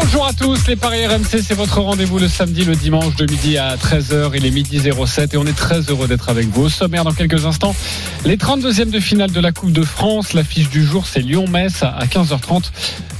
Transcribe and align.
Bonjour 0.00 0.26
à 0.26 0.32
tous, 0.32 0.68
les 0.68 0.76
Paris 0.76 1.04
RMC, 1.06 1.42
c'est 1.42 1.54
votre 1.54 1.80
rendez-vous 1.80 2.20
le 2.20 2.28
samedi, 2.28 2.64
le 2.64 2.76
dimanche 2.76 3.16
de 3.16 3.28
midi 3.28 3.58
à 3.58 3.74
13h. 3.74 4.30
Il 4.36 4.46
est 4.46 4.50
midi 4.52 4.80
07 4.80 5.34
et 5.34 5.36
on 5.36 5.44
est 5.44 5.56
très 5.56 5.80
heureux 5.80 6.06
d'être 6.06 6.28
avec 6.28 6.46
vous. 6.46 6.64
Au 6.64 6.68
sommaire, 6.68 7.02
dans 7.02 7.12
quelques 7.12 7.44
instants, 7.46 7.74
les 8.24 8.36
32e 8.36 8.90
de 8.90 9.00
finale 9.00 9.32
de 9.32 9.40
la 9.40 9.50
Coupe 9.50 9.72
de 9.72 9.82
France. 9.82 10.34
L'affiche 10.34 10.70
du 10.70 10.84
jour, 10.84 11.04
c'est 11.04 11.20
Lyon-Metz 11.20 11.82
à 11.82 12.06
15h30. 12.06 12.70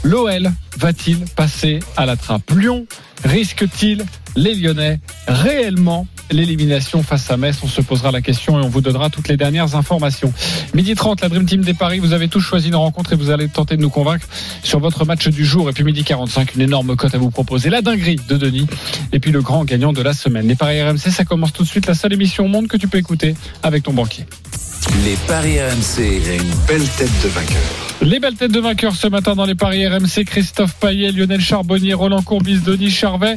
L'OL 0.05 0.53
va-t-il 0.79 1.19
passer 1.35 1.81
à 1.97 2.07
la 2.07 2.17
trappe? 2.17 2.49
Lyon 2.53 2.87
risque-t-il 3.25 4.05
les 4.37 4.55
Lyonnais 4.55 5.01
réellement 5.27 6.07
l'élimination 6.31 7.03
face 7.03 7.31
à 7.31 7.37
Metz 7.37 7.57
On 7.63 7.69
se 7.69 7.81
posera 7.81 8.11
la 8.11 8.21
question 8.21 8.61
et 8.61 8.65
on 8.65 8.69
vous 8.69 8.81
donnera 8.81 9.11
toutes 9.11 9.29
les 9.29 9.37
dernières 9.37 9.75
informations. 9.75 10.33
Midi 10.75 10.95
30, 10.95 11.21
la 11.21 11.29
Dream 11.29 11.47
Team 11.47 11.63
des 11.63 11.75
Paris, 11.75 11.99
vous 11.99 12.13
avez 12.13 12.29
tous 12.29 12.41
choisi 12.41 12.69
une 12.69 12.77
rencontre 12.77 13.13
et 13.13 13.17
vous 13.17 13.31
allez 13.31 13.49
tenter 13.49 13.77
de 13.77 13.83
nous 13.83 13.91
convaincre 13.91 14.27
sur 14.63 14.81
votre 14.81 15.05
match 15.05 15.29
du 15.29 15.45
jour. 15.45 15.69
Et 15.69 15.73
puis 15.73 15.85
midi 15.85 16.05
45, 16.05 16.55
une 16.55 16.63
énorme 16.63 16.97
cote 16.97 17.15
à 17.15 17.19
vous 17.19 17.31
proposer. 17.31 17.71
La 17.71 17.83
dinguerie 17.83 18.21
de 18.29 18.37
Denis 18.37 18.67
et 19.13 19.21
puis 19.21 19.31
le 19.31 19.43
grand 19.43 19.65
gagnant 19.65 19.93
de 19.93 20.03
la 20.03 20.13
semaine. 20.13 20.47
Les 20.47 20.57
Paris 20.57 20.83
RMC, 20.83 21.11
ça 21.11 21.25
commence 21.25 21.53
tout 21.53 21.63
de 21.63 21.69
suite. 21.69 21.87
La 21.87 21.95
seule 21.95 22.13
émission 22.13 22.45
au 22.45 22.49
monde 22.49 22.69
que 22.69 22.77
tu 22.77 22.89
peux 22.89 22.99
écouter 22.99 23.35
avec 23.63 23.83
ton 23.83 23.93
banquier. 23.93 24.27
Les 25.05 25.17
Paris 25.27 25.61
RMC. 25.61 26.21
Il 26.23 26.31
a 26.31 26.35
une 26.35 26.55
belle 26.67 26.89
tête 26.97 27.11
de 27.23 27.29
vainqueur. 27.29 27.57
Les 28.03 28.21
belles 28.21 28.35
têtes 28.35 28.53
de 28.53 28.61
vainqueurs 28.61 28.95
ce 28.97 29.07
matin 29.07 29.35
dans 29.35 29.45
les 29.45 29.55
paris 29.55 29.87
RMC, 29.87 30.25
Christophe 30.27 30.75
Payet, 30.77 31.13
Lionel 31.13 31.41
Charbonnier, 31.41 31.95
Roland 31.95 32.23
Courbis, 32.23 32.59
Denis 32.59 32.91
Charvet. 32.91 33.37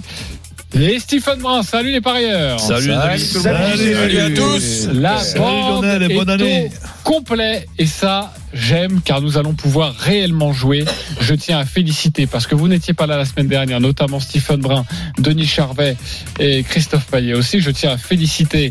Et 0.73 0.99
Stephen 0.99 1.39
Brun, 1.39 1.63
salut 1.63 1.91
les 1.91 1.99
parieurs. 2.01 2.59
Salut, 2.59 2.87
salut, 2.93 3.19
salut, 3.19 3.93
salut 3.93 4.17
à 4.19 4.29
tous. 4.29 4.87
La 4.93 5.17
Salut 5.19 5.39
bande 5.43 5.83
Lionel 5.83 6.03
et 6.11 6.15
bonne 6.15 6.29
est 6.29 6.33
année. 6.33 6.71
au 7.05 7.09
complet 7.09 7.67
et 7.77 7.85
ça 7.85 8.33
j'aime 8.53 9.01
car 9.03 9.21
nous 9.21 9.37
allons 9.37 9.53
pouvoir 9.53 9.93
réellement 9.95 10.53
jouer. 10.53 10.85
Je 11.19 11.33
tiens 11.33 11.59
à 11.59 11.65
féliciter 11.65 12.25
parce 12.27 12.47
que 12.47 12.55
vous 12.55 12.67
n'étiez 12.69 12.93
pas 12.93 13.05
là 13.07 13.17
la 13.17 13.25
semaine 13.25 13.47
dernière, 13.47 13.81
notamment 13.81 14.19
Stephen 14.19 14.61
Brun, 14.61 14.85
Denis 15.19 15.47
Charvet 15.47 15.97
et 16.39 16.63
Christophe 16.63 17.05
Payet 17.07 17.33
aussi. 17.33 17.59
Je 17.59 17.71
tiens 17.71 17.91
à 17.91 17.97
féliciter 17.97 18.69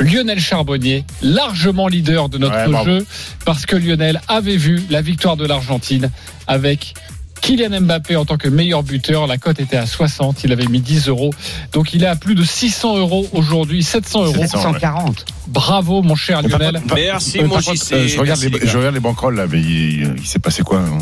Lionel 0.00 0.40
Charbonnier, 0.40 1.04
largement 1.22 1.88
leader 1.88 2.28
de 2.28 2.38
notre 2.38 2.70
Ouais, 2.70 2.84
jeu, 2.84 3.06
parce 3.44 3.66
que 3.66 3.76
Lionel 3.76 4.20
avait 4.28 4.56
vu 4.56 4.82
la 4.90 5.02
victoire 5.02 5.36
de 5.36 5.46
l'Argentine 5.46 6.10
avec 6.46 6.94
Kylian 7.40 7.80
Mbappé 7.80 8.16
en 8.16 8.24
tant 8.24 8.36
que 8.36 8.48
meilleur 8.48 8.82
buteur. 8.82 9.26
La 9.26 9.38
cote 9.38 9.60
était 9.60 9.76
à 9.76 9.86
60, 9.86 10.44
il 10.44 10.52
avait 10.52 10.66
mis 10.66 10.80
10 10.80 11.08
euros. 11.08 11.30
Donc 11.72 11.94
il 11.94 12.02
est 12.04 12.06
à 12.06 12.16
plus 12.16 12.34
de 12.34 12.44
600 12.44 12.98
euros 12.98 13.28
aujourd'hui, 13.32 13.82
700 13.82 14.24
euros. 14.24 14.34
740. 14.42 15.24
Bravo 15.46 16.02
mon 16.02 16.14
cher 16.16 16.42
Lionel. 16.42 16.80
Merci, 16.94 17.38
Euh, 17.38 17.42
mon 17.46 17.54
contre, 17.56 17.70
euh, 17.70 18.06
je, 18.08 18.18
regarde 18.18 18.40
Merci, 18.40 18.60
les, 18.60 18.68
je 18.68 18.76
regarde 18.76 18.94
les 18.94 19.00
banquerolles 19.00 19.36
là, 19.36 19.46
mais 19.50 19.60
il, 19.60 20.14
il 20.18 20.26
s'est 20.26 20.38
passé 20.38 20.62
quoi 20.62 20.80
hein? 20.80 20.98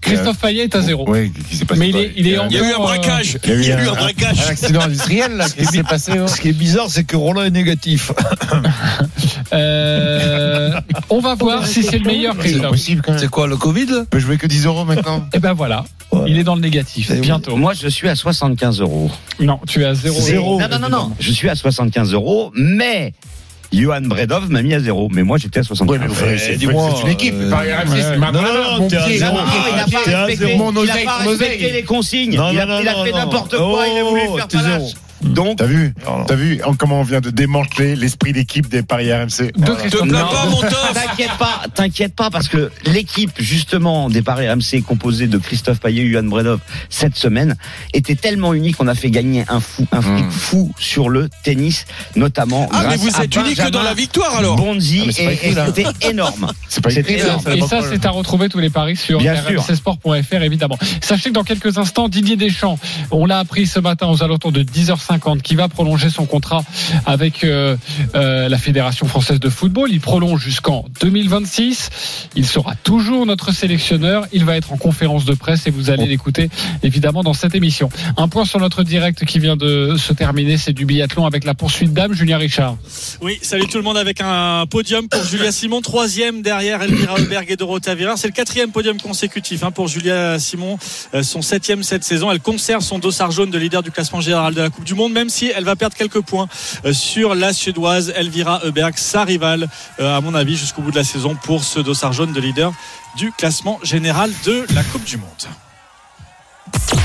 Christophe 0.00 0.38
Payet 0.38 0.64
est 0.64 0.74
à 0.74 0.80
zéro. 0.80 1.04
Oui, 1.08 1.32
il 1.50 1.56
s'est 1.56 1.64
passé 1.64 1.78
Mais 1.80 1.88
il 1.90 1.96
est- 1.96 2.12
il 2.16 2.26
est 2.28 2.38
en- 2.38 2.48
Il 2.48 2.54
y 2.54 2.58
a 2.58 2.60
eu 2.60 2.64
un 2.72 2.74
encore, 2.76 2.90
euh, 2.90 2.96
braquage. 2.96 3.38
Il 3.44 3.50
y 3.50 3.52
a 3.52 3.56
eu 3.56 3.60
Il 3.60 3.68
y 3.68 3.72
a 3.72 3.82
eu 3.84 3.86
un- 3.88 3.92
un 3.92 3.94
braquage. 3.96 4.40
accident 4.48 4.80
industriel 4.80 5.32
là, 5.36 5.46
qu'est-ce 5.48 5.68
qui 5.70 5.76
s'est 5.76 5.82
passé 5.82 6.12
hein 6.12 6.26
Ce 6.26 6.40
qui 6.40 6.48
est 6.48 6.52
bizarre, 6.52 6.86
c'est 6.88 7.04
que 7.04 7.16
Roland 7.16 7.42
est 7.44 7.50
négatif. 7.50 8.12
Euh, 9.52 10.70
on 11.08 11.18
va 11.20 11.34
voir 11.34 11.66
si 11.66 11.82
c'est 11.82 11.98
le 11.98 12.04
meilleur 12.04 12.36
Christophe. 12.36 12.76
C'est 13.18 13.28
quoi, 13.28 13.46
le 13.48 13.56
Covid 13.56 13.86
On 14.02 14.04
peut 14.04 14.18
jouer 14.20 14.36
que 14.36 14.46
10 14.46 14.64
euros 14.66 14.84
maintenant. 14.84 15.26
Et 15.32 15.38
ben 15.40 15.52
voilà, 15.54 15.84
il 16.26 16.38
est 16.38 16.44
dans 16.44 16.54
le 16.54 16.60
négatif. 16.60 17.10
Et 17.10 17.14
oui. 17.14 17.20
Bientôt. 17.20 17.56
Moi, 17.56 17.72
je 17.74 17.88
suis 17.88 18.08
à 18.08 18.14
75 18.14 18.80
euros. 18.80 19.10
Non, 19.40 19.58
tu 19.66 19.82
es 19.82 19.86
à 19.86 19.94
zéro. 19.94 20.20
Zéro. 20.20 20.60
Non, 20.60 20.68
non, 20.68 20.78
non, 20.78 20.88
non. 20.88 21.12
Je 21.18 21.32
suis 21.32 21.48
à 21.48 21.54
75 21.56 22.12
euros, 22.12 22.52
mais 22.54 23.12
Johan 23.72 24.00
Bredov 24.02 24.50
m'a 24.50 24.62
mis 24.62 24.74
à 24.74 24.80
zéro. 24.80 25.08
Mais 25.12 25.22
moi, 25.22 25.38
j'étais 25.38 25.60
à 25.60 25.62
75. 25.62 26.00
Oui, 26.00 26.06
mais 26.20 26.38
c'est 26.38 26.54
une 27.02 27.08
équipe. 27.08 27.34
Paris 27.50 27.72
RMC, 27.72 27.90
ouais. 27.92 28.02
c'est 28.02 28.16
ma 28.18 28.32
Non, 28.32 28.42
main, 28.42 28.48
non, 28.52 28.78
mon 28.80 28.88
t'es 28.88 28.96
à 28.96 29.04
pied. 29.06 29.18
zéro. 29.18 29.36
Non, 29.36 30.72
non, 30.72 30.82
il 30.82 30.86
n'a 30.88 30.94
pas 31.04 31.18
respecté, 31.18 31.70
a 31.70 31.72
les 31.72 31.82
consignes. 31.84 32.32
Il 32.52 32.58
fait 33.04 33.12
n'importe 33.12 33.56
quoi, 33.56 33.84
il 33.86 33.98
a 33.98 34.04
voulu 34.04 34.22
Oh, 34.28 34.38
faire. 34.38 34.80
Donc, 35.22 35.58
T'as 35.58 35.66
vu. 35.66 35.94
T'as 36.26 36.34
vu 36.34 36.60
comment 36.78 37.00
on 37.00 37.02
vient 37.02 37.20
de 37.20 37.30
démanteler 37.30 37.96
l'esprit 37.96 38.32
d'équipe 38.32 38.68
des 38.68 38.82
Paris 38.82 39.12
RMC 39.12 39.52
De 39.56 39.72
Christophe. 39.74 40.08
T'inquiète 40.94 41.38
pas, 41.38 41.62
t'inquiète 41.74 42.14
pas, 42.14 42.30
parce 42.30 42.48
que 42.48 42.70
l'équipe 42.86 43.30
justement 43.38 44.08
des 44.08 44.22
paris 44.22 44.48
RMC 44.48 44.82
composée 44.86 45.26
de 45.26 45.38
Christophe 45.38 45.80
Payet 45.80 46.02
et 46.04 46.10
Johan 46.10 46.22
Bredov 46.24 46.60
cette 46.88 47.16
semaine 47.16 47.56
était 47.92 48.14
tellement 48.14 48.54
unique 48.54 48.76
qu'on 48.76 48.88
a 48.88 48.94
fait 48.94 49.10
gagner 49.10 49.44
un 49.48 49.60
fou, 49.60 49.86
un 49.92 50.00
fric 50.00 50.24
Mm. 50.26 50.30
fou 50.30 50.72
sur 50.78 51.08
le 51.08 51.28
tennis, 51.44 51.86
notamment 52.16 52.68
Ah, 52.72 52.78
mais 52.82 52.96
grâce 52.96 53.00
vous 53.00 53.20
à 53.20 53.24
êtes 53.24 53.36
unique 53.36 53.56
que 53.62 53.70
dans 53.70 53.82
la 53.82 53.94
victoire 53.94 54.34
alors. 54.36 54.56
Bonzi 54.56 55.00
Ah, 55.02 55.04
mais 55.26 55.34
et, 55.42 55.54
c'était 55.54 56.08
énorme. 56.10 56.52
C'est 56.68 56.82
pas 56.82 56.94
écrit 56.94 57.14
énorme. 57.14 57.42
Et 57.54 57.60
ça, 57.62 57.80
c'est 57.88 58.06
à 58.06 58.10
retrouver 58.10 58.48
tous 58.48 58.58
les 58.60 58.70
paris 58.70 58.96
sur 58.96 59.20
rmcsport.fr, 59.20 60.42
évidemment. 60.42 60.78
Sachez 61.00 61.30
que 61.30 61.34
dans 61.34 61.44
quelques 61.44 61.78
instants, 61.78 62.08
Didier 62.08 62.36
Deschamps, 62.36 62.78
on 63.10 63.26
l'a 63.26 63.38
appris 63.40 63.66
ce 63.66 63.80
matin 63.80 64.06
aux 64.08 64.22
alentours 64.22 64.52
de 64.52 64.62
10h50, 64.62 65.09
qui 65.42 65.54
va 65.54 65.68
prolonger 65.68 66.10
son 66.10 66.26
contrat 66.26 66.62
avec 67.06 67.44
euh, 67.44 67.76
euh, 68.14 68.48
la 68.48 68.58
Fédération 68.58 69.06
française 69.06 69.40
de 69.40 69.48
football. 69.48 69.90
Il 69.90 70.00
prolonge 70.00 70.40
jusqu'en 70.40 70.84
2026. 71.00 71.90
Il 72.36 72.46
sera 72.46 72.74
toujours 72.76 73.26
notre 73.26 73.52
sélectionneur. 73.52 74.26
Il 74.32 74.44
va 74.44 74.56
être 74.56 74.72
en 74.72 74.76
conférence 74.76 75.24
de 75.24 75.34
presse 75.34 75.66
et 75.66 75.70
vous 75.70 75.90
allez 75.90 76.06
l'écouter, 76.06 76.50
évidemment, 76.82 77.22
dans 77.22 77.34
cette 77.34 77.54
émission. 77.54 77.88
Un 78.16 78.28
point 78.28 78.44
sur 78.44 78.60
notre 78.60 78.82
direct 78.82 79.24
qui 79.24 79.38
vient 79.38 79.56
de 79.56 79.96
se 79.98 80.12
terminer, 80.12 80.56
c'est 80.56 80.72
du 80.72 80.84
biathlon 80.84 81.26
avec 81.26 81.44
la 81.44 81.54
poursuite 81.54 81.92
d'âme, 81.92 82.12
Julien 82.12 82.38
Richard. 82.38 82.76
Oui, 83.20 83.38
salut 83.42 83.66
tout 83.66 83.78
le 83.78 83.84
monde 83.84 83.96
avec 83.96 84.20
un 84.20 84.66
podium 84.66 85.08
pour 85.08 85.24
Julia 85.24 85.52
Simon, 85.52 85.80
troisième 85.80 86.42
derrière 86.42 86.82
Elvira 86.82 87.18
Heuberg 87.18 87.50
et 87.50 87.56
Dorothea 87.56 87.94
Virar. 87.94 88.18
C'est 88.18 88.28
le 88.28 88.32
quatrième 88.32 88.70
podium 88.70 89.00
consécutif 89.00 89.62
hein, 89.64 89.70
pour 89.70 89.88
Julia 89.88 90.38
Simon, 90.38 90.78
euh, 91.14 91.22
son 91.22 91.42
septième 91.42 91.82
cette 91.82 92.04
saison. 92.04 92.30
Elle 92.30 92.40
conserve 92.40 92.82
son 92.82 92.98
dossard 92.98 93.30
jaune 93.30 93.50
de 93.50 93.58
leader 93.58 93.82
du 93.82 93.90
classement 93.90 94.20
général 94.20 94.54
de 94.54 94.60
la 94.60 94.70
Coupe 94.70 94.84
du 94.84 94.94
Monde, 94.94 94.99
même 95.08 95.28
si 95.28 95.50
elle 95.54 95.64
va 95.64 95.76
perdre 95.76 95.96
quelques 95.96 96.20
points 96.20 96.48
euh, 96.84 96.92
sur 96.92 97.34
la 97.34 97.52
suédoise 97.52 98.12
Elvira 98.16 98.60
Heuberg, 98.64 98.94
sa 98.96 99.24
rivale, 99.24 99.68
euh, 100.00 100.16
à 100.16 100.20
mon 100.20 100.34
avis, 100.34 100.56
jusqu'au 100.56 100.82
bout 100.82 100.90
de 100.90 100.96
la 100.96 101.04
saison 101.04 101.36
pour 101.44 101.64
ce 101.64 101.80
dossard 101.80 102.12
jaune 102.12 102.32
de 102.32 102.40
leader 102.40 102.72
du 103.16 103.32
classement 103.32 103.78
général 103.82 104.30
de 104.44 104.66
la 104.74 104.82
Coupe 104.84 105.04
du 105.04 105.16
Monde. 105.16 105.26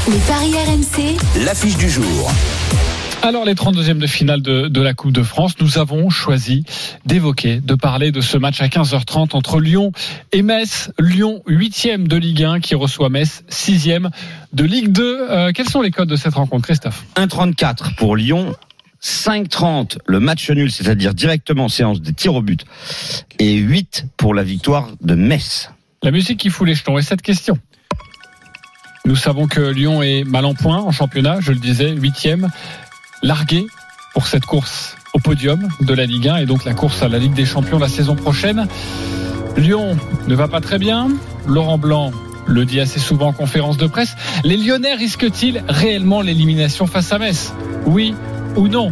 Les 0.08 0.18
paris 0.28 0.54
RMC, 0.54 1.18
L'affiche 1.44 1.78
du 1.78 1.90
jour. 1.90 2.32
Alors, 3.26 3.44
les 3.44 3.56
32e 3.56 3.98
de 3.98 4.06
finale 4.06 4.44
de, 4.44 4.68
de 4.68 4.82
la 4.82 4.94
Coupe 4.94 5.12
de 5.12 5.24
France, 5.24 5.54
nous 5.60 5.80
avons 5.80 6.12
choisi 6.12 6.64
d'évoquer, 7.08 7.60
de 7.60 7.74
parler 7.74 8.12
de 8.12 8.22
ce 8.22 8.38
match 8.38 8.62
à 8.62 8.68
15h30 8.68 9.36
entre 9.36 9.60
Lyon 9.60 9.94
et 10.32 10.44
Metz. 10.44 10.92
Lyon, 11.00 11.42
8e 11.48 12.06
de 12.06 12.18
Ligue 12.18 12.44
1, 12.44 12.60
qui 12.60 12.76
reçoit 12.76 13.10
Metz, 13.10 13.44
6e 13.50 14.12
de 14.54 14.64
Ligue 14.64 14.92
2. 14.92 15.18
Euh, 15.28 15.52
quels 15.56 15.68
sont 15.68 15.82
les 15.82 15.90
codes 15.90 16.08
de 16.08 16.16
cette 16.16 16.36
rencontre, 16.36 16.66
Christophe? 16.66 17.04
1,34 17.16 17.96
pour 17.96 18.16
Lyon. 18.16 18.54
5,30 19.02 19.98
le 20.06 20.20
match 20.20 20.48
nul, 20.52 20.72
c'est-à-dire 20.72 21.16
directement 21.16 21.68
séance 21.68 22.02
des 22.02 22.14
tirs 22.14 22.36
au 22.36 22.44
but. 22.44 22.64
Et 23.40 23.56
8 23.56 24.06
pour 24.18 24.36
la 24.36 24.44
victoire 24.44 24.92
de 25.02 25.16
Metz. 25.16 25.72
La 26.04 26.12
musique 26.12 26.42
qui 26.42 26.52
fout 26.52 26.68
les 26.68 26.76
jetons. 26.76 27.00
Et 27.00 27.02
cette 27.02 27.24
question 27.24 27.58
Nous 29.06 29.16
savons 29.16 29.48
que 29.48 29.62
Lyon 29.62 30.04
est 30.04 30.24
mal 30.24 30.46
en 30.46 30.54
point 30.54 30.78
en 30.78 30.92
championnat, 30.92 31.40
je 31.40 31.54
le 31.54 31.58
disais, 31.58 31.92
8e, 31.92 32.50
largué 33.22 33.68
pour 34.14 34.28
cette 34.28 34.46
course 34.46 34.96
au 35.14 35.20
podium 35.20 35.68
de 35.82 35.94
la 35.94 36.06
Ligue 36.06 36.28
1 36.28 36.38
et 36.38 36.46
donc 36.46 36.66
la 36.66 36.74
course 36.74 37.02
à 37.02 37.08
la 37.10 37.20
Ligue 37.20 37.34
des 37.34 37.46
Champions 37.46 37.80
la 37.80 37.88
saison 37.88 38.16
prochaine. 38.16 38.68
Lyon 39.58 39.98
ne 40.28 40.36
va 40.36 40.48
pas 40.48 40.62
très 40.62 40.78
bien. 40.78 41.10
Laurent 41.48 41.78
Blanc 41.78 42.12
le 42.48 42.66
dit 42.66 42.80
assez 42.80 43.00
souvent 43.00 43.28
en 43.28 43.34
conférence 43.34 43.78
de 43.78 43.88
presse. 43.88 44.16
Les 44.44 44.58
Lyonnais 44.58 44.94
risquent-ils 44.94 45.64
réellement 45.68 46.22
l'élimination 46.22 46.86
face 46.88 47.12
à 47.12 47.18
Metz? 47.20 47.54
Oui 47.86 48.14
ou 48.56 48.68
non? 48.68 48.92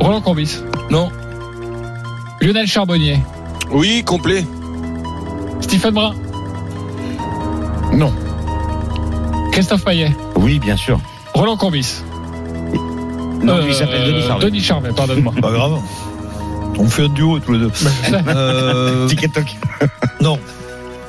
Roland 0.00 0.20
Courbis 0.20 0.58
Non. 0.90 1.10
Lionel 2.40 2.66
Charbonnier 2.66 3.18
Oui, 3.70 4.04
complet. 4.04 4.44
Stephen 5.60 5.94
Brun 5.94 6.14
Non. 7.92 8.12
Christophe 9.52 9.84
Payet 9.84 10.14
Oui, 10.36 10.58
bien 10.58 10.76
sûr. 10.76 11.00
Roland 11.34 11.56
Courbis 11.56 12.02
Non, 13.42 13.54
Euh, 13.56 13.62
lui, 13.62 13.68
il 13.70 13.74
s'appelle 13.74 14.04
Denis 14.06 14.22
Charvet. 14.22 14.44
Denis 14.46 14.60
Charvet, 14.60 14.90
pardonne-moi. 14.96 15.32
Pas 15.40 15.50
grave. 15.52 15.80
On 16.78 16.88
fait 16.88 17.04
un 17.04 17.08
duo 17.08 17.38
tous 17.40 17.52
les 17.52 17.58
deux. 17.60 17.70
Euh, 18.28 19.06
Tic 19.08 19.22
et 19.24 19.28
toc. 19.28 19.44
non. 20.20 20.38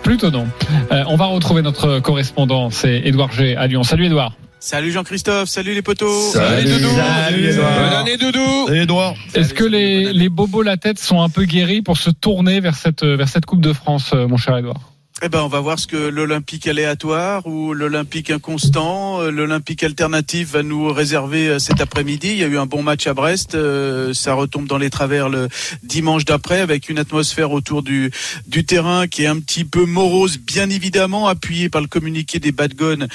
Plutôt 0.03 0.31
non. 0.31 0.47
Euh, 0.91 1.03
on 1.07 1.17
va 1.17 1.25
retrouver 1.25 1.61
notre 1.61 1.99
correspondant, 1.99 2.69
c'est 2.69 3.01
Édouard 3.03 3.31
G 3.33 3.55
à 3.57 3.67
Lyon. 3.67 3.83
Salut 3.83 4.05
Édouard. 4.05 4.33
Salut 4.59 4.91
Jean-Christophe, 4.91 5.49
salut 5.49 5.73
les 5.73 5.81
potos. 5.81 6.31
Salut, 6.33 6.63
Doudou. 6.69 6.89
Salut, 6.95 7.45
Edouard. 7.49 7.71
Bonne 7.73 7.93
année, 7.93 8.17
Doudou. 8.17 8.69
Edouard. 8.73 9.13
Est-ce 9.35 9.53
que 9.53 9.63
les, 9.65 10.13
les 10.13 10.29
bobos 10.29 10.63
la 10.63 10.77
tête 10.77 10.97
sont 10.99 11.21
un 11.21 11.29
peu 11.29 11.43
guéris 11.43 11.81
pour 11.81 11.97
se 11.97 12.09
tourner 12.09 12.59
vers 12.59 12.75
cette, 12.75 13.03
vers 13.03 13.27
cette 13.29 13.45
Coupe 13.45 13.61
de 13.61 13.73
France, 13.73 14.11
euh, 14.13 14.27
mon 14.27 14.37
cher 14.37 14.57
Edouard 14.57 14.79
Eh 15.23 15.29
ben, 15.29 15.41
on 15.41 15.47
va 15.47 15.59
voir 15.61 15.79
ce 15.79 15.87
que 15.87 15.97
l'Olympique 15.97 16.67
aléatoire 16.67 17.47
ou 17.47 17.73
l'Olympique 17.73 18.29
inconstant, 18.29 19.19
euh, 19.19 19.31
l'Olympique 19.31 19.81
alternatif 19.81 20.51
va 20.51 20.61
nous 20.61 20.93
réserver 20.93 21.47
euh, 21.49 21.57
cet 21.57 21.81
après-midi. 21.81 22.27
Il 22.33 22.37
y 22.37 22.43
a 22.43 22.47
eu 22.47 22.59
un 22.59 22.67
bon 22.67 22.83
match 22.83 23.07
à 23.07 23.15
Brest. 23.15 23.55
euh, 23.55 24.13
Ça 24.13 24.35
retombe 24.35 24.67
dans 24.67 24.77
les 24.77 24.91
travers 24.91 25.27
le 25.27 25.49
dimanche 25.81 26.23
d'après 26.23 26.59
avec 26.61 26.87
une 26.87 26.99
atmosphère 26.99 27.51
autour 27.51 27.81
du, 27.81 28.11
du 28.45 28.63
terrain 28.63 29.07
qui 29.07 29.23
est 29.23 29.27
un 29.27 29.39
petit 29.39 29.63
peu 29.65 29.85
morose, 29.85 30.37
bien 30.37 30.69
évidemment, 30.69 31.27
appuyée 31.27 31.69
par 31.69 31.81
le 31.81 31.87
communiqué 31.87 32.37
des 32.37 32.51
Badgones 32.51 33.07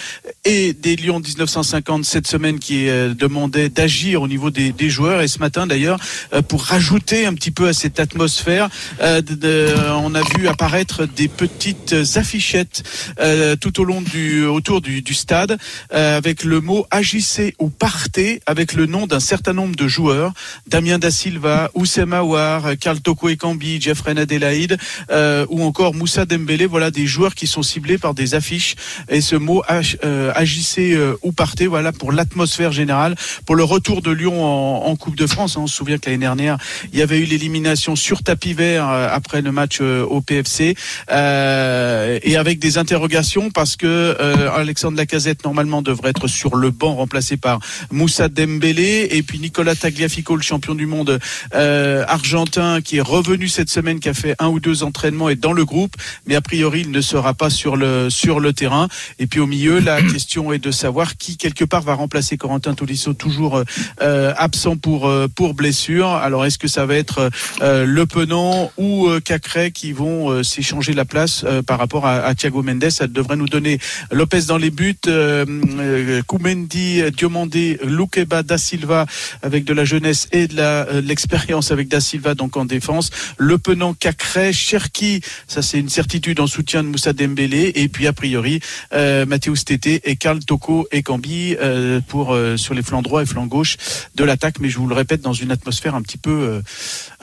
et 0.45 0.73
des 0.73 0.97
Lions 0.97 1.21
1950 1.21 2.05
cette 2.05 2.27
semaine 2.27 2.59
qui 2.59 2.89
euh, 2.89 3.15
demandait 3.15 3.69
d'agir 3.69 4.23
au 4.23 4.27
niveau 4.29 4.51
des, 4.51 4.73
des 4.73 4.91
joueurs. 4.91 5.21
Et 5.23 5.29
ce 5.29 5.39
matin, 5.39 5.69
d'ailleurs, 5.69 6.01
euh, 6.33 6.43
pour 6.43 6.65
rajouter 6.65 7.27
un 7.27 7.35
petit 7.35 7.53
peu 7.53 7.69
à 7.69 7.73
cette 7.73 8.01
atmosphère, 8.01 8.69
de- 9.01 9.69
on 10.03 10.17
a 10.17 10.23
vu 10.37 10.49
apparaître 10.49 11.07
des 11.07 11.29
petites 11.29 11.92
affichettes 11.95 12.83
euh, 13.21 13.57
tout 13.57 13.81
au 13.81 13.85
long 13.85 14.01
du 14.01 14.45
autour 14.45 14.81
du, 14.81 15.03
du 15.03 15.15
stade 15.15 15.59
euh, 15.93 16.17
avec 16.17 16.45
le 16.45 16.61
mot 16.61 16.87
agissez 16.91 17.55
ou 17.59 17.69
partez 17.69 18.41
avec 18.47 18.75
le 18.75 18.87
nom 18.87 19.07
d'un 19.07 19.21
certain 19.21 19.53
nombre 19.53 19.77
de 19.77 19.89
joueurs. 19.89 20.33
Damien 20.67 20.99
da 20.99 21.11
Silva, 21.11 21.71
Oussem 21.75 22.13
Aouar, 22.13 22.77
Karl 22.81 23.01
Toko 23.01 23.29
Ekambi, 23.29 23.81
Jeffrey 23.81 24.19
Adelaide 24.19 24.79
euh, 25.11 25.47
ou 25.49 25.63
encore 25.65 25.95
Moussa 25.95 26.25
Dembélé. 26.25 26.67
Voilà 26.67 26.91
des 26.91 27.07
joueurs 27.07 27.35
qui 27.35 27.47
sont 27.47 27.63
ciblés 27.63 27.99
par 27.99 28.15
des 28.15 28.35
affiches. 28.35 28.77
Et 29.09 29.21
ce 29.21 29.37
mot 29.37 29.63
euh, 30.05 30.33
agissez 30.35 30.93
euh, 30.95 31.17
ou 31.23 31.33
partez 31.33 31.67
voilà 31.67 31.93
pour 31.93 32.13
l'atmosphère 32.13 32.73
générale. 32.73 33.15
Pour 33.47 33.57
le 33.57 33.65
retour 33.65 34.03
de 34.03 34.11
Lyon 34.11 34.45
en, 34.45 34.97
Coupe 34.97 35.17
de 35.17 35.27
France 35.27 35.57
on 35.57 35.67
se 35.67 35.75
souvient 35.75 35.99
que 35.99 36.09
l'année 36.11 36.19
dernière 36.19 36.59
il 36.93 36.99
y 36.99 37.03
avait 37.03 37.19
eu 37.19 37.25
l'élimination 37.25 37.97
sur 37.97 38.23
tapis 38.23 38.53
vert 38.53 38.89
euh, 38.89 39.09
après 39.11 39.43
le 39.43 39.51
match 39.51 39.81
au 39.81 40.21
PFC 40.21 40.77
euh, 41.11 41.82
et 42.23 42.37
avec 42.37 42.59
des 42.59 42.79
interrogations 42.79 43.51
parce 43.51 43.77
que 43.77 43.87
euh, 43.87 44.51
Alexandre 44.55 44.97
Lacazette 44.97 45.45
normalement 45.45 45.83
devrait 45.83 46.11
être 46.11 46.29
sur 46.29 46.57
le 46.57 46.71
banc 46.71 46.95
remplacé 46.95 47.37
par 47.37 47.59
Moussa 47.91 48.29
Dembélé. 48.29 49.09
Et 49.11 49.23
puis 49.23 49.39
Nicolas 49.39 49.75
Tagliafico 49.75 50.37
le 50.37 50.43
champion 50.43 50.75
du 50.75 50.87
monde 50.87 51.19
euh, 51.55 52.05
argentin 52.09 52.81
qui 52.81 52.99
est 52.99 53.03
revenu 53.03 53.49
cette 53.49 53.71
semaine 53.71 54.01
qui 54.01 54.09
a 54.09 54.15
fait 54.15 54.35
un 54.39 54.49
ou 54.49 54.61
deux 54.61 54.83
entraînements 54.83 55.29
et 55.29 55.37
dans 55.37 55.53
le 55.53 55.65
groupe. 55.65 55.95
Mais 56.27 56.35
a 56.35 56.41
priori 56.41 56.81
il 56.83 56.91
ne 56.91 57.01
sera 57.01 57.35
pas 57.35 57.51
sur 57.51 57.77
le 57.77 58.11
sur 58.11 58.41
le 58.41 58.53
terrain. 58.53 58.89
Et 59.19 59.27
puis 59.27 59.41
au 59.41 59.47
milieu 59.47 59.79
la 59.79 60.03
question 60.13 60.53
est 60.53 60.59
de 60.59 60.71
savoir 60.71 61.17
qui 61.17 61.37
quelque 61.37 61.65
part 61.65 61.83
va 61.83 61.95
remplacer 61.95 62.37
Corentin 62.37 62.75
Tolisso 62.75 63.13
toujours 63.13 63.63
euh, 64.01 64.35
absent 64.37 64.77
pour 64.77 65.09
euh, 65.09 65.29
pour 65.35 65.55
blessure. 65.55 66.09
Alors 66.09 66.45
est-ce 66.45 66.59
que 66.59 66.69
ça 66.69 66.87
va 66.87 66.97
être 66.97 67.31
euh, 67.63 67.85
Le 67.85 68.07
Penant 68.07 68.71
ou 68.77 69.09
euh, 69.09 69.21
Cacré 69.21 69.71
qui 69.71 69.93
vont 69.93 70.31
euh, 70.31 70.43
s'échanger 70.43 70.93
la 70.93 71.05
place 71.05 71.45
euh, 71.45 71.63
par 71.73 71.79
rapport 71.79 72.05
à, 72.07 72.17
à 72.27 72.35
Thiago 72.35 72.63
Mendes. 72.63 72.91
Ça 72.91 73.07
devrait 73.07 73.37
nous 73.37 73.49
donner 73.49 73.79
Lopez 74.11 74.43
dans 74.43 74.59
les 74.59 74.69
buts, 74.71 74.95
euh, 75.07 75.47
euh, 75.81 76.21
Koumendi, 76.27 77.01
Diomandé, 77.17 77.79
Lukeba, 77.83 78.43
Da 78.43 78.59
Silva 78.59 79.07
avec 79.41 79.65
de 79.65 79.73
la 79.73 79.87
jeunesse 79.87 80.29
et 80.33 80.49
de 80.49 80.57
la 80.57 80.87
euh, 80.89 81.01
l'expérience 81.01 81.71
avec 81.71 81.89
Da 81.89 82.03
Silva 82.03 82.35
donc 82.35 82.59
en 82.59 82.67
défense. 82.67 83.09
Le 83.39 83.57
Penant, 83.57 83.95
Cacré, 83.95 84.53
Cherki, 84.53 85.23
ça 85.49 85.63
c'est 85.63 85.79
une 85.81 85.89
certitude 85.89 86.41
en 86.41 86.47
soutien 86.47 86.83
de 86.83 86.89
Moussa 86.89 87.15
Dembélé 87.15 87.73
et 87.75 87.89
puis 87.89 88.07
a 88.07 88.13
priori 88.13 88.61
euh, 88.93 89.25
Mathéus 89.25 89.65
Tété 89.65 90.03
et 90.05 90.17
Karl 90.17 90.41
Toko 90.45 90.87
et 90.93 91.03
Cambi 91.03 91.57
euh, 91.59 92.01
pour 92.07 92.37
sur 92.57 92.75
les 92.75 92.83
flancs 92.83 93.01
droit 93.01 93.23
et 93.23 93.27
flancs 93.27 93.47
gauche 93.47 93.79
de 94.15 94.25
l'attaque. 94.25 94.57
Mais 94.61 94.69
je 94.69 94.77
vous 94.77 94.89
le 94.89 94.95
répète 94.95 95.23
dans 95.23 95.33
une 95.33 95.51
atmosphère 95.53 95.95
un 95.95 96.03
petit 96.03 96.19
peu 96.19 96.61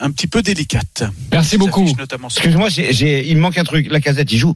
un 0.00 0.10
petit 0.10 0.26
peu 0.26 0.42
délicate. 0.42 1.04
Merci 1.30 1.56
beaucoup. 1.56 1.84
Excuse-moi, 2.34 2.68
j'ai- 2.68 2.92
j'ai- 2.92 3.28
il 3.28 3.36
manque 3.38 3.56
un 3.56 3.62
truc. 3.64 3.86
La 3.88 4.00
casette, 4.00 4.32
il 4.32 4.39
joue. 4.40 4.54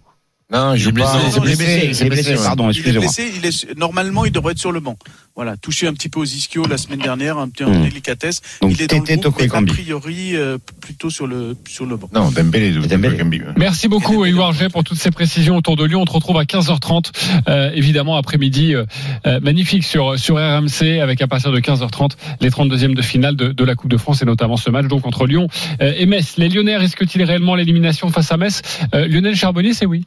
Non, 0.51 0.77
je 0.77 0.83
Il 0.83 0.89
est 0.89 0.93
blessé, 0.93 1.13
pas. 1.13 1.19
il 1.19 1.27
est 1.27 1.31
Il 1.31 1.37
est 1.37 1.41
blessé, 1.57 1.87
il 2.01 2.07
est 2.07 2.11
blessé, 2.11 2.35
pardon, 2.35 2.65
Il 2.65 2.67
est 2.67 2.71
excusez-moi. 2.73 3.01
blessé, 3.01 3.33
il 3.37 3.47
est 3.47 3.79
normalement 3.79 4.25
il 4.25 4.33
devrait 4.33 4.53
être 4.53 4.59
sur 4.59 4.73
le 4.73 4.81
banc. 4.81 4.97
Voilà, 5.37 5.57
touché 5.57 5.89
un 5.89 5.93
petit 5.95 6.09
peu 6.09 6.21
aux 6.21 6.25
ischios 6.25 6.65
la 6.69 6.79
semaine 6.79 7.01
dernière, 7.01 7.39
un 7.39 7.49
petit 7.49 7.65
peu 7.65 7.71
en 7.71 7.75
Hmm. 7.75 7.83
délicatesse. 7.83 8.41
Donc, 8.63 8.71
il 8.73 8.83
est 8.83 8.87
dans 8.87 8.99
le 8.99 9.03
groupe, 9.31 9.35
mais 9.51 9.57
a 9.57 9.63
priori 9.75 10.37
euh, 10.37 10.59
plutôt 10.81 11.11
sur 11.11 11.27
le 11.27 11.57
sur 11.67 11.87
le 11.87 11.97
banc. 11.97 12.09
Non, 12.15 12.31
Dembélé. 12.31 12.71
de- 12.71 12.87
Dembélé. 12.87 13.43
Merci 13.57 13.89
beaucoup, 13.89 14.25
Édouard 14.25 14.55
pour 14.73 14.85
toutes 14.85 14.99
ces 14.99 15.11
précisions 15.11 15.57
autour 15.57 15.75
de 15.75 15.85
Lyon. 15.85 16.03
On 16.03 16.05
te 16.05 16.13
retrouve 16.13 16.39
à 16.39 16.45
15h30, 16.45 17.11
euh, 17.49 17.73
évidemment, 17.75 18.17
après-midi 18.17 18.77
euh, 18.77 18.85
euh, 19.27 19.41
magnifique 19.41 19.83
sur, 19.83 20.17
sur 20.21 20.37
RMC, 20.37 21.01
avec 21.01 21.21
à 21.21 21.27
partir 21.27 21.51
de 21.51 21.59
15h30 21.59 22.13
les 22.41 22.51
32e 22.51 22.95
de 22.95 23.03
finale 23.03 23.35
de, 23.35 23.49
de 23.49 23.65
la 23.65 23.75
Coupe 23.75 23.91
de 23.91 23.97
France 23.97 24.23
et 24.23 24.27
notamment 24.27 24.57
ce 24.57 24.71
match 24.71 24.87
donc 24.87 25.05
entre 25.05 25.27
Lyon 25.27 25.49
euh, 25.83 25.93
et 25.97 26.07
Metz. 26.07 26.35
Les 26.37 26.49
Lyonnais 26.49 26.77
risquent-ils 26.77 27.25
réellement 27.25 27.57
l'élimination 27.57 28.09
face 28.11 28.31
à 28.31 28.37
Metz? 28.37 28.63
Euh, 28.95 29.09
Lionel 29.09 29.35
Charbonnier, 29.35 29.75
c'est 29.75 29.87
oui. 29.87 30.05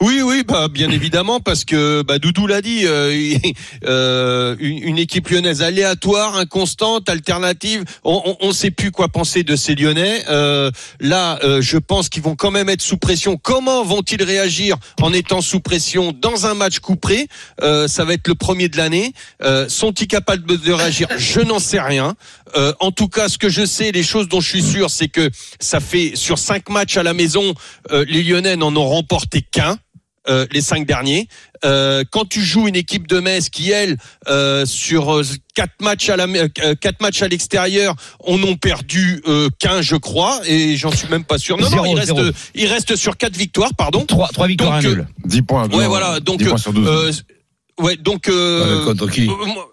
Oui, 0.00 0.22
oui, 0.22 0.42
bah, 0.46 0.68
bien 0.68 0.90
évidemment, 0.90 1.40
parce 1.40 1.64
que 1.64 2.02
bah, 2.02 2.18
Doudou 2.18 2.46
l'a 2.46 2.62
dit, 2.62 2.82
euh, 2.84 3.36
euh, 3.84 4.56
une, 4.58 4.98
équipe 4.98 5.28
lyonnaise 5.28 5.62
aléatoire, 5.62 6.36
inconstante, 6.36 7.08
alternative. 7.08 7.84
On 8.04 8.36
ne 8.42 8.52
sait 8.52 8.70
plus 8.70 8.90
quoi 8.90 9.08
penser 9.08 9.42
de 9.42 9.56
ces 9.56 9.74
Lyonnais. 9.74 10.24
Euh, 10.28 10.70
là, 11.00 11.38
je 11.60 11.78
pense 11.78 12.08
qu'ils 12.08 12.22
vont 12.22 12.36
quand 12.36 12.50
même 12.50 12.68
être 12.68 12.82
sous 12.82 12.96
pression. 12.96 13.36
Comment 13.36 13.84
vont-ils 13.84 14.22
réagir 14.22 14.76
en 15.00 15.12
étant 15.12 15.40
sous 15.40 15.60
pression 15.60 16.12
dans 16.12 16.46
un 16.46 16.54
match 16.54 16.78
couperé? 16.80 17.28
Ça 17.60 18.04
va 18.04 18.14
être 18.14 18.28
le 18.28 18.34
premier 18.34 18.68
de 18.68 18.76
l'année. 18.76 19.12
Sont-ils 19.68 20.06
capables 20.06 20.58
de 20.58 20.72
réagir? 20.72 21.08
Je 21.16 21.40
n'en 21.40 21.58
sais 21.58 21.80
rien. 21.80 22.14
Euh, 22.56 22.72
en 22.80 22.90
tout 22.92 23.08
cas, 23.08 23.28
ce 23.28 23.38
que 23.38 23.48
je 23.48 23.64
sais, 23.64 23.92
les 23.92 24.02
choses 24.02 24.28
dont 24.28 24.40
je 24.40 24.48
suis 24.48 24.62
sûr, 24.62 24.90
c'est 24.90 25.08
que 25.08 25.30
ça 25.60 25.80
fait 25.80 26.12
sur 26.14 26.38
cinq 26.38 26.68
matchs 26.68 26.96
à 26.96 27.02
la 27.02 27.14
maison, 27.14 27.54
euh, 27.90 28.04
les 28.08 28.22
Lyonnais 28.22 28.56
n'en 28.56 28.74
ont 28.76 28.88
remporté 28.88 29.42
qu'un. 29.42 29.78
euh, 30.28 30.46
les 30.52 30.60
cinq 30.60 30.86
derniers. 30.86 31.28
Euh, 31.64 32.04
quand 32.10 32.28
tu 32.28 32.42
joues 32.42 32.68
une 32.68 32.76
équipe 32.76 33.06
de 33.06 33.20
Metz 33.20 33.48
qui 33.48 33.70
elle 33.70 33.96
euh, 34.28 34.66
sur 34.66 35.22
quatre 35.54 35.72
matchs 35.80 36.10
à 36.10 36.16
la 36.16 36.24
euh, 36.26 36.74
quatre 36.78 37.00
matchs 37.00 37.22
à 37.22 37.28
l'extérieur, 37.28 37.94
on 38.20 38.40
ont 38.42 38.54
perdu 38.56 39.22
euh, 39.26 39.48
qu'un 39.58 39.80
je 39.80 39.96
crois 39.96 40.40
et 40.46 40.76
j'en 40.76 40.92
suis 40.92 41.08
même 41.08 41.24
pas 41.24 41.38
sûr. 41.38 41.56
Non 41.56 41.64
non, 41.64 41.70
Zéro, 41.70 41.86
il 41.86 41.94
reste 41.98 42.14
zéro. 42.14 42.30
il 42.54 42.66
reste 42.66 42.96
sur 42.96 43.16
quatre 43.16 43.36
victoires 43.36 43.70
pardon. 43.76 44.04
Trois, 44.04 44.28
trois 44.28 44.46
victoires, 44.46 44.74
un 44.74 44.82
Donc, 44.82 44.92
euh, 44.92 44.94
nul. 44.96 45.06
10 45.24 45.42
points. 45.42 45.68
Ouais 45.70 45.86
voilà 45.88 46.20
donc 46.20 46.38
10 46.38 46.44
points 46.48 46.58
sur 46.58 46.74
12. 46.74 46.86
euh, 46.86 47.12
ouais 47.82 47.96
donc 47.96 48.28
euh, 48.28 48.84
contre 48.84 49.08
qui? 49.08 49.22
euh, 49.26 49.46
moi- 49.46 49.69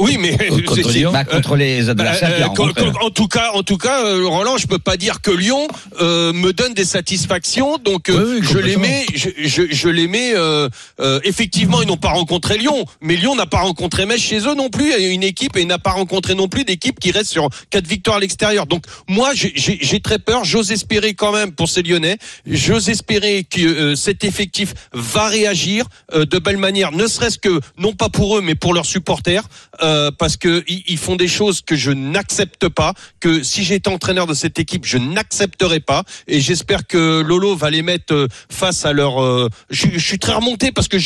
oui 0.00 0.16
mais 0.18 0.36
Contre 0.36 0.74
c'est- 0.76 0.82
c'est- 0.84 0.92
Lyon 0.98 1.12
Bah, 1.12 1.24
contre 1.24 1.56
les 1.56 1.88
adversaires 1.88 2.30
euh, 2.30 2.42
euh, 2.44 2.92
en, 3.02 3.10
tout 3.10 3.26
cas, 3.28 3.50
en 3.54 3.62
tout 3.62 3.78
cas, 3.78 4.04
euh, 4.04 4.26
Roland, 4.26 4.56
je 4.56 4.66
peux 4.66 4.78
pas 4.78 4.96
dire 4.96 5.20
que 5.20 5.30
Lyon 5.30 5.66
euh, 6.00 6.32
me 6.32 6.52
donne 6.52 6.74
des 6.74 6.84
satisfactions. 6.84 7.78
Donc, 7.78 8.08
euh, 8.08 8.18
Oui, 8.34 8.38
oui, 8.40 8.46
je 8.52 8.58
les 8.58 8.76
mets, 8.76 9.06
je, 9.14 9.28
je, 9.44 9.62
je 9.70 9.88
les 9.88 10.06
mets. 10.06 10.32
euh, 10.34 10.68
euh, 11.00 11.20
effectivement, 11.24 11.82
ils 11.82 11.88
n'ont 11.88 11.96
pas 11.96 12.10
rencontré 12.10 12.58
Lyon, 12.58 12.84
mais 13.00 13.16
Lyon 13.16 13.34
n'a 13.34 13.46
pas 13.46 13.58
rencontré 13.60 14.06
Metz 14.06 14.20
chez 14.20 14.38
eux 14.46 14.54
non 14.54 14.68
plus. 14.70 14.92
Et 14.92 15.12
une 15.12 15.22
équipe 15.24 15.56
et 15.56 15.64
n'a 15.64 15.78
pas 15.78 15.90
rencontré 15.92 16.34
non 16.34 16.48
plus 16.48 16.64
d'équipe 16.64 16.98
qui 17.00 17.10
reste 17.10 17.30
sur 17.30 17.48
quatre 17.70 17.86
victoires 17.86 18.16
à 18.16 18.20
l'extérieur. 18.20 18.66
Donc, 18.66 18.84
moi, 19.08 19.30
j'ai- 19.34 19.52
j'ai 19.56 19.78
j'ai 19.80 20.00
très 20.00 20.18
peur. 20.18 20.44
J'ose 20.44 20.70
espérer 20.72 21.14
quand 21.14 21.32
même 21.32 21.52
pour 21.52 21.68
ces 21.68 21.82
Lyonnais. 21.82 22.18
J'ose 22.46 22.88
espérer 22.88 23.44
que 23.44 23.60
euh, 23.60 23.96
cet 23.96 24.22
effectif 24.24 24.74
va 24.92 25.26
réagir 25.28 25.86
euh, 26.14 26.24
de 26.24 26.38
belle 26.38 26.56
manière, 26.58 26.92
ne 26.92 27.06
serait-ce 27.06 27.38
que 27.38 27.60
non 27.78 27.92
pas 27.94 28.08
pour 28.08 28.36
eux, 28.38 28.42
mais 28.42 28.54
pour 28.54 28.74
leurs 28.74 28.86
supporters, 28.86 29.44
euh, 29.82 29.87
parce 30.18 30.36
que 30.36 30.64
ils, 30.68 30.98
font 30.98 31.16
des 31.16 31.28
choses 31.28 31.60
que 31.62 31.76
je 31.76 31.90
n'accepte 31.90 32.68
pas. 32.68 32.94
Que 33.20 33.42
si 33.42 33.64
j'étais 33.64 33.88
entraîneur 33.88 34.26
de 34.26 34.34
cette 34.34 34.58
équipe, 34.58 34.84
je 34.84 34.98
n'accepterais 34.98 35.80
pas. 35.80 36.04
Et 36.26 36.40
j'espère 36.40 36.86
que 36.86 37.20
Lolo 37.20 37.56
va 37.56 37.70
les 37.70 37.82
mettre 37.82 38.14
euh, 38.14 38.28
face 38.50 38.84
à 38.84 38.92
leur. 38.92 39.22
euh, 39.22 39.48
je, 39.70 39.86
je 39.92 39.98
suis 39.98 40.18
très 40.18 40.32
remonté 40.34 40.72
parce 40.72 40.88
que 40.88 40.98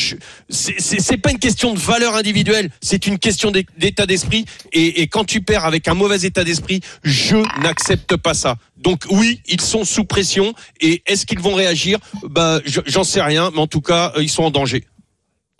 c'est- 0.48 1.16
pas 1.22 1.30
une 1.30 1.38
question 1.38 1.72
de 1.74 1.78
valeur 1.78 2.16
individuelle, 2.16 2.70
c'est 2.80 3.06
une 3.06 3.18
question 3.18 3.50
d'é- 3.50 3.66
d'état 3.78 4.06
d'esprit. 4.06 4.44
Et, 4.72 5.02
et 5.02 5.06
quand 5.06 5.24
tu 5.24 5.40
perds 5.42 5.64
avec 5.64 5.86
un 5.88 5.94
mauvais 5.94 6.20
état 6.22 6.42
d'esprit, 6.44 6.80
je 7.04 7.36
n'accepte 7.62 8.16
pas 8.16 8.34
ça. 8.34 8.56
Donc 8.78 9.04
oui, 9.10 9.40
ils 9.46 9.60
sont 9.60 9.84
sous 9.84 10.04
pression. 10.04 10.54
Et 10.80 11.02
est-ce 11.06 11.26
qu'ils 11.26 11.38
vont 11.38 11.54
réagir? 11.54 11.98
Bah, 12.24 12.60
je- 12.64 12.80
j'en 12.86 13.04
sais 13.04 13.22
rien, 13.22 13.50
mais 13.54 13.60
en 13.60 13.66
tout 13.68 13.80
cas, 13.82 14.12
euh, 14.16 14.22
ils 14.22 14.28
sont 14.30 14.42
en 14.44 14.50
danger. 14.50 14.84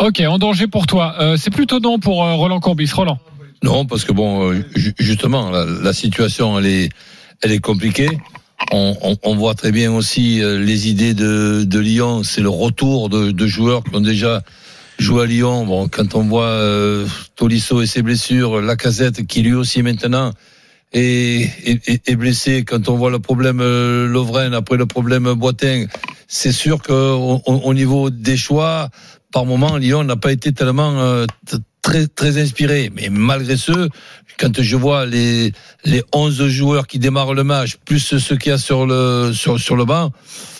Ok, 0.05 0.21
en 0.27 0.39
danger 0.39 0.67
pour 0.67 0.87
toi. 0.87 1.15
Euh, 1.21 1.37
c'est 1.37 1.51
plutôt 1.53 1.79
non 1.79 1.99
pour 2.01 2.25
euh, 2.25 2.35
Roland 2.35 2.59
Courbis. 2.59 2.91
Roland. 2.93 3.19
Non, 3.63 3.87
parce 3.87 4.05
que 4.05 4.11
bon, 4.13 4.51
euh, 4.51 4.65
ju- 4.75 4.95
justement, 4.99 5.51
la, 5.51 5.65
la 5.65 5.93
situation, 5.93 6.59
elle 6.59 6.67
est, 6.67 6.89
elle 7.43 7.53
est 7.53 7.61
compliquée. 7.61 8.09
On, 8.73 8.97
on, 9.03 9.17
on 9.23 9.37
voit 9.37 9.55
très 9.55 9.71
bien 9.71 9.93
aussi 9.93 10.43
euh, 10.43 10.59
les 10.59 10.89
idées 10.89 11.15
de, 11.15 11.63
de 11.65 11.79
Lyon. 11.79 12.25
C'est 12.25 12.41
le 12.41 12.49
retour 12.49 13.11
de, 13.11 13.31
de 13.31 13.47
joueurs 13.47 13.85
qui 13.85 13.95
ont 13.95 14.01
déjà 14.01 14.43
joué 14.99 15.23
à 15.23 15.27
Lyon. 15.27 15.67
Bon, 15.67 15.87
quand 15.87 16.17
on 16.17 16.23
voit 16.25 16.47
euh, 16.47 17.07
Tolisso 17.37 17.81
et 17.81 17.87
ses 17.87 18.03
blessures, 18.03 18.61
Lacazette 18.61 19.25
qui 19.29 19.43
lui 19.43 19.55
aussi 19.55 19.83
maintenant 19.85 20.33
est, 20.93 21.49
est, 21.65 22.09
est- 22.09 22.17
blessé. 22.17 22.65
Quand 22.65 22.89
on 22.89 22.97
voit 22.97 23.11
le 23.13 23.21
problème 23.21 23.59
Lovren 23.59 24.53
après 24.53 24.77
le 24.77 24.87
problème 24.87 25.33
Boitin, 25.35 25.85
c'est 26.27 26.53
sûr 26.53 26.83
que 26.83 26.93
au, 26.93 27.41
au- 27.47 27.61
au 27.65 27.75
niveau 27.75 28.11
des 28.11 28.37
choix, 28.37 28.89
par 29.33 29.47
moment, 29.47 29.77
Lyon 29.77 30.05
n'a 30.05 30.17
pas 30.17 30.33
été 30.33 30.53
tellement 30.53 31.01
euh, 31.01 31.27
très 31.81 32.07
très 32.07 32.41
inspiré. 32.41 32.91
Mais 32.95 33.09
malgré 33.11 33.57
ce, 33.57 33.89
quand 34.39 34.63
je 34.63 34.77
vois 34.77 35.07
les 35.07 35.53
les 35.85 36.03
11 36.13 36.47
joueurs 36.47 36.87
qui 36.87 36.99
démarrent 36.99 37.35
le 37.35 37.45
match, 37.45 37.77
plus 37.85 37.99
ceux 37.99 38.37
qu'il 38.37 38.51
y 38.51 38.55
a 38.55 38.59
sur 38.59 38.87
le 38.87 39.33
sur 39.35 39.59
sur 39.59 39.77
le 39.77 39.85
banc, 39.85 40.13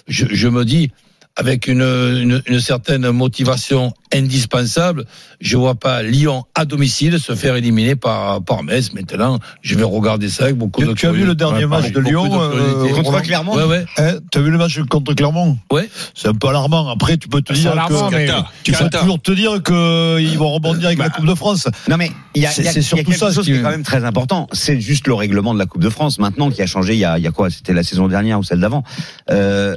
je 0.09 0.49
me 0.49 0.65
dis 0.65 0.91
avec 1.37 1.67
une, 1.67 1.81
une, 1.81 2.43
une 2.47 2.61
certaine 2.61 3.11
motivation 3.11 3.95
indispensable, 4.13 5.07
je 5.41 5.57
vois 5.57 5.75
pas 5.75 6.03
Lyon 6.03 6.45
à 6.55 6.65
domicile 6.67 7.19
se 7.19 7.35
faire 7.35 7.57
éliminer 7.57 7.97
par 7.97 8.43
par 8.45 8.63
Metz. 8.63 8.93
Maintenant, 8.93 9.39
je 9.63 9.75
vais 9.75 9.85
regarder 9.85 10.29
ça 10.29 10.45
avec 10.45 10.57
beaucoup 10.57 10.83
Tu, 10.83 10.87
de 10.87 10.93
tu 10.93 11.07
as 11.07 11.13
vu 11.13 11.25
le 11.25 11.35
dernier 11.35 11.65
match 11.67 11.91
de 11.93 12.01
Lyon 12.01 12.29
euh, 12.33 12.89
Contre 13.03 13.23
Clermont 13.23 13.57
Ouais, 13.57 13.65
ouais. 13.65 13.85
Hein, 13.97 14.19
tu 14.31 14.39
as 14.39 14.43
vu 14.43 14.51
le 14.51 14.59
match 14.59 14.79
contre 14.91 15.15
Clermont 15.15 15.57
Ouais. 15.71 15.89
C'est 16.15 16.29
un 16.29 16.35
peu 16.35 16.49
alarmant. 16.49 16.91
Après, 16.91 17.17
tu 17.17 17.29
peux 17.29 17.41
te 17.41 17.55
C'est 17.55 17.61
dire 17.63 17.73
que 17.89 18.11
mais- 18.15 18.29
tu 18.65 18.73
peux 18.73 18.91
toujours 18.91 19.21
te 19.21 19.33
dire 19.33 19.63
qu'ils 19.63 20.39
vont 20.39 20.51
rebondir 20.53 20.87
avec 20.89 20.99
la 20.99 21.09
Coupe 21.09 21.27
de 21.27 21.35
France. 21.35 21.67
Non 21.89 21.97
mais 21.97 22.11
il 22.35 22.43
y 22.43 22.47
a, 22.47 22.51
C'est- 22.51 22.63
il 22.63 22.65
y 22.67 22.69
a- 22.69 22.83
surtout 22.83 23.05
quelque 23.05 23.19
ça, 23.19 23.33
chose 23.33 23.45
qui 23.47 23.53
qui- 23.53 23.59
est 23.59 23.63
quand 23.63 23.71
même 23.71 23.83
très 23.85 24.05
important. 24.05 24.49
C'est 24.53 24.81
juste 24.81 25.07
le 25.07 25.15
règlement 25.15 25.55
de 25.55 25.59
la 25.59 25.67
Coupe 25.67 25.83
de 25.83 25.89
France 25.91 26.19
maintenant 26.19 26.51
qui 26.51 26.61
a 26.63 26.67
changé. 26.67 26.93
Il 26.93 26.99
y 26.99 27.05
a, 27.05 27.17
il 27.19 27.25
y 27.25 27.27
a 27.27 27.31
quoi? 27.31 27.49
C'était 27.51 27.73
la 27.73 27.83
saison 27.83 28.07
dernière 28.09 28.39
ou 28.39 28.43
celle 28.43 28.61
d'avant. 28.61 28.85
Euh, 29.31 29.77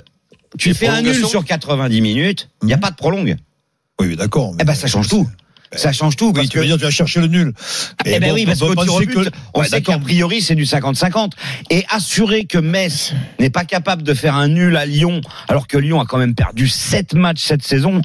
tu 0.57 0.73
fais 0.73 0.87
un 0.87 1.01
nul 1.01 1.25
sur 1.25 1.43
90 1.45 2.01
minutes, 2.01 2.49
il 2.63 2.67
n'y 2.67 2.73
a 2.73 2.77
pas 2.77 2.91
de 2.91 2.95
prolongue. 2.95 3.35
Oui, 3.99 4.15
d'accord. 4.15 4.53
Eh 4.59 4.63
ben 4.63 4.73
ça 4.75 4.87
change 4.87 5.07
tout. 5.07 5.27
Ça 5.73 5.91
change 5.91 6.15
tout 6.15 6.27
Oui, 6.27 6.33
parce 6.33 6.49
tu 6.49 6.57
veux 6.59 6.65
dire, 6.65 6.77
tu 6.77 6.83
vas 6.83 6.89
chercher 6.91 7.19
le 7.19 7.27
nul. 7.27 7.53
Eh 8.05 8.19
ben 8.19 8.29
bon, 8.29 8.35
oui, 8.35 8.45
parce 8.45 8.59
qu'au 8.59 8.67
peut 8.67 8.75
tir 8.83 8.83
au 8.93 8.97
penser 8.99 9.05
but, 9.07 9.13
que- 9.15 9.29
on 9.53 9.61
Ouais, 9.61 9.67
sait 9.67 9.81
qu'a 9.81 9.97
priori 9.97 10.41
c'est 10.41 10.55
du 10.55 10.63
50-50. 10.65 11.31
Et 11.69 11.83
assurer 11.89 12.45
que 12.45 12.57
Metz 12.57 13.13
n'est 13.39 13.49
pas 13.49 13.65
capable 13.65 14.03
de 14.03 14.13
faire 14.13 14.35
un 14.35 14.47
nul 14.47 14.77
à 14.77 14.85
Lyon, 14.85 15.21
alors 15.49 15.67
que 15.67 15.77
Lyon 15.77 15.99
a 15.99 16.05
quand 16.05 16.17
même 16.17 16.35
perdu 16.35 16.67
7 16.69 17.13
matchs 17.13 17.41
cette 17.43 17.63
saison, 17.63 18.01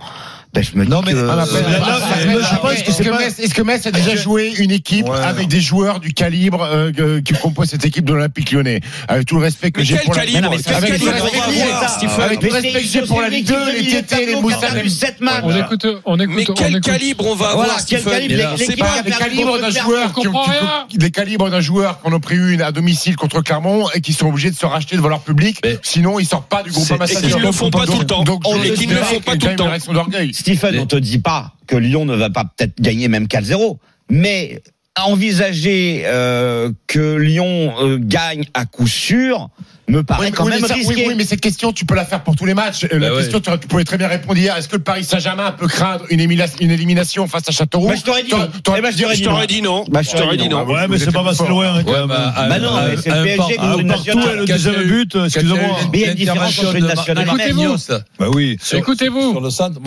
ben 0.53 0.65
je 0.65 0.77
me 0.77 0.85
dis 0.85 0.91
Non, 0.91 1.01
mais- 1.05 1.13
que... 1.13 1.29
Ah, 1.31 1.37
là, 1.37 1.43
Après, 1.43 1.61
là, 1.63 1.69
je 2.53 2.57
pense 2.59 2.75
que 2.83 2.91
Est-ce 2.91 3.03
que, 3.03 3.09
pas- 3.11 3.19
Metz, 3.19 3.39
est-ce 3.39 3.55
que 3.55 3.63
Metz 3.63 3.87
a 3.87 3.91
déjà 3.93 4.17
joué 4.17 4.53
une 4.59 4.71
équipe 4.73 5.09
Ouais. 5.09 5.19
avec 5.19 5.49
des 5.49 5.61
joueurs 5.61 6.01
du 6.01 6.13
calibre 6.13 6.63
euh, 6.63 7.21
qui 7.21 7.33
composent 7.35 7.69
cette 7.71 7.85
équipe 7.85 8.05
de 8.05 8.13
l'Olympique 8.15 8.51
lyonnais? 8.51 8.81
Avec 9.09 9.27
tout 9.27 9.37
le 9.37 9.43
respect 9.43 9.71
que 9.71 9.83
j'ai 9.83 9.97
pour 9.99 10.15
la 10.15 10.25
non, 10.27 10.51
mais 10.51 10.57
Quel 10.63 10.75
avec 10.75 10.91
calibre 10.91 10.99
tout 10.99 11.05
le 11.07 11.11
on 11.11 11.25
respect 11.25 11.39
va 11.39 11.47
que 12.81 12.87
j'ai- 12.87 13.03
pour 13.03 13.21
la 13.21 13.29
Ligue 13.29 13.47
2, 13.47 13.73
les 13.73 13.87
Tétés, 13.87 14.27
les 14.27 14.37
Moussas, 14.41 14.75
les 14.83 14.89
7 14.89 15.21
matchs. 15.21 15.45
On 15.45 15.57
écoute, 15.57 15.87
on 16.05 16.19
écoute, 16.19 16.35
Mais 16.37 16.45
quel 16.45 16.81
calibre 16.81 17.27
on 17.27 17.35
va 17.35 17.55
Voilà, 17.55 17.75
avoir, 17.75 17.87
quel 17.87 18.03
calibre, 18.03 18.35
les 18.59 19.11
calibres 19.13 19.59
d'un 19.61 19.71
joueur 19.71 20.13
les 20.99 21.11
calibres 21.11 21.51
d'un 21.51 21.61
qu'on 22.03 22.13
a 22.13 22.21
pris 22.21 22.37
une 22.37 22.63
à 22.63 22.73
domicile 22.73 23.17
contre 23.17 23.41
Clermont 23.43 23.89
et 23.95 24.01
qui 24.01 24.13
sont 24.13 24.27
obligés 24.29 24.51
de 24.51 24.57
se 24.57 24.67
racheter 24.67 24.97
devant 24.97 25.09
leur 25.09 25.21
public 25.21 25.61
sinon 25.83 26.19
ils 26.19 26.27
sortent 26.27 26.49
pas 26.49 26.63
du 26.63 26.71
groupe 26.71 26.89
Et 26.91 27.15
qu'ils 27.15 27.37
ne 27.37 27.43
le 27.43 27.53
font 27.53 27.71
pas 27.71 27.87
tout 27.87 27.99
le 27.99 28.07
temps. 28.07 28.25
Et 28.65 28.73
qu'ils 28.73 28.89
ne 28.89 28.95
le 28.95 29.03
font 29.03 29.21
pas 29.21 29.37
tout 29.37 29.47
le 29.47 29.57
temps. 29.57 29.71
Stephen, 30.41 30.79
on 30.79 30.87
te 30.87 30.97
dit 30.97 31.19
pas 31.19 31.53
que 31.67 31.77
Lyon 31.77 32.07
ne 32.07 32.17
va 32.17 32.31
pas 32.31 32.45
peut-être 32.45 32.81
gagner 32.81 33.09
même 33.09 33.27
4-0, 33.27 33.77
mais 34.09 34.63
envisager 35.05 36.03
euh, 36.07 36.71
que 36.87 37.17
Lyon 37.17 37.73
euh, 37.81 37.99
gagne 38.01 38.45
à 38.55 38.67
coup 38.67 38.87
sûr 38.87 39.49
me 39.89 40.05
paraît 40.05 40.27
Oui, 40.27 40.33
quand 40.33 40.45
oui, 40.45 40.51
même 40.53 40.61
mais 40.63 40.69
ça- 40.69 40.75
oui, 40.75 40.87
risqué. 40.87 41.09
oui, 41.09 41.15
mais 41.17 41.25
cette 41.25 41.41
question, 41.41 41.73
tu 41.73 41.85
peux 41.85 41.97
la 41.97 42.05
faire 42.05 42.23
pour 42.23 42.37
tous 42.37 42.45
les 42.47 42.55
matchs. 42.55 42.85
Euh, 42.85 42.99
la 43.01 43.09
Bah 43.09 43.15
ouais. 43.17 43.23
question, 43.23 43.41
tu, 43.41 43.51
tu 43.59 43.67
pouvais 43.67 43.83
très 43.83 43.99
bien 43.99 44.07
répondre 44.07 44.39
hier. 44.39 44.57
Est-ce 44.57 44.69
que 44.69 44.77
le 44.77 44.83
Paris 44.85 45.03
Saint-Germain 45.03 45.51
peut 45.51 45.67
craindre 45.67 46.05
une, 46.11 46.21
émila- 46.21 46.47
une 46.61 46.71
élimination 46.71 47.27
face 47.27 47.49
à 47.49 47.51
Châteauroux 47.51 47.89
Bah, 47.89 47.95
je 47.97 48.03
t'aurais 48.05 48.23
dit 48.23 48.31
Eh 48.33 48.37
je 48.55 48.61
t'aurais 48.61 48.81
Je 49.43 49.47
dit 49.49 49.63
non. 49.63 49.85
Bah, 49.89 50.03
Je 50.03 50.13
t'aurais 50.13 50.37
dit 50.37 50.49
non. 50.49 50.65
Ouais, 50.65 50.87
mais 50.89 50.97
c'est 50.97 51.11
pas 51.11 51.25
passé 51.25 51.45
loin. 51.49 51.75
hein, 51.79 51.83
Ouais, 51.85 52.07
bah, 52.07 52.33
Bah 52.49 52.59
non, 52.61 52.71
c'est 53.03 53.11
le 53.11 53.25
PSG 53.25 53.59
un 53.59 53.79
une 53.79 53.87
nationale. 53.89 54.37
le 54.39 54.45
deuxième 54.45 54.83
but, 54.85 55.17
excusez-moi. 55.25 55.59
Mais 55.93 55.99
il 55.99 56.01
y 56.03 56.05
a 56.05 56.11
une 56.13 56.15
différence 56.15 56.59
entre 56.61 56.77
une 56.77 56.87
nationale 56.87 57.25
et 57.27 57.29
Écoutez-vous. 57.29 57.77
Bah 58.21 58.27
oui. 58.33 58.59
sur- 58.63 58.79
Écoutez-vous. 58.79 59.31
sur 59.33 59.41
le 59.41 59.51
centre. 59.51 59.81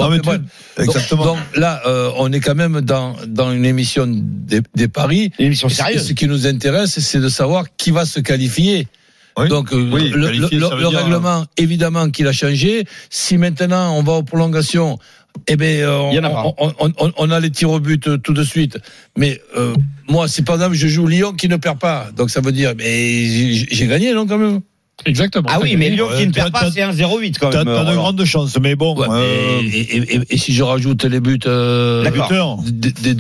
Exactement. 0.80 1.24
Donc, 1.24 1.38
là, 1.56 1.82
on 2.18 2.30
est 2.34 2.42
quand 2.42 2.56
même 2.56 2.82
dans, 2.82 3.16
une 3.54 3.64
émission 3.66 4.06
des, 4.06 4.60
des 4.76 4.88
paris. 5.04 5.32
Ce- 6.00 6.14
qui 6.14 6.28
nous 6.28 6.48
intéresse, 6.48 7.00
c'est 7.00 7.20
de 7.20 7.30
savoir 7.30 7.66
qui 7.78 7.92
va 7.92 8.06
se 8.06 8.20
qualifier. 8.20 8.88
Oui. 9.38 9.48
Donc 9.50 9.74
euh, 9.74 9.90
Oui, 9.92 10.10
le, 10.10 10.26
qualifier, 10.28 10.60
le- 10.60 10.68
ça 10.70 10.76
veut 10.76 10.84
le 10.84 10.90
dire- 10.90 11.00
règlement, 11.00 11.46
évidemment, 11.58 12.10
qu'il 12.12 12.28
a 12.28 12.32
changé. 12.34 12.86
Si 13.10 13.38
maintenant 13.38 13.98
on 13.98 14.04
va 14.04 14.14
aux 14.14 14.24
prolongations, 14.24 15.00
eh 15.48 15.56
ben 15.56 15.82
euh, 15.84 16.10
Il 16.12 16.16
y 16.18 16.20
en 16.20 16.24
a 16.26 16.30
pas. 16.30 16.44
on, 16.60 16.72
on- 16.80 16.92
on- 17.00 17.12
on 17.18 17.32
a 17.32 17.40
les 17.40 17.50
tirs 17.50 17.72
au 17.72 17.80
but 17.80 18.08
euh, 18.08 18.18
tout 18.18 18.34
de 18.34 18.44
suite. 18.44 18.78
Mais 19.18 19.42
euh, 19.58 19.74
moi, 20.08 20.28
si 20.28 20.44
par 20.44 20.56
exemple 20.56 20.76
je 20.76 20.88
joue 20.88 21.08
Lyon 21.08 21.34
qui 21.34 21.50
ne 21.50 21.56
perd 21.58 21.80
pas, 21.80 22.10
donc 22.16 22.30
ça 22.30 22.42
veut 22.42 22.52
dire, 22.52 22.74
mais 22.78 23.26
j'ai 23.72 23.88
gagné, 23.88 24.14
non 24.14 24.28
quand 24.28 24.38
même? 24.38 24.62
Exactement. 25.06 25.50
Ah 25.52 25.60
oui, 25.62 25.76
mais 25.76 25.90
Lyon 25.90 26.08
qui 26.18 26.28
ne 26.28 26.32
perd 26.32 26.52
pas, 26.52 26.70
c'est 26.72 26.82
un 26.82 26.92
0-8 26.92 27.38
quand 27.40 27.52
même. 27.52 27.66
t'as 27.66 27.84
de 27.86 27.96
grandes 27.96 28.24
chances, 28.26 28.58
mais 28.60 28.76
bon. 28.76 28.96
Euh, 29.10 29.60
et, 30.30 30.38
si 30.38 30.54
je 30.54 30.64
rajoute 30.64 31.04
les 31.04 31.20
buts 31.20 31.40
euh, 31.46 32.04
des, 32.04 33.14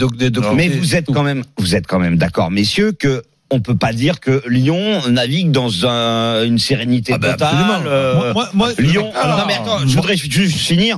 Mais 0.55 0.69
vous 0.69 0.95
êtes 0.95 1.07
quand 1.07 1.23
même, 1.23 1.43
vous 1.57 1.75
êtes 1.75 1.87
quand 1.87 1.99
même 1.99 2.17
d'accord, 2.17 2.51
messieurs, 2.51 2.91
que 2.93 3.23
on 3.49 3.59
peut 3.59 3.75
pas 3.75 3.91
dire 3.93 4.19
que 4.19 4.41
Lyon 4.47 5.01
navigue 5.09 5.51
dans 5.51 5.85
un- 5.85 6.43
une 6.45 6.57
sérénité 6.57 7.13
Ah 7.15 7.17
ben, 7.19 7.31
totale. 7.33 7.49
absolument. 7.55 7.83
euh, 7.87 8.15
Moi- 8.15 8.33
moi- 8.33 8.49
moi- 8.53 8.69
Lyon. 8.79 9.11
Alors, 9.21 9.37
non 9.39 9.43
mais 9.47 9.53
attends, 9.55 9.79
je 9.85 9.95
voudrais 9.95 10.15
juste 10.17 10.57
finir. 10.57 10.97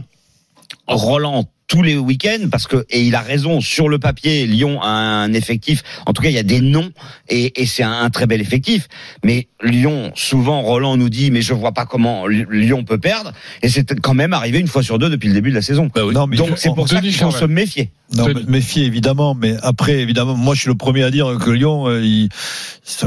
Roland 0.88 1.46
tous 1.68 1.82
les 1.82 1.98
week-ends 1.98 2.48
parce 2.52 2.68
que 2.68 2.86
et 2.90 3.02
il 3.02 3.16
a 3.16 3.22
raison 3.22 3.60
sur 3.60 3.90
le 3.90 3.98
papier 3.98 4.46
Lyon 4.46 4.82
a 4.84 4.88
un 4.88 5.34
effectif 5.34 5.82
en 6.06 6.14
tout 6.14 6.22
cas 6.22 6.30
il 6.30 6.36
y 6.36 6.40
a 6.40 6.44
des 6.44 6.62
noms 6.62 6.92
et, 7.28 7.60
et 7.62 7.66
c'est 7.66 7.82
un, 7.82 7.92
un 8.04 8.10
très 8.12 8.28
bel 8.28 8.40
effectif 8.40 8.88
mais 9.24 9.48
Lyon 9.64 10.12
souvent 10.14 10.62
Roland 10.62 10.96
nous 10.96 11.10
dit 11.10 11.32
mais 11.32 11.42
je 11.42 11.54
vois 11.56 11.72
pas 11.72 11.86
comment 11.86 12.28
Lyon 12.28 12.84
peut 12.84 13.00
perdre 13.00 13.34
et 13.64 13.70
c'est 13.70 14.00
quand 14.00 14.14
même 14.14 14.34
arrivé 14.34 14.60
une 14.60 14.68
fois 14.68 14.84
sur 14.84 15.00
deux 15.00 15.10
depuis 15.10 15.30
le 15.30 15.34
début 15.34 15.50
de 15.50 15.56
la 15.56 15.62
saison 15.64 15.90
Bah 15.94 16.06
oui. 16.06 16.14
Non, 16.14 16.28
mais 16.28 16.38
donc 16.38 16.52
c'est 16.58 16.74
pour 16.74 16.88
ça 16.88 17.02
qu'il 17.02 17.14
faut 17.14 17.32
se 17.32 17.46
méfier 17.46 17.90
Non, 18.16 18.28
mais 18.28 18.44
méfier 18.48 18.86
évidemment, 18.86 19.34
mais 19.34 19.56
après 19.64 19.94
évidemment, 20.00 20.36
moi 20.36 20.54
je 20.54 20.62
suis 20.62 20.70
le 20.70 20.76
premier 20.76 21.04
à 21.04 21.10
dire 21.10 21.36
que 21.44 21.50
Lyon, 21.50 21.88
euh, 21.88 22.06
ils- 22.06 22.30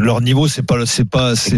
leur 0.01 0.21
niveau 0.21 0.49
c'est 0.49 0.63
pas, 0.65 0.85
c'est 0.87 1.05
pas, 1.05 1.37
c'est, 1.37 1.55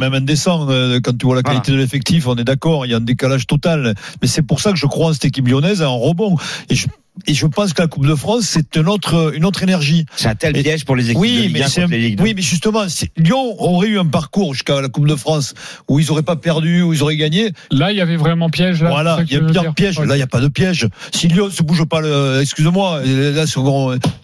même 0.00 0.14
indécent. 0.14 0.66
euh, 0.68 0.98
Quand 1.00 1.16
tu 1.16 1.26
vois 1.26 1.36
la 1.36 1.42
Voilà. 1.42 1.60
qualité 1.60 1.70
de 1.72 1.76
l'effectif, 1.76 2.26
on 2.26 2.34
est 2.36 2.42
d'accord, 2.44 2.84
il 2.86 2.90
y 2.90 2.94
a 2.94 2.96
un 2.96 3.00
décalage 3.00 3.46
total. 3.46 3.94
Mais 4.20 4.26
c'est 4.26 4.42
pour 4.42 4.60
ça 4.60 4.72
que 4.72 4.78
je 4.78 4.86
crois 4.86 5.10
en 5.10 5.12
cette 5.12 5.24
équipe 5.26 5.46
lyonnaise 5.46 5.80
en 5.82 5.96
rebond. 5.96 6.31
Et 6.68 6.74
je, 6.74 6.86
et 7.26 7.34
je 7.34 7.46
pense 7.46 7.72
que 7.74 7.82
la 7.82 7.88
Coupe 7.88 8.06
de 8.06 8.14
France 8.14 8.44
c'est 8.44 8.74
une 8.76 8.88
autre, 8.88 9.32
une 9.34 9.44
autre 9.44 9.62
énergie. 9.62 10.06
c'est 10.16 10.28
un 10.28 10.34
tel 10.34 10.52
piège 10.54 10.84
pour 10.84 10.96
les 10.96 11.04
équipes 11.10 11.16
de 11.16 11.20
Oui, 11.20 11.28
Ligue 11.42 11.52
mais 11.52 11.62
1 11.62 11.68
c'est 11.68 11.80
contre 11.82 11.92
un- 11.92 11.96
les 11.96 12.02
Ligues 12.08 12.20
oui, 12.22 12.32
mais 12.34 12.42
justement, 12.42 12.82
Lyon 13.16 13.54
aurait 13.58 13.88
eu 13.88 13.98
un 13.98 14.06
parcours 14.06 14.54
jusqu'à 14.54 14.80
la 14.80 14.88
Coupe 14.88 15.06
de 15.06 15.14
France 15.16 15.54
où 15.88 16.00
ils 16.00 16.10
auraient 16.10 16.22
pas 16.22 16.36
perdu, 16.36 16.82
où 16.82 16.92
ils 16.94 17.02
auraient 17.02 17.16
gagné. 17.16 17.52
Là, 17.70 17.92
il 17.92 17.98
y 17.98 18.00
avait 18.00 18.16
vraiment 18.16 18.48
piège. 18.50 18.82
Là, 18.82 18.90
Voilà, 18.90 19.18
il 19.26 19.32
y 19.32 19.36
a 19.36 19.40
bien 19.40 19.62
dire 19.62 19.74
piège. 19.74 19.98
Là, 19.98 20.14
il 20.14 20.18
n'y 20.18 20.22
a 20.22 20.26
pas 20.26 20.40
de 20.40 20.48
piège. 20.48 20.88
Si 21.12 21.28
Lyon 21.28 21.50
se 21.50 21.62
bouge 21.62 21.84
pas, 21.84 22.00
le, 22.00 22.40
excuse-moi, 22.40 23.00
là, 23.04 23.44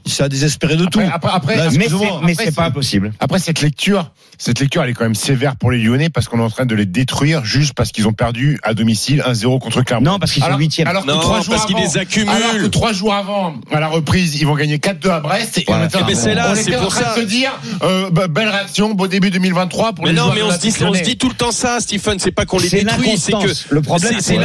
c'est 0.06 0.22
à 0.22 0.28
désespérer 0.28 0.76
de 0.76 0.86
tout. 0.86 1.00
Après, 1.12 1.30
après, 1.32 1.56
Là, 1.56 1.68
mais 1.76 1.88
c'est, 1.88 2.44
mais 2.46 2.52
pas 2.52 2.64
impossible 2.66 3.12
Après 3.20 3.38
cette 3.38 3.60
lecture, 3.60 4.10
cette 4.38 4.60
lecture, 4.60 4.82
elle 4.82 4.90
est 4.90 4.94
quand 4.94 5.04
même 5.04 5.14
sévère 5.14 5.56
pour 5.56 5.70
les 5.70 5.78
Lyonnais 5.82 6.08
parce 6.08 6.28
qu'on 6.28 6.38
est 6.38 6.42
en 6.42 6.50
train 6.50 6.66
de 6.66 6.74
les 6.74 6.86
détruire 6.86 7.44
juste 7.44 7.74
parce 7.74 7.90
qu'ils 7.92 8.06
ont 8.08 8.12
perdu 8.12 8.58
à 8.62 8.72
domicile 8.74 9.22
1-0 9.26 9.58
contre 9.58 9.82
Clermont. 9.82 10.12
non 10.12 10.18
parce 10.18 10.32
qu'ils 10.32 10.42
sont 10.42 10.46
Alors- 10.46 10.58
huitièmes 10.58 10.86
Alors 10.88 11.04
que 11.04 11.10
Non, 11.10 11.20
parce 11.20 11.66
qu'ils 11.66 11.76
les 11.76 11.98
accumulent. 11.98 12.30
Trois 12.78 12.92
jours 12.92 13.12
avant, 13.12 13.54
à 13.72 13.80
la 13.80 13.88
reprise, 13.88 14.36
ils 14.40 14.46
vont 14.46 14.54
gagner 14.54 14.78
4-2 14.78 15.10
à 15.10 15.18
Brest. 15.18 15.58
Et 15.58 15.64
Voilà. 15.66 15.82
on 15.82 15.86
était, 15.88 15.98
Eh 16.00 16.04
ben, 16.04 16.14
c'est 16.14 16.34
là, 16.34 16.48
on 16.52 16.54
c'est 16.54 16.60
était 16.62 16.76
en 16.76 16.86
train 16.86 17.00
ça. 17.02 17.14
de 17.16 17.20
se 17.22 17.26
dire, 17.26 17.50
euh, 17.82 18.08
bah, 18.10 18.28
belle 18.28 18.48
réaction, 18.48 18.94
beau 18.94 19.08
début 19.08 19.30
2023 19.32 19.94
pour 19.94 20.04
Mais 20.04 20.12
les 20.12 20.16
non, 20.16 20.26
joueurs 20.26 20.34
mais 20.36 20.42
on 20.44 20.52
se 20.52 20.58
dit, 20.58 20.72
on 20.84 20.94
se 20.94 21.02
dit 21.02 21.16
tout 21.18 21.28
le 21.28 21.34
temps 21.34 21.50
ça, 21.50 21.80
Stephen. 21.80 22.20
C'est 22.20 22.30
pas 22.30 22.46
qu'on 22.46 22.60
les 22.60 22.68
c'est 22.68 22.84
détruit, 22.84 23.18
c'est 23.18 23.32
que 23.32 23.38
le 23.74 23.82
problème 23.82 24.12
c'est- 24.12 24.20
c'est 24.20 24.34
c'est 24.34 24.38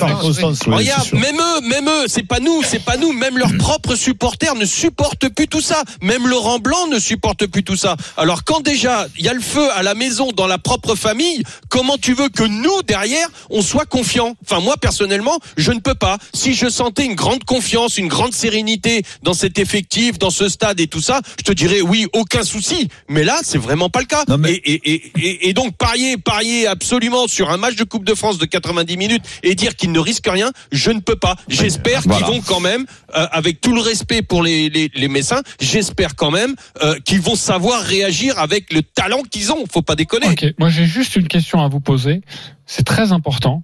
l'inconstance. 0.00 0.62
Regarde, 0.66 1.12
même 1.12 1.36
eux, 1.36 1.60
même 1.68 1.88
eux, 1.88 2.04
c'est 2.08 2.24
pas 2.26 2.40
nous, 2.40 2.60
c'est 2.64 2.80
pas 2.84 2.96
nous, 2.96 3.12
même 3.12 3.38
leurs 3.38 3.56
propres 3.56 3.94
supporters 3.94 4.56
ne 4.56 4.64
supportent 4.64 5.28
plus 5.28 5.46
tout 5.46 5.60
ça. 5.60 5.80
Même 6.02 6.26
Laurent 6.26 6.58
Blanc 6.58 6.88
ne 6.90 6.98
supporte 6.98 7.46
plus 7.46 7.62
tout 7.62 7.76
ça. 7.76 7.96
Alors 8.16 8.42
quand 8.42 8.62
déjà 8.62 9.06
il 9.16 9.24
y 9.24 9.28
a 9.28 9.32
le 9.32 9.40
feu 9.40 9.68
à 9.76 9.84
la 9.84 9.94
maison 9.94 10.32
dans 10.32 10.48
la 10.48 10.58
propre 10.58 10.96
famille, 10.96 11.44
comment 11.68 11.98
tu 11.98 12.14
veux 12.14 12.30
que 12.30 12.42
nous 12.42 12.82
derrière 12.82 13.28
on 13.48 13.62
soit 13.62 13.84
confiants? 13.86 14.34
Enfin 14.44 14.60
moi 14.60 14.74
personnellement, 14.76 15.38
je 15.56 15.70
ne 15.70 15.78
peux 15.78 15.94
pas. 15.94 16.18
Si 16.34 16.52
je 16.54 16.68
sentais 16.68 17.04
une 17.04 17.14
grande 17.14 17.44
confiance, 17.44 17.75
une 17.98 18.08
grande 18.08 18.32
sérénité 18.32 19.02
dans 19.22 19.34
cet 19.34 19.58
effectif, 19.58 20.18
dans 20.18 20.30
ce 20.30 20.48
stade 20.48 20.80
et 20.80 20.86
tout 20.86 21.00
ça, 21.00 21.20
je 21.38 21.44
te 21.44 21.52
dirais 21.52 21.80
oui, 21.82 22.06
aucun 22.14 22.42
souci. 22.42 22.88
Mais 23.08 23.22
là, 23.24 23.38
c'est 23.42 23.58
vraiment 23.58 23.88
pas 23.90 24.00
le 24.00 24.06
cas. 24.06 24.24
Non, 24.28 24.38
mais- 24.38 24.52
Et, 24.52 24.72
et, 24.72 24.94
et, 24.94 25.12
et, 25.18 25.48
et 25.48 25.52
donc 25.52 25.76
parier, 25.76 26.16
parier 26.16 26.66
absolument 26.66 27.26
sur 27.28 27.50
un 27.50 27.56
match 27.58 27.76
de 27.76 27.84
Coupe 27.84 28.04
de 28.04 28.14
France 28.14 28.38
de 28.38 28.46
90 28.46 28.96
minutes 28.96 29.22
et 29.42 29.54
dire 29.54 29.76
qu'ils 29.76 29.92
ne 29.92 29.98
risquent 30.00 30.30
rien, 30.30 30.50
je 30.72 30.90
ne 30.90 31.00
peux 31.00 31.16
pas. 31.16 31.36
J'espère 31.48 32.02
Voilà. 32.02 32.26
qu'ils 32.26 32.34
vont 32.34 32.40
quand 32.40 32.60
même, 32.60 32.86
euh, 33.14 33.26
avec 33.30 33.60
tout 33.60 33.74
le 33.74 33.80
respect 33.80 34.22
pour 34.22 34.42
les, 34.42 34.68
les, 34.70 34.90
les 34.94 35.08
Messins, 35.08 35.42
j'espère 35.60 36.16
quand 36.16 36.30
même 36.30 36.54
euh, 36.82 36.98
qu'ils 37.04 37.20
vont 37.20 37.34
savoir 37.36 37.82
réagir 37.82 38.38
avec 38.38 38.72
le 38.72 38.82
talent 38.82 39.22
qu'ils 39.30 39.52
ont. 39.52 39.64
Faut 39.70 39.82
pas 39.82 39.94
déconner. 39.96 40.28
Moi 40.58 40.70
j'ai 40.70 40.86
juste 40.86 41.16
une 41.16 41.28
question 41.28 41.60
à 41.62 41.68
vous 41.68 41.80
poser. 41.80 42.22
C'est 42.66 42.84
très 42.84 43.12
important. 43.12 43.62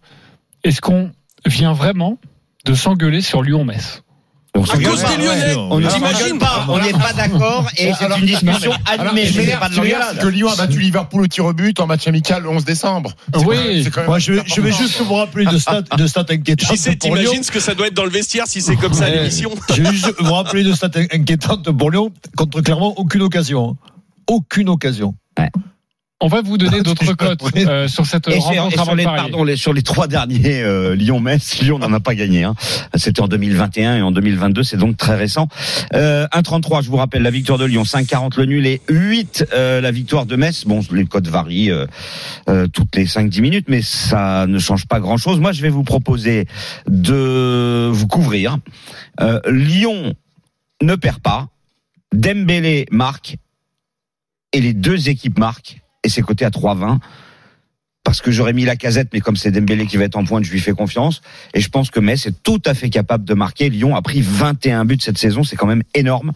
Est-ce 0.64 0.80
qu'on 0.80 1.10
vient 1.46 1.72
vraiment 1.72 2.18
de 2.64 2.74
s'engueuler 2.74 3.20
sur 3.20 3.42
Lyon-Metz 3.42 4.02
On 4.54 4.62
À 4.62 4.66
s'engueule 4.66 4.90
cause 4.90 5.02
pas. 5.02 5.16
des 5.16 5.22
Lyonnais. 5.24 5.54
On 5.56 6.38
pas. 6.38 6.66
On 6.68 6.78
n'est 6.78 6.92
pas 6.92 7.12
d'accord 7.14 7.66
et 7.76 7.90
c'est 7.98 8.04
une 8.04 8.26
discussion 8.26 8.72
animée. 8.86 9.26
c'est 9.26 9.56
pas 9.58 9.68
de 9.70 9.76
l'engueulade. 9.76 10.08
c'est 10.12 10.22
que 10.22 10.26
Lyon 10.28 10.48
a 10.52 10.56
battu 10.56 10.78
Liverpool 10.78 11.22
au 11.22 11.26
tir 11.26 11.44
au 11.46 11.52
but 11.54 11.80
en 11.80 11.86
match 11.86 12.06
amical 12.06 12.42
le 12.42 12.50
11 12.50 12.64
décembre. 12.64 13.12
C'est 13.34 13.44
Oui. 13.44 13.56
quand 13.56 13.64
même- 13.64 13.82
c'est 13.84 13.90
quand 13.90 14.00
même 14.02 14.10
Moi, 14.10 14.18
je 14.18 14.32
vais, 14.32 14.42
je 14.46 14.60
vais 14.60 14.68
important. 14.70 14.86
juste 14.86 15.00
vous 15.00 15.14
rappeler 15.14 15.44
de 15.46 15.58
stats, 15.58 15.82
de 15.82 16.06
stats 16.06 16.26
inquiétantes. 16.28 16.68
Pour 16.68 16.76
Lyon. 16.76 16.96
t'imagines 17.24 17.42
ce 17.42 17.50
que 17.50 17.60
ça 17.60 17.74
doit 17.74 17.86
être 17.86 17.94
dans 17.94 18.04
le 18.04 18.10
vestiaire 18.10 18.46
si 18.46 18.60
c'est 18.60 18.76
comme 18.76 18.92
ça 18.92 19.08
l'émission 19.08 19.50
Je 19.74 19.82
vais 19.82 19.90
juste 19.92 20.14
vous 20.20 20.32
rappeler 20.32 20.62
de 20.64 20.72
stats 20.74 20.90
inquiétantes 21.12 21.70
pour 21.70 21.90
Lyon. 21.90 22.12
Contre 22.36 22.60
Clermont, 22.60 22.92
aucune 22.96 23.22
occasion. 23.22 23.76
Aucune 24.28 24.68
occasion. 24.68 25.14
On 26.22 26.28
va 26.28 26.40
vous 26.40 26.56
donner 26.56 26.78
Ah, 26.80 26.82
d'autres 26.82 27.14
cotes 27.14 27.42
euh, 27.56 27.88
sur 27.88 28.06
cette 28.06 28.28
Et 28.28 28.40
sur, 28.40 28.52
et 28.52 28.96
les, 28.96 29.04
pardon, 29.04 29.44
les- 29.44 29.56
sur 29.56 29.72
les 29.72 29.82
trois 29.82 30.06
derniers 30.06 30.62
euh, 30.62 30.94
Lyon-Metz, 30.94 31.60
Lyon 31.60 31.78
n'en 31.80 31.92
a 31.92 32.00
pas 32.00 32.14
gagné. 32.14 32.44
Hein. 32.44 32.54
C'était 32.94 33.20
en 33.20 33.28
2021 33.28 33.96
et 33.96 34.02
en 34.02 34.12
2022, 34.12 34.62
c'est 34.62 34.76
donc 34.76 34.96
très 34.96 35.16
récent. 35.16 35.48
Euh, 35.94 36.26
1,33, 36.32 36.82
je 36.82 36.90
vous 36.90 36.96
rappelle, 36.96 37.22
la 37.22 37.30
victoire 37.30 37.58
de 37.58 37.64
Lyon, 37.64 37.82
5,40 37.82 38.38
le 38.38 38.46
nul 38.46 38.66
et 38.66 38.80
8 38.88 39.46
euh, 39.52 39.80
la 39.80 39.90
victoire 39.90 40.24
de 40.24 40.36
Metz. 40.36 40.64
Bon, 40.64 40.80
les 40.92 41.04
codes 41.06 41.28
varient 41.28 41.72
toutes 42.72 42.96
les 42.96 43.06
5-10 43.06 43.40
minutes, 43.40 43.66
mais 43.68 43.82
ça 43.82 44.46
ne 44.46 44.58
change 44.58 44.86
pas 44.86 45.00
grand-chose. 45.00 45.40
Moi, 45.40 45.52
je 45.52 45.62
vais 45.62 45.68
vous 45.70 45.84
proposer 45.84 46.46
de 46.88 47.90
vous 47.92 48.06
couvrir. 48.06 48.58
Euh, 49.20 49.40
Lyon 49.50 50.14
ne 50.80 50.94
perd 50.94 51.18
pas, 51.20 51.48
Dembélé 52.14 52.86
marque 52.90 53.36
et 54.52 54.60
les 54.60 54.72
deux 54.74 55.08
équipes 55.08 55.38
marquent 55.38 55.81
et 56.04 56.08
c'est 56.08 56.22
coté 56.22 56.44
à 56.44 56.50
3,20 56.50 56.98
parce 58.04 58.20
que 58.20 58.32
j'aurais 58.32 58.52
mis 58.52 58.64
la 58.64 58.74
casette, 58.74 59.10
mais 59.12 59.20
comme 59.20 59.36
c'est 59.36 59.52
Dembélé 59.52 59.86
qui 59.86 59.96
va 59.96 60.02
être 60.04 60.16
en 60.16 60.24
pointe, 60.24 60.42
je 60.42 60.50
lui 60.50 60.58
fais 60.58 60.72
confiance. 60.72 61.22
Et 61.54 61.60
je 61.60 61.68
pense 61.68 61.88
que 61.88 62.00
Metz 62.00 62.26
est 62.26 62.42
tout 62.42 62.60
à 62.66 62.74
fait 62.74 62.90
capable 62.90 63.24
de 63.24 63.32
marquer. 63.32 63.70
Lyon 63.70 63.94
a 63.94 64.02
pris 64.02 64.20
21 64.20 64.84
buts 64.84 64.98
cette 65.00 65.18
saison, 65.18 65.44
c'est 65.44 65.54
quand 65.54 65.68
même 65.68 65.84
énorme. 65.94 66.32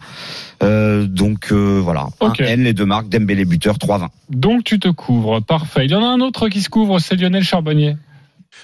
Euh, 0.63 1.05
donc 1.05 1.51
euh, 1.51 1.81
voilà, 1.83 2.07
Ok. 2.21 2.39
un 2.39 2.45
N, 2.45 2.63
les 2.63 2.71
deux 2.71 2.85
marques, 2.85 3.09
Dembélé 3.09 3.43
buteur, 3.43 3.75
3-20. 3.77 4.07
Donc 4.29 4.63
tu 4.63 4.79
te 4.79 4.87
couvres, 4.87 5.41
parfait. 5.41 5.83
Il 5.85 5.91
y 5.91 5.95
en 5.95 6.03
a 6.03 6.07
un 6.07 6.21
autre 6.21 6.47
qui 6.47 6.61
se 6.61 6.69
couvre, 6.69 6.99
c'est 6.99 7.15
Lionel 7.17 7.43
Charbonnier. 7.43 7.97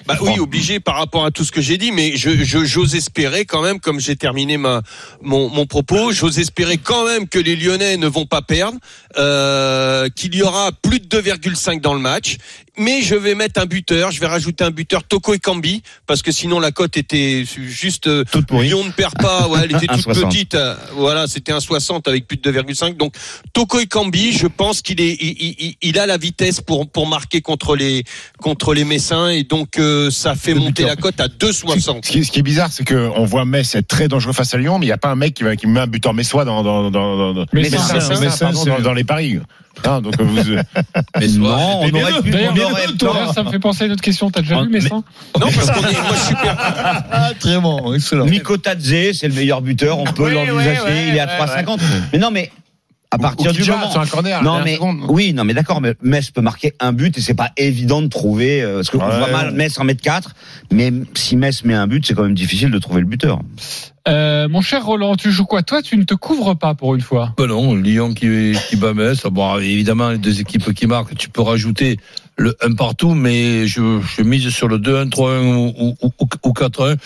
Bah 0.06 0.18
oui, 0.22 0.40
obligé 0.40 0.80
par 0.80 0.96
rapport 0.96 1.26
à 1.26 1.32
tout 1.32 1.44
ce 1.44 1.52
que 1.52 1.62
j'ai 1.62 1.78
dit, 1.78 1.92
mais 1.92 2.16
je 2.16 2.44
j'ose 2.44 2.96
espérer 2.96 3.46
quand 3.46 3.62
même, 3.62 3.80
comme 3.80 4.00
j'ai 4.00 4.16
terminé 4.16 4.58
ma 4.58 4.82
mon, 5.22 5.50
mon 5.50 5.66
propos, 5.66 6.12
j'ose 6.12 6.40
espérer 6.40 6.78
quand 6.78 7.06
même 7.06 7.28
que 7.28 7.40
les 7.40 7.56
Lyonnais 7.56 7.98
ne 7.98 8.08
vont 8.08 8.26
pas 8.26 8.42
perdre, 8.42 8.78
euh, 9.18 10.10
qu'il 10.10 10.36
y 10.36 10.42
aura 10.42 10.72
plus 10.72 11.00
de 11.00 11.22
2,5 11.22 11.80
dans 11.80 11.94
le 11.94 12.00
match, 12.00 12.38
mais 12.78 13.02
je 13.02 13.16
vais 13.16 13.36
mettre 13.36 13.62
un 13.62 13.66
buteur, 13.66 14.12
je 14.12 14.20
vais 14.20 14.26
rajouter 14.28 14.64
un 14.64 14.72
buteur 14.72 15.04
Toko 15.04 15.34
et 15.34 15.40
Kambi 15.40 15.84
parce 16.08 16.22
que 16.22 16.32
sinon 16.32 16.60
la 16.60 16.72
cote 16.72 16.98
était 16.98 17.44
juste 17.46 18.08
euh, 18.08 18.24
Toute 18.32 18.48
pourrie. 18.48 18.68
Lyon 18.68 18.84
ne 18.86 18.92
perd 18.92 19.14
pas, 19.18 19.48
ouais, 19.48 19.60
elle 19.64 19.76
était 19.76 19.88
toute 19.94 20.08
1,60. 20.08 20.28
petite, 20.30 20.56
euh, 20.56 20.76
voilà, 20.94 21.28
c'était 21.28 21.52
un 21.52 21.60
60 21.60 22.08
avec 22.08 22.28
plus 22.28 22.38
de 22.38 22.52
2,5, 22.52 22.98
donc 22.98 23.14
Toko 23.54 23.80
et 23.80 23.86
Kambi, 23.88 24.32
je 24.34 24.48
pense 24.48 24.82
qu'il 24.82 25.00
est 25.02 25.14
il, 25.22 25.56
il- 25.60 25.76
il 25.82 26.00
a 26.00 26.06
la 26.06 26.18
vitesse 26.18 26.62
pour 26.62 26.90
pour 26.90 27.08
marquer 27.08 27.42
contre 27.42 27.76
les 27.76 28.04
contre 28.42 28.74
les 28.74 28.86
Messins 28.86 29.30
et 29.30 29.44
donc 29.44 29.78
euh, 29.78 30.10
ça 30.12 30.36
fait 30.36 30.54
Le 30.54 30.60
monter 30.60 30.84
buteur. 30.84 30.88
la 30.88 30.96
cote 30.96 31.20
à 31.20 31.28
2,60. 31.28 32.06
Ce 32.06 32.12
qui, 32.12 32.26
ce 32.26 32.32
qui 32.32 32.40
est 32.40 32.44
bizarre, 32.44 32.72
c'est 32.72 32.86
qu'on 32.88 33.26
voit 33.26 33.46
Metz 33.46 33.76
être 33.76 33.88
très 33.88 34.08
dangereux 34.08 34.34
face 34.34 34.54
à 34.54 34.58
Lyon, 34.58 34.80
mais 34.80 34.86
il 34.86 34.90
n'y 34.90 34.94
a 34.94 34.98
pas 34.98 35.10
un 35.10 35.16
mec 35.16 35.34
qui, 35.34 35.44
va, 35.44 35.56
qui 35.56 35.68
met 35.68 35.80
un 35.82 35.88
buteur 35.88 36.14
messois 36.14 36.44
dans, 36.46 36.64
dans, 36.64 36.90
dans, 36.90 37.34
dans, 37.34 37.46
Messin, 37.54 37.78
pardon, 38.40 38.66
dans, 38.66 38.80
dans 38.80 38.94
les 38.94 39.04
paris. 39.04 39.38
Hein, 39.86 40.02
donc 40.02 40.20
vous, 40.22 40.36
Mais 41.20 41.28
Non, 41.30 41.82
on 41.82 41.90
aurait 41.90 42.22
pu. 42.22 42.30
D'ailleurs, 42.32 43.34
ça 43.34 43.44
me 43.44 43.50
fait 43.52 43.60
penser 43.60 43.84
à 43.84 43.88
une 43.88 43.94
autre 43.94 44.02
question. 44.02 44.30
T'as 44.30 44.42
déjà 44.42 44.58
Ah, 44.60 44.64
vu 44.64 44.70
mais- 44.70 44.80
Messin 44.80 45.04
Non 45.40 45.48
parce 45.52 45.72
qu'on 45.72 45.80
est 45.88 45.94
moi 45.94 46.12
je 46.16 46.22
suis 46.26 46.36
per- 46.36 46.54
Ah, 46.58 47.32
très 47.40 47.60
bon, 47.60 47.94
excellent. 47.94 48.26
Miko 48.26 48.58
Tadze, 48.58 49.14
c'est 49.14 49.28
le 49.28 49.34
meilleur 49.34 49.62
buteur, 49.62 49.98
on 50.00 50.06
peut 50.06 50.26
Oui, 50.26 50.34
l'envisager, 50.34 50.80
ouais, 50.82 50.86
ouais, 50.86 51.06
il 51.10 51.16
est 51.16 51.20
à 51.20 51.26
ouais, 51.26 51.46
3,50. 51.48 51.80
Mais 52.14 52.20
non, 52.20 52.30
mais 52.32 52.52
à 53.14 53.18
partir 53.18 53.52
Ou 53.52 53.54
du 53.54 53.70
moment. 53.70 53.90
sur 53.92 54.02
un 54.02 54.06
corner, 54.08 54.42
non 54.44 54.62
mais 54.64 54.76
seconde. 54.76 55.02
oui 55.10 55.34
non 55.34 55.44
mais 55.44 55.54
d'accord 55.54 55.82
mais 55.82 55.94
Metz 56.02 56.32
peut 56.32 56.42
marquer 56.42 56.74
un 56.80 56.92
but 56.94 57.18
et 57.18 57.22
c'est 57.22 57.34
pas 57.36 57.52
évident 57.58 58.02
de 58.02 58.08
trouver 58.08 58.62
euh, 58.62 58.76
parce 58.78 58.90
que 58.90 58.98
on 58.98 59.08
Ouais. 59.08 59.18
voit 59.20 59.32
mal 59.32 59.52
Metz 59.54 59.78
en 59.80 59.84
mettre 59.84 60.02
4 60.02 60.34
mais 60.72 60.92
si 61.14 61.36
Metz 61.38 61.64
met 61.64 61.74
un 61.76 61.88
but 61.88 62.06
c'est 62.06 62.14
quand 62.16 62.24
même 62.24 62.34
difficile 62.34 62.72
de 62.72 62.80
trouver 62.80 63.02
le 63.02 63.08
buteur. 63.08 63.40
Euh, 64.10 64.50
Mon 64.50 64.60
cher 64.62 64.84
Roland, 64.86 65.16
tu 65.16 65.32
joues 65.32 65.46
quoi? 65.46 65.64
Toi, 65.64 65.82
tu 65.82 65.96
ne 65.96 66.04
te 66.04 66.14
couvres 66.14 66.56
pas 66.56 66.76
pour 66.76 66.94
une 66.94 67.00
fois? 67.00 67.34
Ben 67.38 67.46
non, 67.46 67.74
Lyon 67.76 68.14
qui, 68.14 68.52
qui 68.70 68.76
bat 68.76 68.94
Metz. 68.94 69.24
Bon, 69.32 69.58
évidemment, 69.60 70.10
les 70.10 70.18
deux 70.18 70.42
équipes 70.42 70.74
qui 70.74 70.88
marquent, 70.88 71.16
tu 71.16 71.30
peux 71.30 71.42
rajouter 71.42 71.98
le 72.36 72.54
1 72.62 72.74
partout, 72.74 73.14
mais 73.14 73.66
je, 73.66 74.02
je 74.18 74.22
mise 74.24 74.50
sur 74.50 74.68
le 74.68 74.78
2-1, 74.78 75.10
3-1 75.10 75.46
ou, 75.56 75.96
ou, 76.02 76.10
ou, 76.20 76.28
ou 76.44 76.52
4-1. 76.52 76.98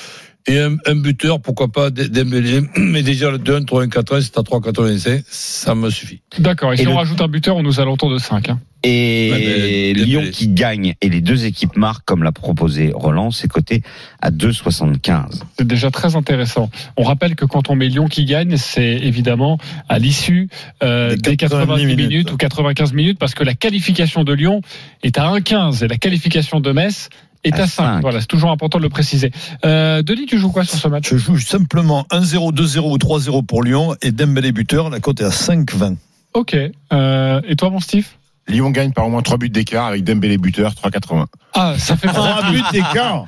Et 0.49 0.59
un, 0.59 0.77
un 0.85 0.95
buteur, 0.95 1.41
pourquoi 1.41 1.67
pas 1.67 1.89
Dembélé. 1.89 2.61
Mais 2.77 3.03
déjà, 3.03 3.29
le 3.31 3.37
2-1, 3.37 3.65
3-1, 3.65 3.87
4-1, 3.89 4.21
c'est 4.21 4.37
à 4.37 4.41
3,85. 4.41 5.23
Ça 5.29 5.75
me 5.75 5.89
suffit. 5.89 6.21
D'accord. 6.39 6.71
Et, 6.71 6.75
Et 6.75 6.77
si 6.79 6.85
le- 6.85 6.91
on 6.91 6.95
rajoute 6.95 7.19
un 7.21 7.27
buteur, 7.27 7.57
on 7.57 7.63
nous 7.63 7.79
alentours 7.81 8.11
de 8.11 8.17
5. 8.17 8.49
Hein. 8.49 8.59
Et 8.83 9.29
Ouais, 9.31 9.39
mais 9.39 9.93
Lyon 10.05 10.23
qui 10.31 10.47
gagne 10.49 10.93
et 11.01 11.09
les 11.09 11.19
deux 11.19 11.45
équipes 11.45 11.75
marquent 11.75 12.05
comme 12.05 12.21
l'a 12.23 12.31
proposé 12.31 12.91
Roland, 12.93 13.31
c'est 13.31 13.47
coté 13.47 13.81
à 14.21 14.29
2,75. 14.29 15.41
C'est 15.57 15.67
déjà 15.67 15.89
très 15.89 16.15
intéressant. 16.15 16.69
On 16.95 17.03
rappelle 17.03 17.35
que 17.35 17.43
quand 17.43 17.69
on 17.71 17.75
met 17.75 17.87
Lyon 17.87 18.07
qui 18.07 18.23
gagne, 18.25 18.55
c'est 18.55 18.93
évidemment 18.97 19.57
à 19.89 19.97
l'issue 19.97 20.47
euh, 20.83 21.15
Des 21.15 21.31
des 21.31 21.37
90 21.37 21.65
90 21.67 21.85
minutes. 21.87 22.07
minutes. 22.09 22.31
ou 22.31 22.37
95 22.37 22.93
minutes, 22.93 23.17
parce 23.19 23.33
que 23.33 23.43
la 23.43 23.55
qualification 23.55 24.23
de 24.23 24.31
Lyon 24.33 24.61
est 25.03 25.17
à 25.17 25.23
1,15 25.23 25.83
et 25.83 25.87
la 25.87 25.97
qualification 25.97 26.59
de 26.59 26.71
Metz 26.71 27.09
est 27.43 27.53
à, 27.53 27.63
À 27.63 27.67
5. 27.67 27.83
5. 27.95 28.01
Voilà, 28.01 28.19
c'est 28.21 28.27
toujours 28.27 28.51
important 28.51 28.77
de 28.77 28.83
le 28.83 28.89
préciser. 28.89 29.31
Euh, 29.65 30.01
Denis, 30.01 30.25
tu 30.25 30.37
joues 30.39 30.51
quoi 30.51 30.63
sur 30.63 30.77
ce 30.77 30.87
match 30.87 31.09
Je 31.11 31.17
joue 31.17 31.37
simplement 31.39 32.05
1-0, 32.11 32.53
2-0 32.53 32.79
ou 32.91 32.97
3-0 32.97 33.45
pour 33.45 33.63
Lyon 33.63 33.95
et 34.01 34.11
Dembélé 34.11 34.51
buteur, 34.51 34.89
la 34.89 34.99
cote 34.99 35.21
est 35.21 35.25
à 35.25 35.29
5-20. 35.29 35.95
Ok. 36.33 36.55
Euh, 36.93 37.41
et 37.47 37.55
toi, 37.55 37.69
mon 37.69 37.79
Steve 37.79 38.07
Lyon 38.49 38.69
gagne 38.69 38.91
par 38.93 39.05
au 39.05 39.09
moins 39.09 39.21
3 39.21 39.37
buts 39.37 39.49
d'écart 39.49 39.87
avec 39.87 40.03
Dembélé 40.03 40.37
buteur, 40.37 40.73
3,80. 40.73 41.25
Ah, 41.53 41.75
ça 41.77 41.97
fait 41.97 42.07
pas 42.07 42.13
3 42.13 42.51
buts 42.51 42.61
d'écart 42.71 43.25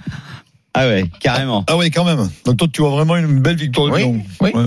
Ah 0.73 0.87
ouais, 0.87 1.05
carrément. 1.19 1.65
Ah 1.67 1.75
oui, 1.77 1.91
quand 1.91 2.05
même. 2.05 2.29
Donc 2.45 2.57
toi, 2.57 2.67
tu 2.71 2.81
vois 2.81 2.91
vraiment 2.91 3.17
une 3.17 3.39
belle 3.39 3.57
victoire 3.57 3.87
de 3.87 3.91
Oui, 3.93 4.01
Lyon. 4.01 4.23
oui. 4.41 4.51
Ouais. 4.53 4.65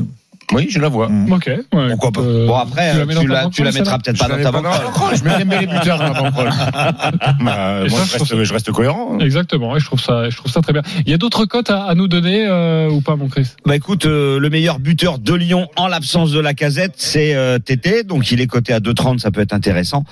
Oui, 0.54 0.66
je 0.70 0.78
la 0.78 0.88
vois. 0.88 1.08
Mm. 1.08 1.32
Ok. 1.32 1.46
ouais, 1.46 1.88
Pourquoi 1.90 2.12
pas. 2.12 2.20
euh, 2.20 2.46
Bon 2.46 2.56
après 2.56 2.92
tu 2.92 2.96
la 2.98 3.02
euh, 3.02 3.48
tu 3.50 3.62
la, 3.62 3.70
tu 3.70 3.78
mettras 3.78 3.98
peut-être 3.98 4.18
pas 4.18 4.28
dans 4.28 4.36
ta 4.36 4.42
pas 4.44 4.50
banque. 4.52 4.62
dans 4.64 4.70
la 4.70 4.78
banque. 4.78 5.14
Je 5.16 5.24
mets 5.24 5.38
Dembélé 5.38 5.66
buteur 5.66 5.98
dans 5.98 6.12
la 6.12 6.20
banque. 6.20 6.32
Bah, 7.40 7.82
Et 7.84 7.88
moi, 7.88 8.00
ça, 8.04 8.18
je 8.18 8.34
reste, 8.34 8.44
je 8.44 8.52
reste 8.52 8.70
cohérent. 8.72 9.18
Exactement, 9.20 9.76
et 9.76 9.80
je 9.80 9.84
trouve 9.86 10.00
ça, 10.00 10.28
je 10.30 10.36
trouve 10.36 10.50
ça 10.50 10.60
très 10.60 10.72
bien. 10.72 10.82
Il 11.06 11.10
y 11.10 11.14
a 11.14 11.18
d'autres 11.18 11.44
cotes 11.46 11.70
à, 11.70 11.84
à 11.84 11.94
nous 11.94 12.08
donner 12.08 12.46
euh, 12.46 12.88
ou 12.90 13.00
pas, 13.00 13.16
mon 13.16 13.28
Chris? 13.28 13.48
Bah 13.66 13.74
écoute, 13.76 14.06
euh, 14.06 14.38
le 14.38 14.50
meilleur 14.50 14.78
buteur 14.78 15.18
de 15.18 15.34
Lyon 15.34 15.68
en 15.76 15.88
l'absence 15.88 16.30
de 16.32 16.40
la 16.40 16.54
casette, 16.54 16.94
c'est 16.96 17.34
euh, 17.34 17.58
Tété, 17.58 18.02
donc 18.04 18.30
il 18.30 18.40
est 18.40 18.46
coté 18.46 18.72
à 18.72 18.80
2,30, 18.80 19.18
ça 19.18 19.30
peut 19.30 19.40
être 19.40 19.52
intéressant. 19.54 20.04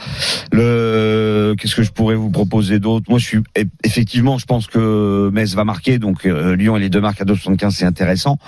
Le 0.53 1.55
qu'est-ce 1.59 1.75
que 1.75 1.83
je 1.83 1.91
pourrais 1.91 2.15
vous 2.15 2.31
proposer 2.31 2.79
d'autre? 2.79 3.07
Moi, 3.09 3.19
je 3.19 3.25
suis 3.27 3.39
e- 3.59 3.65
effectivement, 3.85 4.39
je 4.39 4.47
pense 4.47 4.67
que 4.67 5.31
Metz 5.33 5.55
va 5.55 5.65
marquer, 5.65 5.99
donc 5.99 6.27
euh, 6.27 6.57
Lyon 6.57 6.77
et 6.77 6.81
les 6.81 6.89
deux 6.91 7.01
marques 7.01 7.21
à 7.21 7.25
2,75, 7.25 7.71
c'est 7.71 7.85
intéressant. 7.87 8.39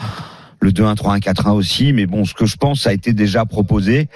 Le 0.62 0.70
2-1, 0.70 0.94
3-1, 0.94 1.20
4-1 1.20 1.50
aussi, 1.50 1.92
mais 1.92 2.06
bon, 2.06 2.24
ce 2.24 2.34
que 2.34 2.46
je 2.46 2.56
pense, 2.56 2.82
ça 2.82 2.90
a 2.90 2.92
été 2.92 3.12
déjà 3.12 3.44
proposé. 3.44 4.08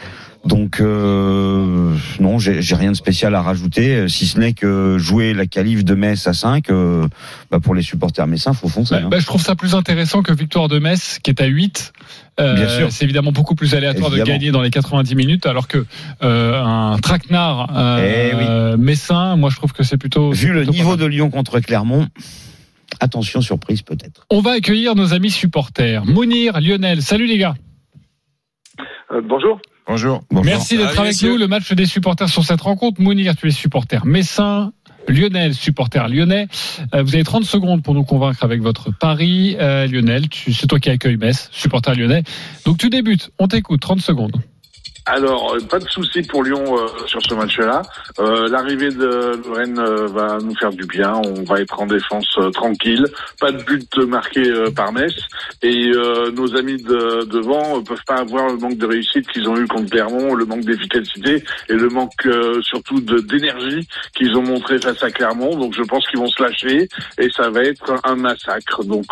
Donc 0.44 0.80
euh, 0.80 1.92
non, 2.20 2.38
j'ai 2.38 2.74
rien 2.76 2.92
de 2.92 2.96
spécial 2.96 3.34
à 3.34 3.42
rajouter, 3.42 3.96
euh, 3.96 4.08
si 4.08 4.26
ce 4.26 4.38
n'est 4.38 4.52
que 4.52 4.96
jouer 4.96 5.34
la 5.34 5.46
qualif 5.46 5.84
de 5.84 5.94
Metz 5.96 6.24
à 6.28 6.34
5, 6.34 6.70
euh, 6.70 7.08
bah 7.50 7.58
pour 7.58 7.74
les 7.74 7.82
supporters 7.82 8.28
messins, 8.28 8.52
faut 8.52 8.68
foncer. 8.68 8.94
Bah, 8.94 9.00
hein. 9.04 9.08
bah, 9.10 9.18
Je 9.18 9.26
trouve 9.26 9.42
ça 9.42 9.56
plus 9.56 9.74
intéressant 9.74 10.22
que 10.22 10.32
victoire 10.32 10.68
de 10.68 10.78
Metz, 10.78 11.18
qui 11.20 11.30
est 11.30 11.40
à 11.40 11.46
8. 11.46 11.92
Euh, 12.38 12.54
Bien 12.54 12.68
sûr. 12.68 12.92
C'est 12.92 13.04
évidemment 13.04 13.32
beaucoup 13.32 13.54
plus 13.54 13.74
aléatoire 13.74 14.10
de 14.10 14.16
Évidemment. 14.16 14.38
gagner 14.38 14.50
dans 14.52 14.62
les 14.62 14.70
90 14.70 15.14
minutes, 15.14 15.46
alors 15.46 15.68
que 15.68 15.84
euh, 16.22 16.62
un 16.62 16.98
traquenard 16.98 17.70
euh, 17.74 18.76
messin, 18.76 19.36
moi 19.36 19.50
je 19.50 19.56
trouve 19.56 19.72
que 19.72 19.82
c'est 19.82 19.96
plutôt. 19.96 20.32
Vu 20.32 20.48
le 20.48 20.60
plutôt 20.60 20.72
pas 20.72 20.76
niveau 20.76 20.96
de 20.96 21.06
Lyon 21.06 21.30
contre 21.30 21.60
Clermont, 21.60 22.06
attention 23.00 23.40
surprise 23.40 23.82
peut-être. 23.82 24.26
On 24.30 24.40
va 24.40 24.52
accueillir 24.52 24.94
nos 24.94 25.14
amis 25.14 25.30
supporters. 25.30 26.04
Mounir, 26.04 26.60
Lionel, 26.60 27.02
salut 27.02 27.26
les 27.26 27.38
gars. 27.38 27.54
Euh, 29.12 29.20
bonjour. 29.22 29.60
Bonjour. 29.86 30.22
Merci 30.32 30.76
d'être 30.76 30.98
avec 30.98 31.12
messieurs. 31.12 31.32
nous. 31.32 31.38
Le 31.38 31.46
match 31.46 31.72
des 31.72 31.86
supporters 31.86 32.28
sur 32.28 32.44
cette 32.44 32.60
rencontre. 32.60 33.00
Mounir, 33.00 33.36
tu 33.36 33.46
es 33.46 33.50
supporter 33.50 34.04
messin. 34.04 34.72
Lionel, 35.08 35.54
supporter 35.54 36.08
lyonnais. 36.08 36.48
Euh, 36.94 37.02
vous 37.02 37.14
avez 37.14 37.22
30 37.22 37.44
secondes 37.44 37.82
pour 37.82 37.94
nous 37.94 38.02
convaincre 38.02 38.42
avec 38.42 38.60
votre 38.60 38.90
pari. 38.90 39.56
Euh, 39.60 39.86
Lionel, 39.86 40.24
c'est 40.32 40.66
toi 40.66 40.80
qui 40.80 40.90
accueille 40.90 41.16
Metz, 41.16 41.48
supporter 41.52 41.94
lyonnais. 41.94 42.24
Donc 42.64 42.78
tu 42.78 42.90
débutes. 42.90 43.30
On 43.38 43.46
t'écoute. 43.46 43.80
30 43.80 44.00
secondes. 44.00 44.36
Alors, 45.08 45.54
euh, 45.54 45.60
pas 45.60 45.78
de 45.78 45.88
souci 45.88 46.22
pour 46.22 46.42
Lyon 46.42 46.64
euh, 46.76 46.88
sur 47.06 47.22
ce 47.22 47.32
match-là. 47.34 47.82
Euh, 48.18 48.48
L'arrivée 48.48 48.90
de 48.90 49.40
Lorraine 49.46 49.78
euh, 49.78 50.08
va 50.08 50.38
nous 50.42 50.54
faire 50.56 50.72
du 50.72 50.84
bien. 50.84 51.14
On 51.14 51.44
va 51.44 51.60
être 51.60 51.80
en 51.80 51.86
défense 51.86 52.26
euh, 52.38 52.50
tranquille. 52.50 53.06
Pas 53.40 53.52
de 53.52 53.62
but 53.62 53.98
marqué 53.98 54.48
euh, 54.48 54.68
par 54.72 54.92
Metz. 54.92 55.14
Et 55.62 55.90
nos 56.34 56.56
amis 56.56 56.76
de, 56.82 57.24
devant 57.24 57.82
peuvent 57.82 58.04
pas 58.06 58.16
avoir 58.16 58.48
le 58.48 58.56
manque 58.56 58.76
de 58.76 58.86
réussite 58.86 59.26
qu'ils 59.28 59.48
ont 59.48 59.56
eu 59.56 59.66
contre 59.66 59.90
Clermont, 59.90 60.34
le 60.34 60.44
manque 60.44 60.64
d'efficacité 60.64 61.42
et 61.68 61.72
le 61.72 61.88
manque 61.88 62.28
surtout 62.62 63.00
d'énergie 63.00 63.86
qu'ils 64.14 64.36
ont 64.36 64.42
montré 64.42 64.78
face 64.78 65.02
à 65.02 65.10
Clermont. 65.10 65.56
Donc 65.56 65.74
je 65.74 65.82
pense 65.82 66.06
qu'ils 66.08 66.18
vont 66.18 66.28
se 66.28 66.42
lâcher 66.42 66.88
et 67.18 67.30
ça 67.30 67.50
va 67.50 67.62
être 67.62 67.94
un 68.04 68.16
massacre. 68.16 68.84
Donc 68.84 69.06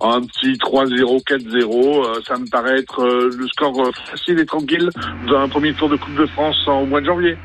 un 0.00 0.20
petit 0.22 0.52
3-0, 0.52 1.22
4-0, 1.24 2.06
euh, 2.06 2.20
ça 2.26 2.36
me 2.38 2.48
paraît 2.48 2.78
être 2.78 3.04
le 3.04 3.46
score 3.48 3.90
facile 4.10 4.38
et 4.38 4.46
tranquille 4.46 4.90
d'un 5.30 5.48
premier 5.48 5.72
tour 5.74 5.88
de 5.88 5.96
Coupe 5.96 6.14
de 6.16 6.26
France 6.26 6.56
en- 6.66 6.80
au 6.80 6.86
mois 6.86 7.00
de 7.00 7.06
janvier. 7.06 7.36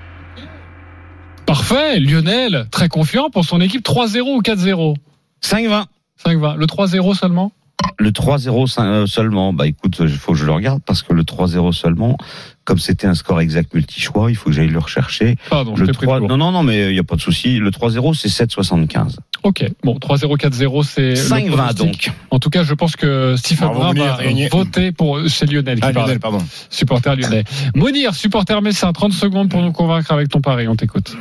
Parfait, 1.46 2.00
Lionel, 2.00 2.66
très 2.72 2.90
confiant 2.90 3.30
pour 3.30 3.46
son 3.46 3.62
équipe 3.62 3.84
3-0 3.84 4.36
ou 4.36 4.42
4-0 4.42 4.96
5-20. 5.42 5.86
5-20. 6.18 6.56
Le 6.58 6.66
3-0 6.66 7.14
seulement? 7.14 7.52
Le 7.98 8.12
3-0 8.12 8.68
se- 8.68 8.80
euh, 8.82 9.06
seulement, 9.06 9.54
bah 9.54 9.68
écoute, 9.68 9.98
il 10.00 10.10
faut 10.10 10.34
que 10.34 10.38
je 10.38 10.46
le 10.46 10.52
regarde 10.52 10.82
parce 10.86 11.02
que 11.04 11.14
le 11.14 11.24
3-0 11.24 11.72
seulement, 11.74 12.18
comme 12.64 12.78
c'était 12.80 13.06
un 13.08 13.14
score 13.14 13.42
exact 13.42 13.74
multi-choix, 13.74 14.32
il 14.32 14.36
faut 14.36 14.50
que 14.50 14.56
j'aille 14.56 14.70
le 14.70 14.80
rechercher. 14.80 15.36
Pardon, 15.50 15.76
je 15.76 15.82
le 15.82 15.88
t'ai 15.88 15.94
pris 15.94 16.06
de 16.06 16.10
3... 16.12 16.20
court. 16.20 16.28
Non, 16.30 16.38
non, 16.38 16.52
non, 16.52 16.64
mais 16.64 16.88
il 16.90 16.94
n'y 16.94 17.00
a 17.00 17.04
pas 17.04 17.16
de 17.16 17.22
souci. 17.22 17.58
Le 17.58 17.70
3-0, 17.72 18.14
c'est 18.16 18.28
7,75. 18.30 19.18
Ok, 19.44 19.66
bon, 19.84 19.98
3-0, 19.98 20.38
4-0, 20.38 20.84
c'est. 20.84 21.10
le 21.10 21.16
5-20 21.16 21.48
pronostic. 21.52 21.78
donc. 22.08 22.12
En 22.32 22.40
tout 22.40 22.50
cas, 22.50 22.64
je 22.64 22.74
pense 22.74 22.96
que 22.96 23.36
Stephen 23.38 23.70
Brun 23.70 23.94
va 23.94 24.18
gagné. 24.24 24.48
voter 24.50 24.92
pour. 24.92 25.20
C'est 25.28 25.46
Lionel 25.50 25.80
qui 25.80 25.86
Ah, 25.86 25.94
parle. 25.94 26.06
Lionel, 26.08 26.20
pardon. 26.20 26.40
Supporter 26.70 27.16
lyonnais. 27.16 27.44
Mounir, 27.76 28.16
supporter 28.16 28.62
messin, 28.62 28.92
30 28.94 29.14
secondes 29.14 29.50
pour 29.50 29.62
nous 29.62 29.72
convaincre 29.72 30.12
avec 30.12 30.30
ton 30.30 30.42
pari, 30.42 30.68
on 30.68 30.76
t'écoute. 30.76 31.16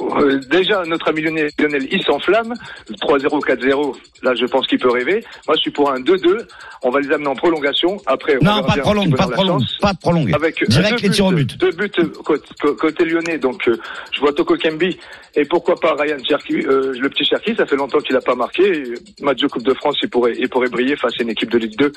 Euh, 0.00 0.40
déjà, 0.50 0.82
notre 0.84 1.08
ami 1.08 1.22
Lionel, 1.22 1.50
Lionel, 1.58 1.86
il 1.90 2.02
s'enflamme. 2.02 2.52
3-0, 3.00 3.44
4-0, 3.44 3.96
là, 4.22 4.34
je 4.34 4.44
pense 4.46 4.66
qu'il 4.66 4.78
peut 4.78 4.90
rêver. 4.90 5.24
Moi, 5.46 5.56
je 5.56 5.62
suis 5.62 5.70
pour 5.70 5.90
un 5.90 6.00
2-2. 6.00 6.46
On 6.82 6.90
va 6.90 7.00
les 7.00 7.10
amener 7.12 7.28
en 7.28 7.34
prolongation. 7.34 7.96
Après, 8.06 8.36
on 8.40 8.44
Non, 8.44 8.62
pas 8.62 8.76
de 8.76 8.80
prolongue, 8.80 9.16
pas 9.16 9.26
de 9.26 9.32
prolongue, 9.32 9.62
pas 9.80 9.92
de 9.92 9.98
prolongue. 9.98 10.34
Avec 10.34 10.62
euh, 10.62 10.66
Direct 10.66 11.00
deux 11.00 11.08
les 11.08 11.14
tirs 11.14 11.26
au 11.26 11.30
buts, 11.30 11.44
but. 11.44 11.58
Deux 11.58 11.72
buts 11.72 11.90
euh, 11.98 12.12
côté, 12.24 12.46
côté 12.78 13.04
lyonnais, 13.04 13.38
donc 13.38 13.66
euh, 13.68 13.80
je 14.12 14.20
vois 14.20 14.32
Toko 14.32 14.56
Kembi 14.56 14.98
et 15.38 15.44
pourquoi 15.44 15.74
pas 15.78 15.94
Ryan 15.94 16.16
Cherki, 16.26 16.54
euh, 16.54 16.94
le 16.98 17.10
petit 17.10 17.24
Cherki, 17.24 17.54
ça 17.54 17.66
fait 17.66 17.76
longtemps 17.76 17.98
qu'il 17.98 18.14
n'a 18.14 18.22
pas 18.22 18.34
marqué. 18.34 18.84
Match 19.20 19.38
de 19.38 19.46
Coupe 19.46 19.64
de 19.64 19.74
France, 19.74 19.98
il 20.02 20.08
pourrait, 20.08 20.34
il 20.38 20.48
pourrait 20.48 20.70
briller 20.70 20.96
face 20.96 21.12
à 21.20 21.22
une 21.22 21.28
équipe 21.28 21.50
de 21.50 21.58
Ligue 21.58 21.76
2 21.76 21.92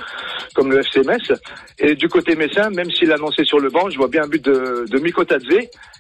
comme 0.54 0.72
le 0.72 0.80
FC 0.80 1.04
Metz. 1.04 1.32
Et 1.80 1.96
du 1.96 2.10
côté 2.10 2.36
messin, 2.36 2.70
même 2.70 2.92
s'il 2.92 3.10
a 3.14 3.16
annoncé 3.16 3.46
sur 3.46 3.60
le 3.60 3.70
banc, 3.70 3.90
je 3.90 3.98
vois 3.98 4.10
bien 4.10 4.24
un 4.24 4.28
but 4.28 4.44
de, 4.44 4.86
de 4.90 5.00
Miko 5.00 5.24
Tadze 5.24 5.46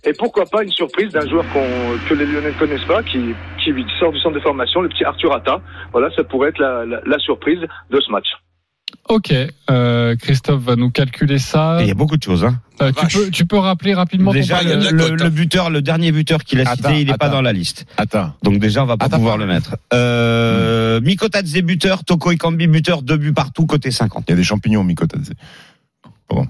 et 0.04 0.14
pourquoi 0.14 0.46
pas 0.46 0.64
une 0.64 0.72
surprise 0.72 1.10
d'un 1.14 1.28
joueur 1.30 1.46
qu'on, 1.54 1.89
que 2.08 2.14
les 2.14 2.26
Lyonnais 2.26 2.52
ne 2.52 2.60
connaissent 2.60 2.86
pas, 2.88 3.04
qui, 3.04 3.20
qui 3.64 3.72
sort 4.00 4.12
du 4.12 4.20
centre 4.20 4.36
de 4.36 4.40
formation, 4.42 4.82
le 4.82 4.90
petit 4.90 5.04
Arthur 5.04 5.34
Atta. 5.34 5.62
Voilà, 5.92 6.10
ça 6.16 6.24
pourrait 6.24 6.50
être 6.50 6.60
la, 6.60 6.86
la, 6.86 7.02
la 7.06 7.20
surprise 7.20 7.60
de 7.60 8.00
ce 8.00 8.12
match. 8.12 8.28
Ok, 9.08 9.34
euh, 9.70 10.16
Christophe 10.16 10.62
va 10.64 10.76
nous 10.76 10.90
calculer 10.90 11.38
ça. 11.38 11.78
Il 11.82 11.88
y 11.88 11.92
a 11.92 11.96
beaucoup 11.96 12.18
de 12.18 12.24
choses. 12.24 12.44
Hein. 12.44 12.60
Euh, 12.82 12.92
tu, 12.92 13.18
peux, 13.18 13.30
tu 13.30 13.46
peux 13.46 13.58
rappeler 13.58 13.94
rapidement 13.94 14.32
Déjà, 14.32 14.60
ton 14.60 14.68
le, 14.68 14.90
le- 15.10 15.16
le 15.16 15.30
buteur, 15.30 15.70
le 15.70 15.82
dernier 15.82 16.12
buteur 16.12 16.44
qu'il 16.44 16.60
a 16.62 16.66
cité, 16.76 17.02
il 17.02 17.08
n'est 17.08 17.18
pas 17.18 17.30
dans 17.30 17.42
la 17.42 17.54
liste. 17.54 17.86
Attends. 17.98 18.34
Donc 18.44 18.58
déjà, 18.60 18.82
on 18.84 18.86
va 18.88 18.98
pas 18.98 19.06
Attends, 19.06 19.18
pouvoir 19.18 19.38
le 19.38 19.46
mettre. 19.46 19.76
Euh, 19.94 21.02
Mikotadze 21.02 21.54
buteur, 21.62 22.04
Toko 22.04 22.32
Ekambi 22.32 22.68
buteur, 22.68 23.02
deux 23.04 23.18
buts 23.18 23.34
partout, 23.34 23.66
côté 23.68 23.92
50. 23.92 24.26
Il 24.28 24.32
y 24.32 24.34
a 24.34 24.38
des 24.38 24.44
champignons, 24.44 24.84
Mikotadze. 24.84 25.32
Bon. 26.30 26.46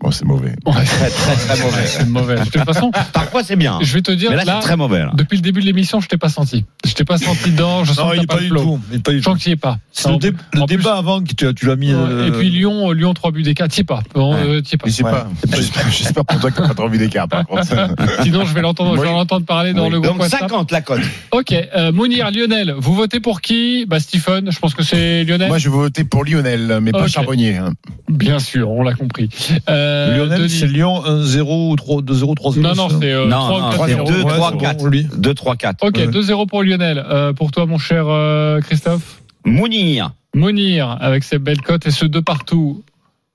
Bon, 0.00 0.12
c'est 0.12 0.24
mauvais. 0.24 0.54
Ouais, 0.64 0.72
Très, 0.84 1.10
très, 1.10 1.34
très 1.34 1.62
mauvais. 1.64 1.82
c'est 1.86 2.06
mauvais. 2.08 2.34
De 2.36 2.44
toute 2.44 2.62
façon, 2.64 2.92
Parfois, 3.12 3.42
c'est 3.42 3.56
bien. 3.56 3.78
je 3.82 3.92
vais 3.94 4.00
te 4.02 4.12
dire, 4.12 4.30
Mais 4.30 4.36
là, 4.36 4.44
là, 4.44 4.58
c'est 4.60 4.66
très 4.68 4.76
mauvais. 4.76 5.00
Là. 5.00 5.10
depuis 5.14 5.36
le 5.36 5.42
début 5.42 5.60
de 5.60 5.66
l'émission, 5.66 6.00
je 6.00 6.06
t'ai 6.06 6.16
pas 6.18 6.28
senti. 6.28 6.64
Je 6.86 6.92
t'ai 6.94 7.04
pas 7.04 7.18
senti 7.18 7.50
dedans, 7.50 7.82
je 7.84 7.92
sens 7.92 7.98
Non, 8.04 8.10
que 8.12 8.16
il 8.16 8.20
t'as 8.20 8.26
pas 8.26 8.34
pas 8.36 8.40
le 8.42 8.48
du 8.48 8.54
tout. 8.54 8.80
Il 8.92 9.02
pas 9.02 9.10
du 9.10 9.18
Je 9.18 9.22
sens 9.24 9.36
que 9.36 9.42
tu 9.42 9.48
y 9.48 9.52
es 9.52 9.56
pas. 9.56 9.78
C'est 9.90 10.08
le, 10.08 10.18
dé- 10.18 10.28
le 10.30 10.36
plus- 10.52 10.66
débat 10.66 10.96
avant 10.98 11.20
que 11.20 11.34
tu, 11.34 11.48
as- 11.48 11.52
tu 11.52 11.66
l'as 11.66 11.74
mis. 11.74 11.92
Ouais, 11.92 12.00
euh, 12.00 12.28
Et 12.28 12.30
puis 12.30 12.48
Lyon, 12.48 12.92
Lyon 12.92 13.12
3 13.12 13.32
buts 13.32 13.42
d'écart, 13.42 13.66
t'y 13.66 13.80
es 13.80 13.84
pas. 13.84 14.00
Bon, 14.14 14.36
euh, 14.36 14.60
t'y 14.60 14.76
es 14.76 14.78
pas. 14.78 14.88
J'espère 14.88 16.24
pour 16.24 16.38
toi 16.40 16.50
n'y 16.50 16.56
a 16.64 16.68
pas 16.68 16.74
trop 16.74 16.84
envie 16.84 16.98
d'écart, 16.98 17.26
par 17.26 17.44
contre. 17.44 17.66
Sinon, 18.22 18.44
je 18.44 18.54
vais 18.54 18.60
l'entendre, 18.62 18.94
je 18.96 19.00
vais 19.00 19.08
l'entendre 19.08 19.46
parler 19.46 19.72
dans 19.72 19.86
Oui. 19.86 19.90
le 19.90 20.00
groupe 20.00 20.12
Donc 20.12 20.22
WhatsApp. 20.22 20.40
50 20.42 20.70
la 20.70 20.80
cote. 20.80 21.00
Ok, 21.32 21.52
euh, 21.52 21.90
Mounir, 21.90 22.30
Lionel, 22.30 22.72
vous 22.78 22.94
votez 22.94 23.18
pour 23.18 23.40
qui? 23.40 23.84
Bah 23.86 23.98
Stephen, 23.98 24.52
je 24.52 24.58
pense 24.60 24.74
que 24.74 24.84
c'est 24.84 25.24
Lionel. 25.24 25.48
Moi, 25.48 25.58
je 25.58 25.68
vais 25.68 25.74
voter 25.76 26.04
pour 26.04 26.24
Lionel, 26.24 26.78
mais 26.82 26.92
pas. 26.92 27.08
Charbonnier. 27.08 27.56
hein. 27.56 27.72
Bien 28.08 28.38
sûr, 28.38 28.70
on 28.70 28.82
l'a 28.84 28.94
compris. 28.94 29.28
Euh, 29.68 29.87
Lionel, 30.16 30.38
Denis. 30.40 30.50
c'est 30.50 30.66
Lyon 30.66 31.02
1-0 31.04 31.70
ou 31.70 31.76
3 31.76 32.02
2-0, 32.02 32.34
3-0. 32.34 32.60
Non, 32.60 32.74
non, 32.74 32.88
c'est 33.00 33.12
euh, 33.12 33.26
Non, 33.26 33.38
3 33.48 33.60
non, 33.60 33.70
4 33.70 33.84
c'est 33.86 33.94
0. 33.94 34.04
2, 34.10 34.14
Ouais, 34.14 34.22
3, 34.24 34.50
c'est 34.52 34.58
4. 34.58 34.78
bon, 34.78 34.86
lui. 34.86 35.06
2, 35.16 35.34
3, 35.34 35.56
4. 35.56 35.84
Ok, 35.86 35.96
Ouais. 35.96 36.06
2-0 36.06 36.46
pour 36.46 36.62
Lionel. 36.62 37.04
Euh, 37.10 37.32
pour 37.32 37.50
toi, 37.50 37.66
mon 37.66 37.78
cher 37.78 38.04
euh, 38.08 38.60
Christophe 38.60 39.20
Mounir. 39.44 40.12
Mounir, 40.34 40.96
avec 41.00 41.24
ses 41.24 41.38
belles 41.38 41.62
cotes 41.62 41.86
et 41.86 41.90
ce 41.90 42.04
deux 42.04 42.22
partout. 42.22 42.82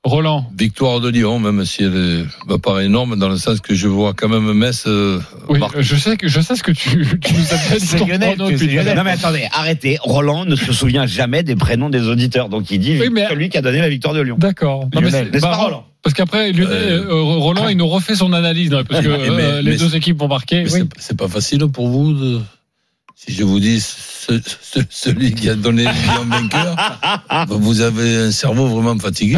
Roland. 0.05 0.45
Victoire 0.57 0.99
de 0.99 1.07
Lyon, 1.09 1.39
même 1.39 1.63
si 1.63 1.81
elle 1.83 1.95
est, 1.95 2.51
me 2.51 2.57
paraît 2.57 2.85
énorme, 2.87 3.15
dans 3.17 3.29
le 3.29 3.37
sens 3.37 3.61
que 3.61 3.73
je 3.73 3.87
vois 3.87 4.13
quand 4.13 4.27
même 4.27 4.51
Metz 4.51 4.83
euh, 4.85 5.19
Oui, 5.47 5.59
marquer. 5.59 5.81
je 5.81 5.95
sais 5.95 6.17
que 6.17 6.27
je 6.27 6.41
sais 6.41 6.55
ce 6.57 6.63
que 6.63 6.73
tu, 6.73 6.89
tu 7.21 7.33
nous 7.33 7.53
as 7.53 7.79
dit 7.79 8.05
Lionel, 8.05 8.37
Lionel. 8.37 8.97
Non 8.97 9.03
mais 9.05 9.11
attendez, 9.11 9.47
arrêtez. 9.53 9.97
Roland 10.01 10.43
ne 10.43 10.55
se 10.57 10.73
souvient 10.73 11.05
jamais 11.05 11.43
des 11.43 11.55
prénoms 11.55 11.89
des 11.89 12.07
auditeurs, 12.07 12.49
donc 12.49 12.69
il 12.69 12.79
dit 12.79 12.97
Oui, 12.99 13.07
mais- 13.11 13.27
celui 13.29 13.47
qui 13.49 13.57
a 13.57 13.61
donné 13.61 13.79
la 13.79 13.87
victoire 13.89 14.13
de 14.13 14.19
Lyon. 14.21 14.35
D'accord. 14.37 14.81
Non, 14.93 15.01
mais 15.01 15.01
Lionel. 15.09 15.25
c'est 15.27 15.31
N'est-ce 15.31 15.41
pas, 15.43 15.55
Roland 15.55 15.85
Parce 16.03 16.13
qu'après, 16.13 16.51
Lionel, 16.51 16.69
Euh, 16.77 17.05
euh, 17.09 17.21
Roland, 17.21 17.69
il 17.69 17.77
nous 17.77 17.87
refait 17.87 18.15
son 18.15 18.33
analyse, 18.33 18.71
là, 18.71 18.83
parce 18.83 19.01
que 19.05 19.07
Mais- 19.07 19.17
mais- 19.29 19.43
euh, 19.43 19.61
les 19.61 19.71
mais 19.71 19.77
deux 19.77 19.95
équipes 19.95 20.19
vont 20.19 20.27
marquer. 20.27 20.65
Oui. 20.69 20.81
c'est 20.99 21.15
pas 21.17 21.29
facile 21.29 21.65
pour 21.67 21.87
vous 21.87 22.11
de. 22.13 22.41
Si 23.15 23.32
je 23.34 23.43
vous 23.43 23.60
dis 23.60 23.80
ce- 23.80 24.41
ce- 24.62 24.80
celui 24.89 25.34
qui 25.34 25.49
a 25.49 25.56
donné 25.56 25.84
Lyon 25.84 26.26
vainqueur, 26.28 26.76
vous 27.49 27.80
avez 27.82 28.17
un 28.17 28.32
cerveau 28.32 28.67
vraiment 28.67 28.97
fatigué. 28.99 29.38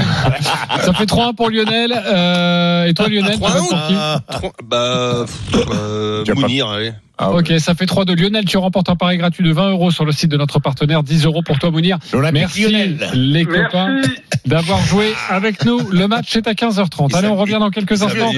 Ça 0.83 0.93
fait 0.93 1.05
3-1 1.05 1.33
pour 1.35 1.49
Lionel. 1.49 1.91
Euh, 1.93 2.85
et 2.85 2.93
toi, 2.93 3.07
Lionel, 3.09 3.33
tu 3.33 3.39
3-1 3.39 3.53
votes 3.59 3.69
pour 3.69 3.87
qui 3.87 3.93
Trois- 4.39 4.53
Bah, 4.63 5.25
euh, 5.73 6.23
Mounir, 6.35 6.67
allez. 6.69 6.93
Ah, 7.17 7.31
ouais. 7.31 7.39
Ok, 7.39 7.53
ça 7.59 7.73
fait 7.75 7.85
3 7.85 8.03
de 8.05 8.13
Lionel. 8.13 8.43
Tu 8.45 8.57
remportes 8.57 8.89
un 8.89 8.95
pari 8.95 9.17
gratuit 9.17 9.43
de 9.43 9.51
20 9.53 9.69
euros 9.71 9.89
sur 9.91 10.03
le 10.05 10.11
site 10.11 10.29
de 10.31 10.37
notre 10.37 10.59
partenaire. 10.59 11.01
10 11.03 11.25
euros 11.25 11.41
pour 11.43 11.57
toi, 11.59 11.71
Mounir. 11.71 11.97
Merci, 12.33 12.63
Lionel. 12.63 13.09
les 13.13 13.45
copains, 13.45 14.01
d'avoir 14.45 14.79
joué 14.85 15.13
avec 15.29 15.63
nous. 15.65 15.89
Le 15.91 16.07
match 16.07 16.35
est 16.35 16.47
à 16.47 16.53
15h30. 16.53 17.15
Allez, 17.15 17.27
on 17.29 17.35
revient 17.37 17.57
dans 17.59 17.69
quelques 17.69 18.03
instants. 18.03 18.31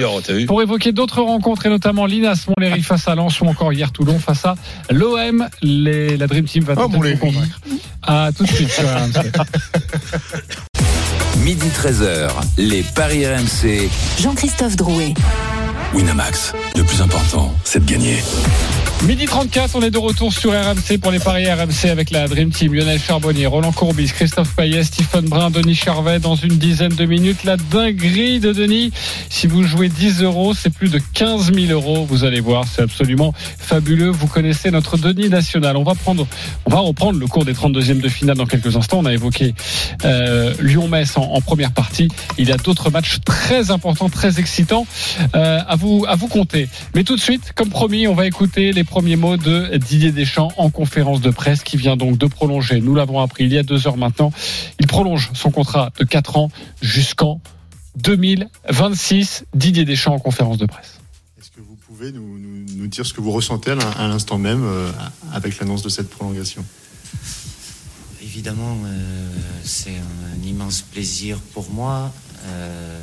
Pour 0.46 0.62
évoquer 0.62 0.92
d'autres 0.92 1.22
rencontres 1.22 1.66
et 1.66 1.70
notamment 1.70 2.06
l'Inas 2.06 2.44
Montlhéry 2.48 2.82
face 2.82 3.08
à 3.08 3.14
Lens 3.14 3.40
ou 3.40 3.46
encore 3.46 3.72
hier 3.72 3.90
Toulon 3.90 4.18
face 4.20 4.44
à 4.44 4.54
l'OM, 4.90 5.48
les, 5.62 6.16
la 6.16 6.26
Dream 6.28 6.44
Team 6.44 6.62
va 6.64 6.74
Oh, 6.76 6.82
tenter 6.82 6.92
de 6.92 6.96
Montlhéry. 6.96 7.16
vous 7.16 7.26
convaincre. 7.26 7.60
À 8.02 8.30
tout 8.36 8.44
de 8.44 8.48
suite 8.50 8.70
sur 8.70 8.84
RMC. 8.88 9.32
Midi 11.44 11.66
13h, 11.68 12.28
les 12.58 12.82
Paris 12.94 13.26
RMC. 13.26 13.88
Jean-Christophe 14.20 14.76
Drouet. 14.76 15.14
Winamax, 15.94 16.52
plus 16.88 17.02
important, 17.02 17.54
c'est 17.64 17.84
de 17.84 17.90
gagner. 17.90 18.16
Midi 19.04 19.26
34, 19.26 19.76
on 19.76 19.82
est 19.82 19.92
de 19.92 19.98
retour 19.98 20.32
sur 20.32 20.50
RMC 20.50 20.98
pour 21.00 21.12
les 21.12 21.20
paris 21.20 21.48
RMC 21.48 21.88
avec 21.88 22.10
la 22.10 22.26
Dream 22.26 22.50
Team. 22.50 22.74
Lionel 22.74 22.98
Charbonnier, 22.98 23.46
Roland 23.46 23.70
Courbis, 23.70 24.08
Christophe 24.08 24.56
Payet, 24.56 24.82
Stephen 24.82 25.26
Brun, 25.26 25.50
Denis 25.50 25.76
Charvet. 25.76 26.18
Dans 26.18 26.34
une 26.34 26.56
dizaine 26.58 26.92
de 26.92 27.04
minutes, 27.04 27.44
la 27.44 27.56
dinguerie 27.56 28.40
de 28.40 28.52
Denis. 28.52 28.90
Si 29.30 29.46
vous 29.46 29.62
jouez 29.62 29.88
10 29.88 30.22
euros, 30.22 30.52
c'est 30.52 30.70
plus 30.70 30.88
de 30.88 31.00
15 31.14 31.52
000 31.54 31.66
euros. 31.70 32.06
Vous 32.06 32.24
allez 32.24 32.40
voir, 32.40 32.64
c'est 32.66 32.82
absolument 32.82 33.32
fabuleux. 33.58 34.10
Vous 34.10 34.26
connaissez 34.26 34.72
notre 34.72 34.96
Denis 34.96 35.28
national. 35.28 35.76
On 35.76 35.84
va 35.84 35.92
reprendre 35.92 37.18
le 37.20 37.26
cours 37.28 37.44
des 37.44 37.54
32e 37.54 38.00
de 38.00 38.08
finale 38.08 38.36
dans 38.36 38.46
quelques 38.46 38.76
instants. 38.76 38.98
On 38.98 39.06
a 39.06 39.12
évoqué 39.12 39.54
euh, 40.04 40.52
Lyon-Metz 40.60 41.16
en, 41.16 41.22
en 41.22 41.40
première 41.40 41.70
partie. 41.70 42.08
Il 42.36 42.48
y 42.48 42.52
a 42.52 42.56
d'autres 42.56 42.90
matchs 42.90 43.18
très 43.24 43.70
importants, 43.70 44.08
très 44.08 44.40
excitants 44.40 44.86
euh, 45.36 45.60
à 45.66 45.76
vous 45.76 46.04
à 46.08 46.16
vous 46.16 46.28
compter. 46.28 46.68
Mais 46.94 47.04
tout 47.04 47.16
de 47.16 47.20
suite, 47.20 47.52
comme 47.54 47.70
promis, 47.70 48.06
on 48.06 48.14
va 48.14 48.26
écouter 48.26 48.72
les 48.72 48.84
premiers 48.84 49.16
mots 49.16 49.36
de 49.36 49.76
Didier 49.76 50.12
Deschamps 50.12 50.52
en 50.56 50.70
conférence 50.70 51.20
de 51.20 51.30
presse 51.30 51.62
qui 51.62 51.76
vient 51.76 51.96
donc 51.96 52.18
de 52.18 52.26
prolonger. 52.26 52.80
Nous 52.80 52.94
l'avons 52.94 53.20
appris 53.20 53.44
il 53.44 53.52
y 53.52 53.58
a 53.58 53.62
deux 53.62 53.86
heures 53.86 53.96
maintenant. 53.96 54.32
Il 54.80 54.86
prolonge 54.86 55.30
son 55.34 55.50
contrat 55.50 55.90
de 55.98 56.04
quatre 56.04 56.36
ans 56.36 56.50
jusqu'en 56.82 57.40
2026. 57.96 59.44
Didier 59.54 59.84
Deschamps 59.84 60.14
en 60.14 60.18
conférence 60.18 60.58
de 60.58 60.66
presse. 60.66 60.98
Est-ce 61.40 61.50
que 61.50 61.60
vous 61.60 61.76
pouvez 61.86 62.12
nous, 62.12 62.38
nous- 62.38 62.64
nous 62.76 62.86
dire 62.86 63.04
ce 63.06 63.12
que 63.14 63.20
vous 63.20 63.32
ressentez 63.32 63.72
à 63.72 63.74
l'in- 63.74 63.90
à 63.90 64.08
l'instant 64.08 64.38
même 64.38 64.62
euh, 64.64 64.90
avec 65.32 65.58
l'annonce 65.58 65.82
de 65.82 65.88
cette 65.88 66.10
prolongation? 66.10 66.64
Évidemment, 68.22 68.76
euh, 68.84 69.30
c'est 69.64 69.90
un 69.96 70.46
immense 70.46 70.82
plaisir 70.82 71.38
pour 71.54 71.70
moi. 71.70 72.12
Euh, 72.46 72.98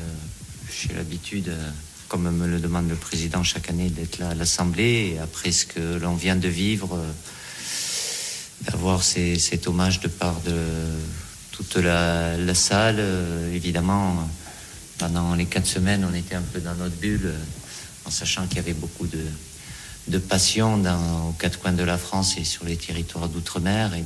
J'ai 0.88 0.93
l'habitude, 0.93 1.47
euh, 1.49 1.69
comme 2.08 2.30
me 2.30 2.48
le 2.48 2.60
demande 2.60 2.89
le 2.89 2.96
président 2.96 3.44
chaque 3.44 3.70
année, 3.70 3.89
d'être 3.89 4.20
là 4.20 4.30
à 4.30 4.34
l'Assemblée. 4.36 5.13
Et 5.15 5.20
après 5.20 5.52
ce 5.52 5.65
que 5.65 5.98
l'on 5.98 6.15
vient 6.15 6.36
de 6.36 6.48
vivre, 6.48 6.96
euh, 6.96 7.12
d'avoir 8.62 9.04
cet 9.04 9.68
hommage 9.68 10.00
de 10.00 10.08
part 10.08 10.39
de 10.41 10.56
toute 11.52 11.78
la, 11.78 12.54
salle, 12.54 12.98
euh, 13.00 13.54
évidemment, 13.54 14.30
pendant 14.98 15.36
les 15.36 15.46
quatre 15.46 15.68
semaines, 15.68 16.08
on 16.10 16.13
était 16.13 16.36
un 16.36 16.41
peu 16.41 16.60
dans 16.60 16.76
notre 16.76 16.96
bulle, 16.96 17.26
euh, 17.26 17.38
en 18.06 18.12
sachant 18.12 18.46
qu'il 18.48 18.58
y 18.58 18.60
avait 18.60 18.74
beaucoup 18.74 19.08
de, 19.08 19.26
de 20.08 20.18
passion 20.18 20.82
aux 21.28 21.34
quatre 21.34 21.60
coins 21.60 21.74
de 21.74 21.84
la 21.84 21.98
France 21.98 22.38
et 22.38 22.44
sur 22.44 22.65
les 22.65 22.78
territoires 22.78 23.30
d'outre-mer, 23.30 23.94
et 23.96 24.04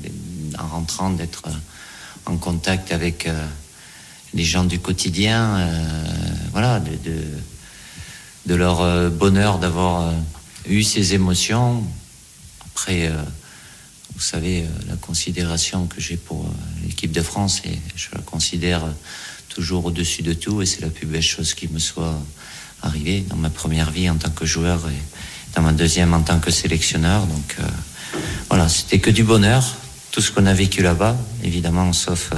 en 0.57 0.67
rentrant 0.67 1.09
d'être 1.09 1.49
en 2.25 2.37
contact 2.37 2.93
avec 2.93 3.27
les 4.33 4.45
gens 4.45 4.63
du 4.63 4.79
quotidien, 4.79 5.67
voilà, 6.53 6.79
de, 6.79 6.89
de 8.49 8.55
leur 8.55 8.81
euh, 8.81 9.09
bonheur 9.09 9.59
d'avoir 9.59 10.07
euh, 10.07 10.11
eu 10.67 10.81
ces 10.81 11.13
émotions. 11.13 11.83
Après, 12.65 13.07
euh, 13.07 13.13
vous 14.15 14.21
savez, 14.21 14.65
la 14.89 14.95
considération 14.95 15.85
que 15.85 16.01
j'ai 16.01 16.17
pour 16.17 16.49
l'équipe 16.83 17.11
de 17.11 17.21
France, 17.21 17.61
et 17.65 17.79
je 17.95 18.07
la 18.13 18.21
considère 18.21 18.81
toujours 19.49 19.85
au-dessus 19.85 20.23
de 20.23 20.33
tout, 20.33 20.63
et 20.63 20.65
c'est 20.65 20.81
la 20.81 20.89
plus 20.89 21.05
belle 21.05 21.21
chose 21.21 21.53
qui 21.53 21.67
me 21.67 21.77
soit 21.77 22.19
arrivée 22.81 23.21
dans 23.29 23.35
ma 23.35 23.51
première 23.51 23.91
vie 23.91 24.09
en 24.09 24.15
tant 24.15 24.31
que 24.31 24.45
joueur 24.45 24.81
et 24.89 25.53
dans 25.55 25.61
ma 25.61 25.71
deuxième 25.71 26.13
en 26.13 26.21
tant 26.21 26.39
que 26.39 26.51
sélectionneur. 26.51 27.25
Donc 27.27 27.55
voilà, 28.49 28.67
c'était 28.67 28.99
que 28.99 29.11
du 29.11 29.23
bonheur, 29.23 29.63
tout 30.11 30.21
ce 30.21 30.31
qu'on 30.31 30.47
a 30.47 30.53
vécu 30.53 30.81
là-bas, 30.81 31.15
évidemment, 31.43 31.93
sauf 31.93 32.31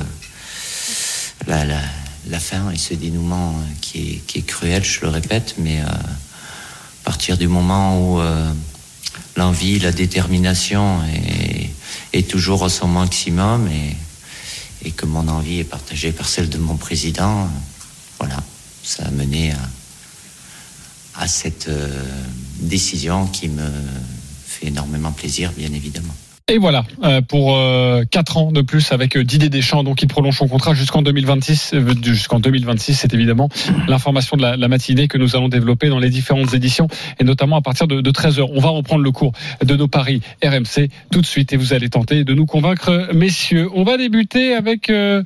la, 1.47 1.65
la, 1.65 1.81
la 2.27 2.39
fin 2.39 2.71
et 2.71 2.77
ce 2.77 2.93
dénouement 2.93 3.51
euh, 3.51 3.73
qui 3.81 4.21
est, 4.35 4.45
cruel, 4.45 4.83
je 4.83 5.01
le 5.01 5.09
répète, 5.09 5.55
mais 5.57 5.81
euh, 5.81 5.85
à 5.85 7.03
partir 7.03 7.37
du 7.37 7.47
moment 7.47 7.99
où 7.99 8.19
euh, 8.19 8.51
l'envie, 9.35 9.79
la 9.79 9.91
détermination 9.91 11.01
est, 12.13 12.29
toujours 12.29 12.63
à 12.63 12.69
son 12.69 12.87
maximum 12.87 13.67
et, 13.67 14.91
que 14.91 15.05
mon 15.05 15.27
envie 15.27 15.59
est 15.59 15.63
partagée 15.63 16.11
par 16.11 16.27
celle 16.27 16.49
de 16.49 16.57
mon 16.57 16.75
président, 16.75 17.49
voilà, 18.19 18.37
ça 18.83 19.05
a 19.05 19.11
mené 19.11 19.53
à, 21.15 21.27
cette 21.27 21.69
décision 22.59 23.27
qui 23.27 23.47
me 23.49 23.69
fait 24.45 24.67
énormément 24.67 25.11
plaisir, 25.11 25.51
bien 25.57 25.71
évidemment. 25.73 26.15
Et 26.51 26.57
voilà, 26.57 26.83
euh, 27.05 27.21
pour 27.21 27.57
4 28.11 28.37
ans 28.37 28.51
de 28.51 28.59
plus 28.59 28.91
avec 28.91 29.15
euh, 29.15 29.23
Didier 29.23 29.47
Deschamps, 29.47 29.85
donc 29.85 30.01
il 30.01 30.07
prolonge 30.07 30.35
son 30.35 30.49
contrat 30.49 30.73
jusqu'en 30.73 31.01
2026. 31.01 31.71
euh, 31.75 31.93
jusqu'en 32.03 32.41
2026, 32.41 32.93
c'est 32.93 33.13
évidemment 33.13 33.47
l'information 33.87 34.35
de 34.35 34.41
la, 34.41 34.67
matinée 34.67 35.07
que 35.07 35.17
nous 35.17 35.37
allons 35.37 35.47
développer 35.47 35.87
dans 35.87 35.97
les 35.97 36.09
différentes 36.09 36.53
éditions 36.53 36.89
et 37.21 37.23
notamment 37.23 37.55
à 37.55 37.61
partir 37.61 37.87
de, 37.87 38.01
de 38.01 38.11
13h. 38.11 38.49
On 38.53 38.59
va 38.59 38.67
reprendre 38.67 39.01
le 39.01 39.11
cours 39.11 39.31
de 39.63 39.77
nos 39.77 39.87
paris 39.87 40.21
RMC 40.43 40.89
tout 41.09 41.21
de 41.21 41.25
suite 41.25 41.53
et 41.53 41.55
vous 41.55 41.71
allez 41.71 41.87
tenter 41.87 42.25
de 42.25 42.33
nous 42.33 42.45
convaincre, 42.45 43.11
messieurs. 43.13 43.69
On 43.73 43.85
va 43.85 43.95
débuter 43.95 44.53
avec 44.53 44.89
euh, 44.89 45.23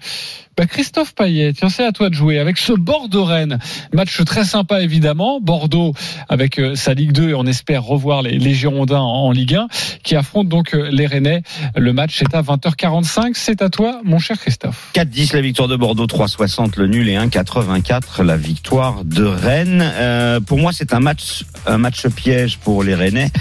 bah, 0.57 0.65
Christophe 0.65 1.13
Payet. 1.15 1.53
Tiens, 1.53 1.69
c'est 1.69 1.85
à 1.85 1.91
toi 1.91 2.09
de 2.09 2.13
jouer 2.13 2.39
avec 2.39 2.57
ce 2.57 2.73
Bordeaux-Rennes. 2.73 3.59
Match 3.93 4.23
très 4.23 4.43
sympa 4.43 4.81
évidemment. 4.81 5.39
Bordeaux 5.41 5.93
avec 6.29 6.59
euh, 6.59 6.75
sa 6.75 6.93
Ligue 6.93 7.11
2 7.11 7.29
et 7.29 7.33
on 7.33 7.45
espère 7.45 7.83
revoir 7.83 8.21
les, 8.21 8.53
Girondins 8.53 8.99
en, 8.99 9.25
en 9.25 9.31
Ligue 9.31 9.55
1 9.55 9.67
qui 10.03 10.15
affrontent 10.15 10.49
donc 10.49 10.73
euh, 10.73 10.89
les 10.91 11.07
Rennais. 11.07 11.41
Le 11.75 11.93
match 11.93 12.21
est 12.21 12.33
à 12.33 12.41
20h45. 12.41 13.31
C'est 13.33 13.61
à 13.61 13.69
toi, 13.69 14.01
mon 14.03 14.19
cher 14.19 14.39
Christophe. 14.39 14.91
4-10 14.93 15.35
la 15.35 15.41
victoire 15.41 15.67
de 15.67 15.75
Bordeaux, 15.75 16.05
3-60 16.05 16.77
le 16.77 16.87
nul 16.87 17.09
et 17.09 17.15
1-84 17.15 18.23
la 18.23 18.37
victoire 18.37 19.03
de 19.03 19.23
Rennes. 19.23 19.83
Euh, 19.83 20.39
pour 20.39 20.59
moi, 20.59 20.71
c'est 20.73 20.93
un 20.93 20.99
match, 20.99 21.43
un 21.65 21.77
match 21.77 22.07
piège 22.07 22.57
pour 22.57 22.83
les 22.83 22.95
Rennais 22.95 23.31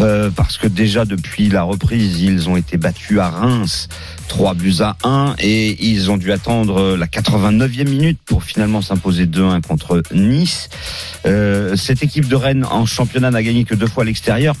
euh, 0.00 0.30
parce 0.30 0.58
que 0.58 0.66
déjà 0.66 1.04
depuis 1.04 1.48
la 1.48 1.62
reprise, 1.62 2.20
ils 2.22 2.48
ont 2.48 2.56
été 2.56 2.76
battus 2.76 3.18
à 3.18 3.28
Reims. 3.28 3.88
3 4.28 4.54
buts 4.54 4.76
à 4.80 4.96
1 5.04 5.36
et 5.38 5.84
ils 5.84 6.10
ont 6.10 6.16
dû 6.16 6.32
attendre 6.32 6.96
la 6.96 7.06
89e 7.06 7.88
minute 7.88 8.18
pour 8.24 8.44
finalement 8.44 8.82
s'imposer 8.82 9.26
2-1 9.26 9.62
contre 9.62 10.02
Nice. 10.12 10.68
Euh, 11.26 11.76
cette 11.76 12.02
équipe 12.02 12.28
de 12.28 12.36
Rennes 12.36 12.64
en 12.64 12.86
championnat 12.86 13.30
n'a 13.30 13.42
gagné 13.42 13.64
que 13.64 13.74
deux 13.74 13.86
fois 13.86 14.02
à 14.02 14.06
l'extérieur 14.06 14.54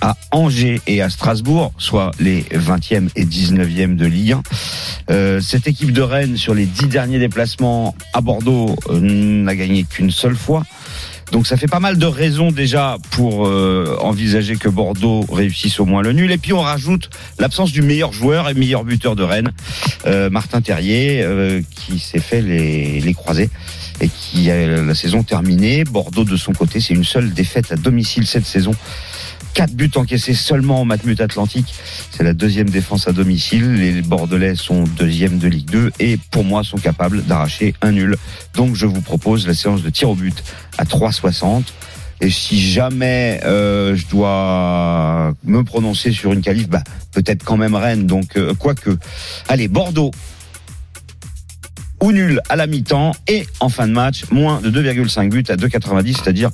à 0.00 0.16
Angers 0.30 0.80
et 0.86 1.02
à 1.02 1.10
Strasbourg, 1.10 1.72
soit 1.78 2.12
les 2.20 2.42
20e 2.42 3.08
et 3.16 3.24
19e 3.24 3.96
de 3.96 4.06
Ligue 4.06 4.32
1. 4.32 4.42
Euh, 5.10 5.40
cette 5.40 5.66
équipe 5.66 5.92
de 5.92 6.02
Rennes, 6.02 6.36
sur 6.36 6.54
les 6.54 6.66
dix 6.66 6.86
derniers 6.86 7.18
déplacements 7.18 7.94
à 8.12 8.20
Bordeaux, 8.20 8.76
euh, 8.90 9.00
n'a 9.00 9.56
gagné 9.56 9.84
qu'une 9.84 10.10
seule 10.10 10.36
fois. 10.36 10.64
Donc 11.32 11.46
ça 11.46 11.56
fait 11.56 11.66
pas 11.66 11.80
mal 11.80 11.98
de 11.98 12.06
raisons 12.06 12.50
déjà 12.50 12.96
pour 13.10 13.46
euh, 13.46 13.96
envisager 14.00 14.56
que 14.56 14.68
Bordeaux 14.68 15.26
réussisse 15.30 15.78
au 15.78 15.84
moins 15.84 16.02
le 16.02 16.12
nul. 16.12 16.32
Et 16.32 16.38
puis 16.38 16.52
on 16.52 16.60
rajoute 16.60 17.10
l'absence 17.38 17.70
du 17.70 17.82
meilleur 17.82 18.12
joueur 18.12 18.48
et 18.48 18.54
meilleur 18.54 18.84
buteur 18.84 19.14
de 19.14 19.22
Rennes, 19.22 19.52
euh, 20.06 20.30
Martin 20.30 20.60
Terrier, 20.60 21.22
euh, 21.22 21.60
qui 21.70 21.98
s'est 21.98 22.20
fait 22.20 22.40
les, 22.40 23.00
les 23.00 23.14
croisés 23.14 23.50
et 24.00 24.08
qui 24.08 24.50
a 24.50 24.82
la 24.82 24.94
saison 24.94 25.22
terminée. 25.22 25.84
Bordeaux 25.84 26.24
de 26.24 26.36
son 26.36 26.52
côté, 26.52 26.80
c'est 26.80 26.94
une 26.94 27.04
seule 27.04 27.32
défaite 27.32 27.72
à 27.72 27.76
domicile 27.76 28.26
cette 28.26 28.46
saison. 28.46 28.74
Quatre 29.58 29.74
buts 29.74 29.90
encaissés 29.96 30.34
seulement 30.34 30.82
en 30.82 30.84
Matmut 30.84 31.20
Atlantique. 31.20 31.74
C'est 32.12 32.22
la 32.22 32.32
deuxième 32.32 32.70
défense 32.70 33.08
à 33.08 33.12
domicile. 33.12 33.74
Les 33.74 34.02
Bordelais 34.02 34.54
sont 34.54 34.84
deuxième 34.84 35.38
de 35.38 35.48
Ligue 35.48 35.68
2 35.68 35.90
et 35.98 36.16
pour 36.30 36.44
moi 36.44 36.62
sont 36.62 36.76
capables 36.76 37.24
d'arracher 37.24 37.74
un 37.82 37.90
nul. 37.90 38.16
Donc 38.54 38.76
je 38.76 38.86
vous 38.86 39.00
propose 39.00 39.48
la 39.48 39.54
séance 39.54 39.82
de 39.82 39.90
tir 39.90 40.10
au 40.10 40.14
but 40.14 40.44
à 40.78 40.84
3,60. 40.84 41.64
Et 42.20 42.30
si 42.30 42.70
jamais 42.70 43.40
euh, 43.46 43.96
je 43.96 44.06
dois 44.06 45.34
me 45.42 45.64
prononcer 45.64 46.12
sur 46.12 46.32
une 46.32 46.40
qualif, 46.40 46.68
bah, 46.68 46.84
peut-être 47.10 47.42
quand 47.42 47.56
même 47.56 47.74
Rennes. 47.74 48.06
Donc 48.06 48.36
euh, 48.36 48.54
quoique. 48.54 48.90
Allez, 49.48 49.66
Bordeaux 49.66 50.12
ou 52.00 52.12
nul 52.12 52.40
à 52.48 52.54
la 52.54 52.68
mi-temps 52.68 53.12
et 53.26 53.44
en 53.58 53.68
fin 53.68 53.88
de 53.88 53.92
match, 53.92 54.24
moins 54.30 54.60
de 54.60 54.70
2,5 54.70 55.30
buts 55.30 55.44
à 55.48 55.56
2,90, 55.56 56.14
c'est-à-dire 56.22 56.50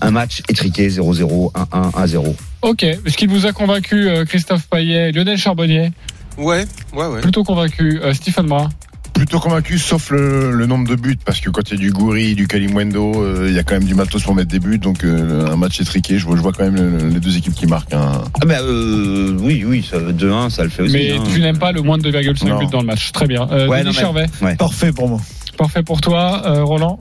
un 0.00 0.10
match 0.10 0.42
étriqué 0.48 0.88
0-0, 0.88 1.52
1-1, 1.54 1.90
1-0. 1.92 2.34
Ok. 2.62 2.82
Est-ce 2.82 3.16
qu'il 3.16 3.28
vous 3.28 3.46
a 3.46 3.52
convaincu, 3.52 4.08
euh, 4.08 4.24
Christophe 4.24 4.66
Payet, 4.68 5.12
Lionel 5.12 5.38
Charbonnier? 5.38 5.90
Ouais, 6.38 6.64
ouais, 6.94 7.06
ouais. 7.06 7.20
Plutôt 7.20 7.44
convaincu. 7.44 8.00
Euh, 8.02 8.12
Stephen 8.12 8.46
Brun 8.46 8.68
Plutôt 9.14 9.40
convaincu, 9.40 9.78
sauf 9.78 10.10
le, 10.10 10.50
le 10.52 10.66
nombre 10.66 10.86
de 10.86 10.94
buts, 10.94 11.16
parce 11.24 11.40
que 11.40 11.48
quand 11.48 11.62
il 11.70 11.74
y 11.74 11.76
a 11.78 11.80
du 11.80 11.90
Goury, 11.90 12.34
du 12.34 12.46
Kalimwendo, 12.46 13.14
euh, 13.22 13.46
il 13.48 13.54
y 13.54 13.58
a 13.58 13.62
quand 13.62 13.72
même 13.76 13.84
du 13.84 13.94
matos 13.94 14.22
pour 14.22 14.34
mettre 14.34 14.50
des 14.50 14.58
buts, 14.58 14.78
donc 14.78 15.04
euh, 15.04 15.50
un 15.50 15.56
match 15.56 15.80
étriqué, 15.80 16.18
je 16.18 16.26
vois, 16.26 16.36
je 16.36 16.42
vois 16.42 16.52
quand 16.52 16.64
même 16.64 16.74
le- 16.76 17.08
les 17.08 17.18
deux 17.20 17.34
équipes 17.38 17.54
qui 17.54 17.64
marquent. 17.66 17.94
hein. 17.94 18.22
Ah 18.42 18.44
ben 18.44 18.60
euh, 18.62 19.34
oui, 19.40 19.64
oui, 19.66 19.82
ça, 19.90 19.96
2-1, 20.00 20.50
ça 20.50 20.64
le 20.64 20.68
fait 20.68 20.82
aussi. 20.82 20.92
Mais 20.92 21.12
hein. 21.12 21.22
tu 21.32 21.40
n'aimes 21.40 21.56
pas 21.58 21.72
le 21.72 21.80
moins 21.80 21.96
de 21.96 22.10
2,5 22.10 22.46
Non. 22.46 22.58
buts 22.58 22.66
dans 22.70 22.80
le 22.80 22.86
match. 22.86 23.10
Très 23.12 23.26
bien. 23.26 23.48
Euh, 23.50 23.66
Ouais, 23.68 23.78
Denis 23.82 23.86
non, 23.86 23.92
mais- 23.94 24.00
Charvet 24.02 24.26
ouais. 24.42 24.56
Parfait 24.56 24.92
pour 24.92 25.08
moi. 25.08 25.20
Parfait 25.56 25.82
pour 25.82 26.02
toi, 26.02 26.42
euh, 26.44 26.62
Roland 26.62 26.98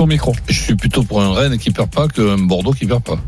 Ton 0.00 0.06
micro. 0.06 0.34
Je 0.48 0.58
suis 0.58 0.76
plutôt 0.76 1.02
pour 1.02 1.20
un 1.20 1.34
Rennes 1.34 1.58
qui 1.58 1.70
perd 1.72 1.90
pas 1.90 2.08
qu'un 2.08 2.38
Bordeaux 2.38 2.72
qui 2.72 2.86
perd 2.86 3.02
pas. 3.02 3.20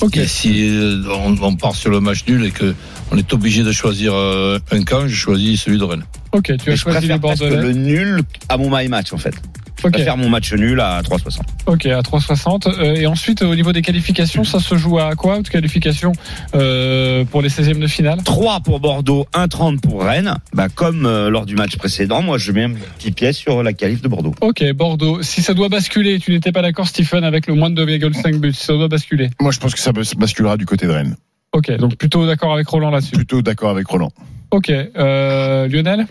Ok. 0.00 0.16
Et 0.16 0.26
si 0.26 0.68
euh, 0.68 1.04
on, 1.24 1.40
on 1.40 1.54
part 1.54 1.76
sur 1.76 1.88
le 1.88 2.00
match 2.00 2.24
nul 2.26 2.44
et 2.44 2.50
que 2.50 2.74
on 3.12 3.16
est 3.16 3.32
obligé 3.32 3.62
de 3.62 3.70
choisir 3.70 4.12
euh, 4.12 4.58
un 4.72 4.82
camp, 4.82 5.06
je 5.06 5.14
choisis 5.14 5.62
celui 5.62 5.78
de 5.78 5.84
Rennes. 5.84 6.02
Ok, 6.32 6.46
tu 6.46 6.52
as 6.52 6.56
Mais 6.66 6.74
je 6.74 6.82
choisi 6.82 7.06
les 7.06 7.18
Bordelais. 7.18 7.62
le 7.62 7.72
nul 7.74 8.22
à 8.48 8.56
mon 8.58 8.76
my 8.76 8.88
match 8.88 9.12
en 9.12 9.18
fait. 9.18 9.36
Je 9.78 9.86
Ok. 9.86 9.92
préfère 9.92 10.16
mon 10.16 10.28
match 10.30 10.52
nul 10.54 10.80
à 10.80 11.02
3,60. 11.02 11.40
Ok, 11.66 11.84
à 11.86 12.00
3,60. 12.00 12.66
Euh, 12.66 12.94
et 12.94 13.06
ensuite, 13.06 13.42
au 13.42 13.54
niveau 13.54 13.72
des 13.72 13.82
qualifications, 13.82 14.42
ça 14.42 14.58
se 14.58 14.74
joue 14.76 14.98
à 14.98 15.14
quoi 15.14 15.40
de 15.42 15.48
qualification 15.48 16.12
euh, 16.54 17.24
pour 17.26 17.42
les 17.42 17.48
16e 17.50 17.78
de 17.78 17.86
finale? 17.86 18.18
3 18.24 18.60
pour 18.60 18.80
Bordeaux, 18.80 19.26
1,30 19.34 19.80
pour 19.80 20.02
Rennes. 20.02 20.34
Bah, 20.54 20.68
comme 20.74 21.04
euh, 21.04 21.28
lors 21.28 21.44
du 21.44 21.54
match 21.56 21.76
précédent, 21.76 22.22
moi 22.22 22.38
je 22.38 22.52
mets 22.52 22.64
un 22.64 22.72
petit 22.98 23.10
pièce 23.10 23.36
sur 23.36 23.62
la 23.62 23.72
qualif 23.74 24.00
de 24.00 24.08
Bordeaux. 24.08 24.34
Ok, 24.40 24.64
Bordeaux. 24.72 25.22
Si 25.22 25.42
ça 25.42 25.52
doit 25.52 25.68
basculer, 25.68 26.18
tu 26.18 26.30
n'étais 26.32 26.52
pas 26.52 26.62
d'accord, 26.62 26.88
Stephen, 26.88 27.22
avec 27.24 27.46
le 27.46 27.54
moins 27.54 27.68
de 27.70 27.84
2,5 27.84 28.38
buts. 28.38 28.52
Si 28.54 28.64
ça 28.64 28.72
doit 28.72 28.88
basculer. 28.88 29.28
Moi, 29.40 29.52
je 29.52 29.58
pense 29.60 29.74
que 29.74 29.80
ça 29.80 29.92
bas- 29.92 30.00
basculera 30.16 30.56
du 30.56 30.64
côté 30.64 30.86
de 30.86 30.92
Rennes. 30.92 31.16
Ok, 31.52 31.70
donc 31.78 31.96
plutôt 31.96 32.26
d'accord 32.26 32.52
avec 32.54 32.66
Roland 32.68 32.90
là-dessus. 32.90 33.12
Plutôt 33.14 33.42
d'accord 33.42 33.70
avec 33.70 33.86
Roland. 33.86 34.10
Ok, 34.50 34.70
euh, 34.70 35.68
Lionel? 35.68 36.06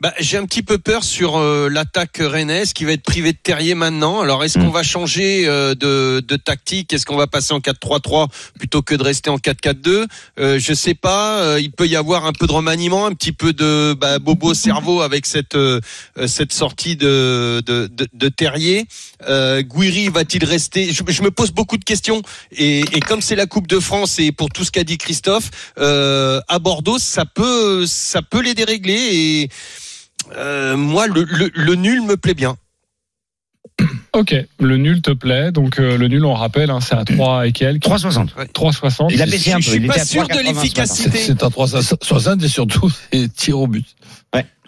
Bah, 0.00 0.12
j'ai 0.18 0.36
un 0.36 0.44
petit 0.44 0.62
peu 0.62 0.78
peur 0.78 1.04
sur 1.04 1.36
euh, 1.36 1.68
l'attaque 1.68 2.18
rennaise 2.20 2.72
qui 2.72 2.84
va 2.84 2.92
être 2.92 3.02
privée 3.02 3.32
de 3.32 3.38
Terrier 3.42 3.74
maintenant. 3.74 4.20
Alors, 4.20 4.42
est-ce 4.44 4.58
qu'on 4.58 4.70
va 4.70 4.82
changer 4.82 5.46
euh, 5.46 5.74
de, 5.74 6.20
de 6.20 6.36
tactique? 6.36 6.92
Est-ce 6.92 7.06
qu'on 7.06 7.16
va 7.16 7.26
passer 7.26 7.54
en 7.54 7.60
4-3-3 7.60 8.28
plutôt 8.58 8.82
que 8.82 8.94
de 8.94 9.02
rester 9.02 9.30
en 9.30 9.36
4-4-2 9.36 10.06
euh, 10.38 10.58
Je 10.58 10.74
sais 10.74 10.94
pas. 10.94 11.40
Euh, 11.42 11.60
il 11.60 11.70
peut 11.70 11.86
y 11.86 11.96
avoir 11.96 12.26
un 12.26 12.32
peu 12.32 12.46
de 12.46 12.52
remaniement, 12.52 13.06
un 13.06 13.12
petit 13.12 13.32
peu 13.32 13.52
de 13.52 13.94
bah, 13.94 14.18
bobo 14.18 14.52
cerveau 14.52 15.00
avec 15.00 15.26
cette 15.26 15.54
euh, 15.54 15.80
euh, 16.18 16.26
cette 16.26 16.52
sortie 16.52 16.96
de 16.96 17.62
de, 17.64 17.86
de, 17.86 18.08
de 18.12 18.28
Terrier. 18.28 18.86
Euh, 19.28 19.62
Guiri 19.62 20.08
va-t-il 20.08 20.44
rester? 20.44 20.92
Je, 20.92 21.02
je 21.06 21.22
me 21.22 21.30
pose 21.30 21.52
beaucoup 21.52 21.76
de 21.76 21.84
questions. 21.84 22.20
Et, 22.52 22.80
et 22.80 23.00
comme 23.00 23.20
c'est 23.20 23.36
la 23.36 23.46
Coupe 23.46 23.68
de 23.68 23.78
France 23.78 24.18
et 24.18 24.32
pour 24.32 24.48
tout 24.50 24.64
ce 24.64 24.70
qu'a 24.70 24.84
dit 24.84 24.98
Christophe, 24.98 25.50
euh, 25.78 26.40
à 26.48 26.58
Bordeaux, 26.58 26.98
ça 26.98 27.24
peut 27.24 27.86
ça 27.86 28.22
peut 28.22 28.40
les 28.40 28.54
dérégler 28.54 28.94
et 28.94 29.48
euh, 30.36 30.76
moi, 30.76 31.06
le, 31.06 31.24
le, 31.24 31.50
le 31.54 31.74
nul 31.74 32.02
me 32.02 32.16
plaît 32.16 32.34
bien. 32.34 32.56
Ok, 34.12 34.32
le 34.60 34.76
nul 34.76 35.02
te 35.02 35.10
plaît. 35.10 35.50
Donc 35.50 35.80
euh, 35.80 35.98
le 35.98 36.06
nul, 36.06 36.24
on 36.24 36.34
rappelle, 36.34 36.70
hein, 36.70 36.78
c'est 36.80 36.94
à 36.94 37.04
3 37.04 37.48
et 37.48 37.52
quelques. 37.52 37.82
3,60. 37.84 38.28
3,60. 38.54 39.08
Il 39.10 39.20
a 39.20 39.26
baissé 39.26 39.52
un 39.52 39.58
Je 39.58 39.64
peu. 39.66 39.70
suis 39.72 39.80
il 39.80 39.86
pas 39.88 40.04
sûr 40.04 40.28
de 40.28 40.32
3,80 40.34 40.36
ce 40.38 40.44
matin. 40.44 40.52
l'efficacité. 40.60 41.18
C'est 41.18 41.42
à 41.42 41.50
360 41.50 42.42
et 42.44 42.48
surtout 42.48 42.88
c'est 43.12 43.34
tir 43.34 43.58
au 43.58 43.66
but. 43.66 43.84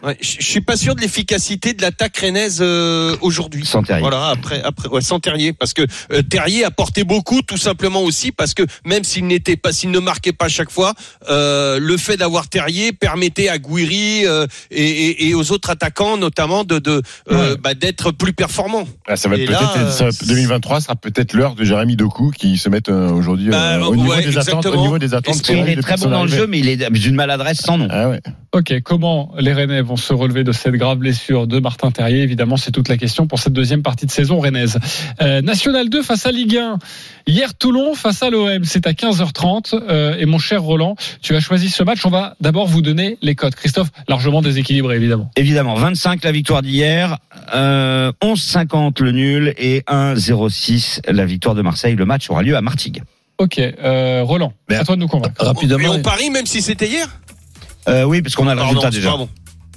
Ouais. 0.02 0.16
Je 0.20 0.42
suis 0.44 0.60
pas 0.60 0.76
sûr 0.76 0.94
de 0.94 1.00
l'efficacité 1.00 1.72
de 1.72 1.80
l'attaque 1.80 2.18
rennaise 2.18 2.58
euh, 2.60 3.16
aujourd'hui. 3.22 3.64
Sans 3.64 3.82
Terrier. 3.82 4.02
Voilà, 4.02 4.28
après, 4.28 4.62
après, 4.62 4.88
ouais, 4.88 5.00
sans 5.00 5.20
Terrier, 5.20 5.54
parce 5.54 5.72
que 5.72 5.82
euh, 6.12 6.20
Terrier 6.22 6.64
apportait 6.64 7.02
beaucoup, 7.02 7.40
tout 7.40 7.56
simplement 7.56 8.02
aussi, 8.02 8.30
parce 8.30 8.52
que 8.52 8.62
même 8.84 9.04
s'il 9.04 9.26
n'était 9.26 9.56
pas, 9.56 9.72
s'il 9.72 9.90
ne 9.90 9.98
marquait 9.98 10.34
pas 10.34 10.48
chaque 10.48 10.70
fois, 10.70 10.92
euh, 11.30 11.78
le 11.80 11.96
fait 11.96 12.18
d'avoir 12.18 12.48
Terrier 12.48 12.92
permettait 12.92 13.48
à 13.48 13.58
Guiri 13.58 14.26
euh, 14.26 14.46
et, 14.70 14.84
et- 14.84 15.28
et 15.28 15.34
aux 15.34 15.50
autres 15.50 15.70
attaquants, 15.70 16.18
notamment, 16.18 16.64
de, 16.64 16.78
de 16.78 17.00
euh, 17.32 17.56
bah, 17.56 17.72
d'être 17.74 18.10
plus 18.12 18.34
performants. 18.34 18.86
Ah, 19.08 19.16
ça 19.16 19.30
va 19.30 19.36
Et 19.36 19.46
peut-être 19.46 19.76
là, 19.76 19.90
ça 19.90 20.04
va- 20.04 20.10
2023 20.26 20.82
sera 20.82 20.96
peut-être 20.96 21.32
l'heure 21.32 21.54
de 21.54 21.64
Jérémy 21.64 21.96
Doku 21.96 22.32
qui 22.32 22.58
se 22.58 22.68
met 22.68 22.86
euh, 22.90 23.10
aujourd'hui 23.10 23.48
Bah, 23.48 23.80
au, 23.88 23.96
niveau 23.96 24.10
ouais, 24.10 24.22
des 24.22 24.36
attentes, 24.36 24.56
au 24.56 24.58
exactement. 24.58 24.82
niveau 24.82 24.98
des 24.98 25.14
attentes. 25.14 25.24
Parce 25.24 25.40
qu'il 25.40 25.56
est 25.68 25.80
très 25.80 25.96
bon 25.96 26.10
dans 26.10 26.22
le 26.24 26.28
jeu, 26.30 26.46
mais 26.46 26.58
il 26.58 26.68
est 26.68 26.90
d'une 26.90 27.14
maladresse 27.14 27.62
sans 27.62 27.78
nom. 27.78 27.88
Ah 27.90 28.10
ouais. 28.10 28.20
Ok, 28.52 28.74
comment 28.84 29.34
les 29.38 29.52
Rennais 29.54 29.82
vont 29.86 29.96
se 29.96 30.12
relever 30.12 30.44
de 30.44 30.52
cette 30.52 30.74
grave 30.74 30.98
blessure 30.98 31.46
de 31.46 31.58
Martin 31.58 31.90
Terrier 31.90 32.22
Évidemment, 32.22 32.56
c'est 32.56 32.70
toute 32.70 32.88
la 32.88 32.96
question 32.96 33.26
pour 33.26 33.38
cette 33.38 33.52
deuxième 33.52 33.82
partie 33.82 34.06
de 34.06 34.10
saison 34.10 34.40
rennaise. 34.40 34.78
Euh, 35.22 35.40
National 35.40 35.88
2 35.88 36.02
face 36.02 36.26
à 36.26 36.32
Ligue 36.32 36.56
1. 36.56 36.78
Hier, 37.26 37.54
Toulon 37.54 37.94
face 37.94 38.22
à 38.22 38.30
l'OM, 38.30 38.64
c'est 38.64 38.86
à 38.86 38.92
15h30. 38.92 39.74
Euh, 39.74 40.16
et 40.18 40.26
mon 40.26 40.38
cher 40.38 40.62
Roland, 40.62 40.96
tu 41.22 41.34
as 41.34 41.40
choisi 41.40 41.70
ce 41.70 41.82
match. 41.82 42.04
On 42.04 42.10
va 42.10 42.36
d'abord 42.40 42.66
vous 42.66 42.82
donner 42.82 43.16
les 43.22 43.34
codes. 43.34 43.54
Christophe, 43.54 43.88
largement 44.08 44.42
déséquilibré, 44.42 44.96
évidemment. 44.96 45.30
Évidemment, 45.36 45.74
25 45.74 46.22
la 46.24 46.32
victoire 46.32 46.62
d'hier, 46.62 47.18
euh, 47.54 48.12
11,50 48.22 49.02
le 49.02 49.12
nul 49.12 49.54
et 49.56 49.82
1,06 49.88 51.00
la 51.08 51.24
victoire 51.24 51.54
de 51.54 51.62
Marseille. 51.62 51.94
Le 51.94 52.04
match 52.04 52.28
aura 52.28 52.42
lieu 52.42 52.56
à 52.56 52.60
Martigues. 52.60 53.02
Ok, 53.38 53.58
euh, 53.58 54.22
Roland, 54.24 54.52
à 54.70 54.84
toi 54.84 54.96
de 54.96 55.00
nous 55.00 55.08
convaincre. 55.08 55.54
Mais 55.78 55.88
on 55.88 56.00
parie 56.00 56.30
même 56.30 56.46
si 56.46 56.62
c'était 56.62 56.88
hier? 56.88 57.08
Euh, 57.88 58.04
oui, 58.04 58.22
parce 58.22 58.34
qu'on 58.34 58.48
a 58.48 58.54
le 58.54 58.62
résultat 58.62 58.90
déjà. 58.90 59.14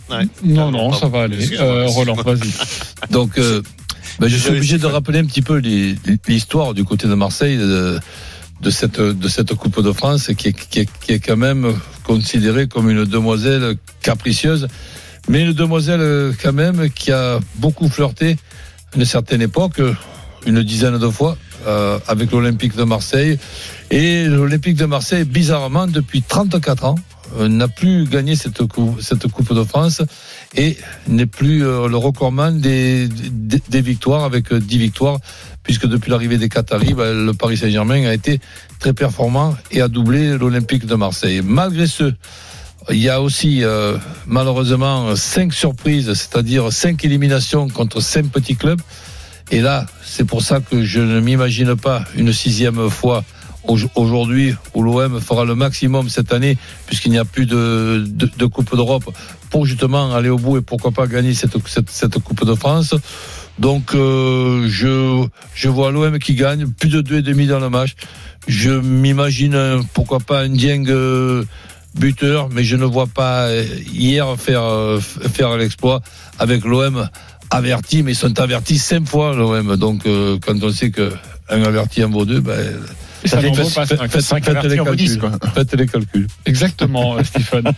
Ouais. 0.10 0.28
Non, 0.44 0.72
non, 0.72 0.92
ça 0.94 1.08
va 1.08 1.24
aller. 1.24 1.60
Euh, 1.60 1.86
Roland, 1.88 2.16
vas-y. 2.16 2.52
Donc, 3.12 3.38
euh, 3.38 3.62
ben, 4.20 4.28
je 4.28 4.38
suis 4.38 4.50
obligé 4.50 4.78
de 4.78 4.86
rappeler 4.86 5.20
un 5.20 5.26
petit 5.26 5.42
peu 5.42 5.62
l'histoire 6.28 6.74
du 6.74 6.84
côté 6.84 7.08
de 7.08 7.14
Marseille 7.14 7.58
de, 7.58 8.00
de 8.62 8.70
cette 8.70 9.00
de 9.00 9.28
cette 9.28 9.54
Coupe 9.54 9.82
de 9.82 9.92
France 9.92 10.32
qui 10.38 10.50
est, 10.50 10.54
qui 10.54 10.80
est, 10.80 10.90
qui 11.02 11.14
est 11.14 11.20
quand 11.20 11.38
même 11.38 11.74
considérée 12.04 12.68
comme 12.68 12.90
une 12.90 13.06
demoiselle 13.06 13.76
capricieuse, 14.02 14.68
mais 15.28 15.44
une 15.44 15.54
demoiselle 15.54 16.02
euh, 16.02 16.34
quand 16.42 16.54
même 16.54 16.90
qui 16.90 17.12
a 17.12 17.40
beaucoup 17.56 17.88
flirté 17.88 18.38
à 18.94 18.98
une 18.98 19.06
certaine 19.06 19.42
époque, 19.42 19.80
une 20.46 20.64
dizaine 20.64 20.98
de 20.98 21.10
fois, 21.10 21.38
euh, 21.68 22.00
avec 22.08 22.32
l'Olympique 22.32 22.76
de 22.76 22.84
Marseille. 22.84 23.38
Et 23.92 24.26
l'Olympique 24.26 24.76
de 24.76 24.86
Marseille, 24.86 25.24
bizarrement, 25.26 25.88
depuis 25.88 26.22
34 26.22 26.86
ans, 26.86 26.96
n'a 27.48 27.68
plus 27.68 28.06
gagné 28.06 28.36
cette 28.36 28.66
coupe, 28.68 29.54
de 29.54 29.64
France 29.64 30.02
et 30.56 30.78
n'est 31.08 31.26
plus 31.26 31.66
euh, 31.66 31.88
le 31.88 31.98
recordman 31.98 32.60
des, 32.60 33.10
victoires 33.82 34.24
avec 34.24 34.52
euh, 34.52 34.60
10 34.60 34.78
victoires 34.78 35.20
puisque 35.64 35.88
depuis 35.88 36.10
l'arrivée 36.10 36.38
des 36.38 36.50
Qataris, 36.50 36.94
ben, 36.94 37.26
le 37.26 37.34
Paris 37.34 37.58
Saint-Germain 37.58 38.06
a 38.06 38.14
été 38.14 38.40
très 38.80 38.94
performant 38.94 39.56
et 39.72 39.82
a 39.82 39.88
doublé 39.88 40.38
l'Olympique 40.38 40.86
de 40.86 40.96
Marseille. 40.96 41.42
Malgré 41.44 41.86
ce, 41.86 42.14
il 42.90 42.98
y 42.98 43.10
a 43.10 43.22
aussi 43.22 43.64
euh, 43.64 43.98
malheureusement 44.26 45.16
cinq 45.16 45.54
surprises, 45.54 46.14
c'est-à-dire 46.14 46.72
cinq 46.72 47.06
éliminations 47.06 47.68
contre 47.68 48.00
cinq 48.00 48.28
petits 48.28 48.56
clubs. 48.56 48.82
Et 49.52 49.62
là, 49.62 49.86
c'est 50.04 50.26
pour 50.26 50.42
ça 50.42 50.60
que 50.60 50.84
je 50.84 51.00
ne 51.00 51.20
m'imagine 51.20 51.76
pas 51.76 52.04
une 52.16 52.34
sixième 52.34 52.90
fois 52.90 53.24
aujourd'hui 53.96 54.56
où 54.74 54.84
l'OM 54.84 55.20
fera 55.20 55.46
le 55.46 55.56
maximum 55.56 56.10
cette 56.10 56.34
année, 56.34 56.58
puisqu'il 56.88 57.12
n'y 57.12 57.18
a 57.18 57.26
plus 57.26 57.46
de, 57.46 58.04
Coupe 58.52 58.76
d'Europe, 58.76 59.10
pour 59.50 59.66
justement 59.66 60.14
aller 60.14 60.30
au 60.30 60.38
bout 60.38 60.58
et 60.58 60.62
pourquoi 60.62 60.92
pas 60.92 61.08
gagner 61.08 61.34
cette, 61.34 61.54
Coupe 62.24 62.46
de 62.46 62.56
France. 62.56 62.96
Donc, 63.58 63.94
euh, 63.94 64.68
je, 64.70 65.68
vois 65.68 65.92
l'OM 65.92 66.18
qui 66.20 66.34
gagne, 66.34 66.68
plus 66.68 66.90
de 66.90 67.02
deux 67.02 67.18
et 67.18 67.22
demi 67.22 67.48
dans 67.48 67.60
le 67.60 67.70
match. 67.70 67.96
Je 68.48 68.72
m'imagine, 68.72 69.84
pourquoi 69.94 70.20
pas, 70.20 70.42
un 70.42 70.50
Dieng 70.50 70.86
euh, 70.88 71.44
buteur, 71.96 72.50
mais 72.52 72.64
je 72.64 72.78
ne 72.78 72.86
vois 72.86 73.08
pas 73.08 73.48
euh, 73.48 73.66
hier 73.94 74.28
faire, 74.38 75.58
l'exploit 75.58 76.02
avec 76.40 76.64
l'OM 76.64 77.10
averti, 77.52 78.04
mais 78.04 78.14
ils 78.14 78.16
sont 78.16 78.40
avertis 78.40 78.78
cinq 78.78 79.08
fois 79.08 79.36
l'OM. 79.36 79.76
Donc, 79.76 80.08
quand 80.46 80.64
on 80.64 80.72
sait 80.72 80.92
que 80.92 81.12
un 81.50 81.64
averti 81.64 82.04
en 82.04 82.10
vaut 82.10 82.26
deux, 82.26 82.42
ben, 82.42 82.80
Ça 83.28 83.38
faites- 85.58 85.74
les 85.76 85.88
calculs. 85.88 86.28
Exactement, 86.46 87.22
Stephen. 87.24 87.72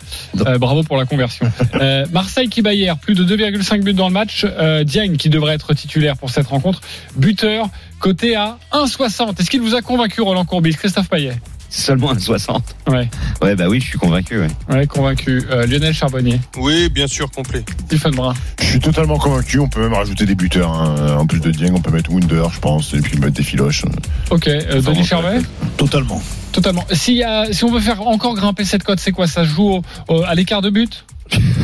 Euh, 0.46 0.58
bravo 0.58 0.84
pour 0.84 0.98
la 0.98 1.06
conversion. 1.06 1.52
Euh, 1.76 2.06
Marseille 2.12 2.50
qui 2.50 2.62
bat 2.62 2.74
hier, 2.74 2.98
plus 2.98 3.16
de 3.16 3.24
2,5 3.24 3.82
buts 3.84 3.94
dans 3.94 4.08
le 4.08 4.14
match. 4.14 4.46
Euh, 4.46 4.84
Diagne 4.84 5.18
qui 5.18 5.30
devrait 5.30 5.54
être 5.56 5.74
titulaire 5.74 6.18
pour 6.18 6.30
cette 6.30 6.48
rencontre. 6.48 6.82
Buteur, 7.16 7.70
coté 8.00 8.36
à 8.36 8.58
1,60. 8.72 9.40
Est-ce 9.40 9.50
qu'il 9.50 9.62
vous 9.62 9.76
a 9.76 9.82
convaincu, 9.82 10.22
Roland 10.22 10.46
Courbis 10.46 10.76
Christophe 10.76 11.10
Payet? 11.10 11.34
Seulement 11.74 12.12
un 12.12 12.20
60. 12.20 12.76
Ouais. 12.88 13.10
Ouais, 13.42 13.56
bah 13.56 13.66
oui, 13.70 13.80
je 13.80 13.86
suis 13.88 13.98
convaincu. 13.98 14.40
Ouais. 14.42 14.48
Ouais, 14.70 14.86
convaincu. 14.88 15.42
Euh, 15.50 15.66
Lionel 15.66 15.94
Charbonnier. 15.94 16.40
Oui, 16.58 16.90
bien 16.90 17.08
sûr, 17.08 17.32
complet. 17.32 17.64
Stephen 17.86 18.14
Brun. 18.14 18.34
Je 18.60 18.66
suis 18.66 18.80
totalement 18.82 19.18
convaincu. 19.18 19.58
On 19.60 19.70
peut 19.70 19.80
même 19.82 19.94
rajouter 19.94 20.26
des 20.26 20.36
buteurs. 20.36 20.70
hein. 20.74 21.16
En 21.18 21.26
plus 21.26 21.40
de 21.40 21.50
Dieng, 21.50 21.74
on 21.74 21.80
peut 21.80 21.92
mettre 21.92 22.12
Wunder, 22.12 22.44
je 22.54 22.60
pense, 22.60 22.94
et 22.94 23.00
puis 23.00 23.18
mettre 23.20 23.34
des 23.34 23.44
filoches. 23.44 23.86
Ok, 24.30 24.48
euh, 24.50 24.82
Denis 24.82 25.06
Charvet 25.06 25.40
Totalement. 25.78 26.22
Totalement. 26.52 26.86
Si, 26.92 27.14
y 27.16 27.24
a- 27.24 27.52
si 27.54 27.64
on 27.64 27.72
veut 27.72 27.80
faire 27.80 28.06
encore 28.06 28.36
grimper 28.36 28.66
cette 28.66 28.84
cote, 28.84 29.00
c'est 29.00 29.14
quoi? 29.14 29.26
Ça 29.28 29.46
se 29.46 29.50
joue 29.50 29.82
au- 30.10 30.24
à 30.24 30.36
l'écart 30.36 30.62
de 30.62 30.70
but? 30.70 31.06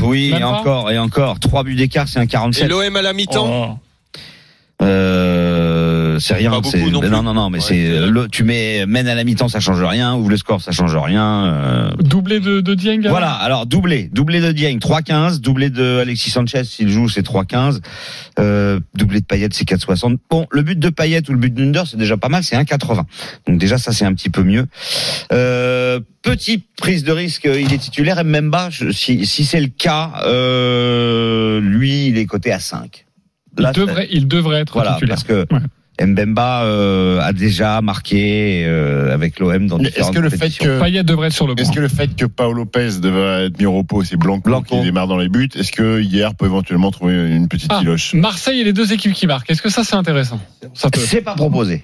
Oui, 0.02 0.34
et 0.34 0.42
encore, 0.44 0.90
et 0.90 0.98
encore. 0.98 1.42
Trois 1.42 1.66
buts 1.66 1.76
d'écart, 1.76 2.08
c'est 2.08 2.20
un 2.20 2.24
Et 2.24 2.28
47. 2.28 2.70
l'OM 2.70 2.96
à 2.96 3.02
la 3.02 3.12
mi-temps? 3.12 3.76
Oh. 3.76 3.78
Euh, 4.82 5.37
c'est 6.20 6.34
rien. 6.34 6.50
Pas 6.52 6.62
beaucoup 6.62 6.78
non 6.90 7.00
plus. 7.00 7.10
non, 7.10 7.24
non, 7.24 7.34
non, 7.34 7.50
mais 7.50 7.58
Ouais, 7.60 7.64
c'est 7.64 8.08
le, 8.08 8.28
tu 8.28 8.44
mets 8.44 8.86
mène 8.86 9.08
à 9.08 9.16
la 9.16 9.24
mi-temps, 9.24 9.48
ça 9.48 9.60
change 9.60 9.82
rien. 9.84 10.16
Ouvre 10.16 10.30
le 10.30 10.38
score, 10.38 10.62
ça 10.62 10.72
change 10.72 10.96
rien. 10.96 11.46
euh. 11.46 11.92
Doublé 12.00 12.40
de, 12.40 12.62
de 12.62 12.74
Dieng 12.76 13.02
Voilà. 13.08 13.32
Alors 13.32 13.66
doublé, 13.66 14.10
doublé 14.14 14.40
de 14.42 14.52
Dieng 14.52 14.78
3-15, 14.78 15.40
doublé 15.40 15.70
de 15.70 16.00
Alexis 16.02 16.30
Sanchez 16.30 16.64
s'il 16.64 16.90
joue 16.90 17.10
c'est 17.10 17.26
3-15, 17.26 17.80
euh, 18.40 18.80
doublé 18.96 19.20
de 19.22 19.26
Payet 19.26 19.50
c'est 19.52 19.68
4-60. 19.68 20.18
Bon, 20.30 20.46
le 20.52 20.62
but 20.62 20.78
de 20.80 20.90
Payet 20.90 21.22
ou 21.30 21.34
le 21.34 21.40
but 21.40 21.54
de 21.54 21.64
Nunder 21.64 21.84
c'est 21.90 21.98
déjà 21.98 22.18
pas 22.18 22.30
mal, 22.30 22.44
c'est 22.44 22.56
1-80. 22.56 23.04
Donc 23.48 23.58
déjà 23.58 23.78
ça 23.78 23.92
c'est 23.92 24.06
un 24.06 24.14
petit 24.14 24.30
peu 24.30 24.44
mieux. 24.44 24.66
Euh, 25.32 26.00
petite 26.22 26.66
prise 26.78 27.04
de 27.04 27.12
risque, 27.12 27.46
il 27.52 27.74
est 27.74 27.78
titulaire. 27.78 28.24
Mbemba, 28.24 28.70
je- 28.70 28.92
si, 28.92 29.26
si 29.26 29.46
c'est 29.46 29.62
le 29.62 29.68
cas, 29.68 30.12
euh, 30.26 31.60
lui 31.62 32.08
il 32.08 32.18
est 32.18 32.26
coté 32.26 32.52
à 32.52 32.60
5. 32.60 33.06
il, 33.60 33.72
devrait, 33.74 34.08
il 34.12 34.28
devrait 34.28 34.60
être 34.62 34.74
voilà, 34.74 34.94
titulaire. 34.94 35.16
parce 35.16 35.24
que 35.24 35.46
Ouais. 35.54 35.62
Mbemba 36.00 36.64
euh, 36.64 37.20
a 37.22 37.34
déjà 37.34 37.82
marqué 37.82 38.64
euh, 38.66 39.14
avec 39.14 39.40
l'OM 39.40 39.68
dans 39.68 39.80
Est-ce 39.80 39.88
différentes 39.90 40.16
que 40.16 40.20
le 40.20 40.30
fait 40.30 40.38
compétitions. 40.38 40.66
que 40.66 40.80
Payet 40.80 41.04
devrait 41.04 41.28
être 41.28 41.34
sur 41.34 41.48
le 41.48 41.56
banc. 41.56 41.62
Est-ce 41.62 41.72
que 41.72 41.80
le 41.80 41.88
fait 41.88 42.16
que 42.16 42.26
Paolo 42.26 42.60
Lopez 42.60 43.00
devrait 43.00 43.46
être 43.48 43.60
mis 43.60 43.66
au 43.66 43.74
repos, 43.78 44.04
c'est 44.04 44.18
Blanco, 44.18 44.50
Blanco. 44.50 44.78
qui 44.78 44.84
démarre 44.84 45.08
dans 45.08 45.18
les 45.18 45.30
buts, 45.30 45.50
est-ce 45.56 45.72
que 45.72 46.02
hier 46.02 46.36
peut 46.36 46.46
éventuellement 46.46 46.92
trouver 46.92 47.36
une 47.36 47.48
petite 47.48 47.72
Ah, 47.74 47.82
Marseille 48.14 48.62
et 48.62 48.64
les 48.64 48.74
deux 48.74 48.94
équipes 48.94 49.14
qui 49.14 49.28
marquent. 49.28 49.50
Est-ce 49.50 49.62
que 49.62 49.70
ça 49.70 49.84
c'est 49.84 49.96
intéressant? 49.96 50.40
Ça 50.74 50.90
peut... 50.90 51.00
C'est 51.00 51.22
pas 51.22 51.36
proposé. 51.36 51.82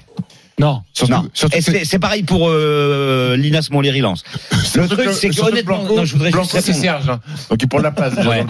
Non. 0.60 0.82
Surtout, 0.94 1.14
non. 1.14 1.30
c'est 1.34 1.84
c'est 1.84 2.00
pareil 2.00 2.22
pour 2.24 2.48
euh, 2.48 3.36
Linas 3.36 3.70
Montlhéry 3.72 4.02
Lens. 4.02 4.24
Le 4.76 4.88
truc, 4.88 5.10
c'est 5.12 5.30
que 5.30 5.42
honnêtement, 5.42 5.80
Blanco, 5.80 5.96
non, 5.98 6.06
je 6.06 6.14
voudrais 6.14 6.30
Blanco, 6.32 6.50
juste. 6.58 6.74
Serge. 6.74 7.10
hein. 7.10 7.20
Donc 7.50 7.62
il 7.62 7.68
prend 7.68 7.80
de 7.80 7.84
la 7.84 7.92
place 7.92 8.14
Ouais. 8.26 8.46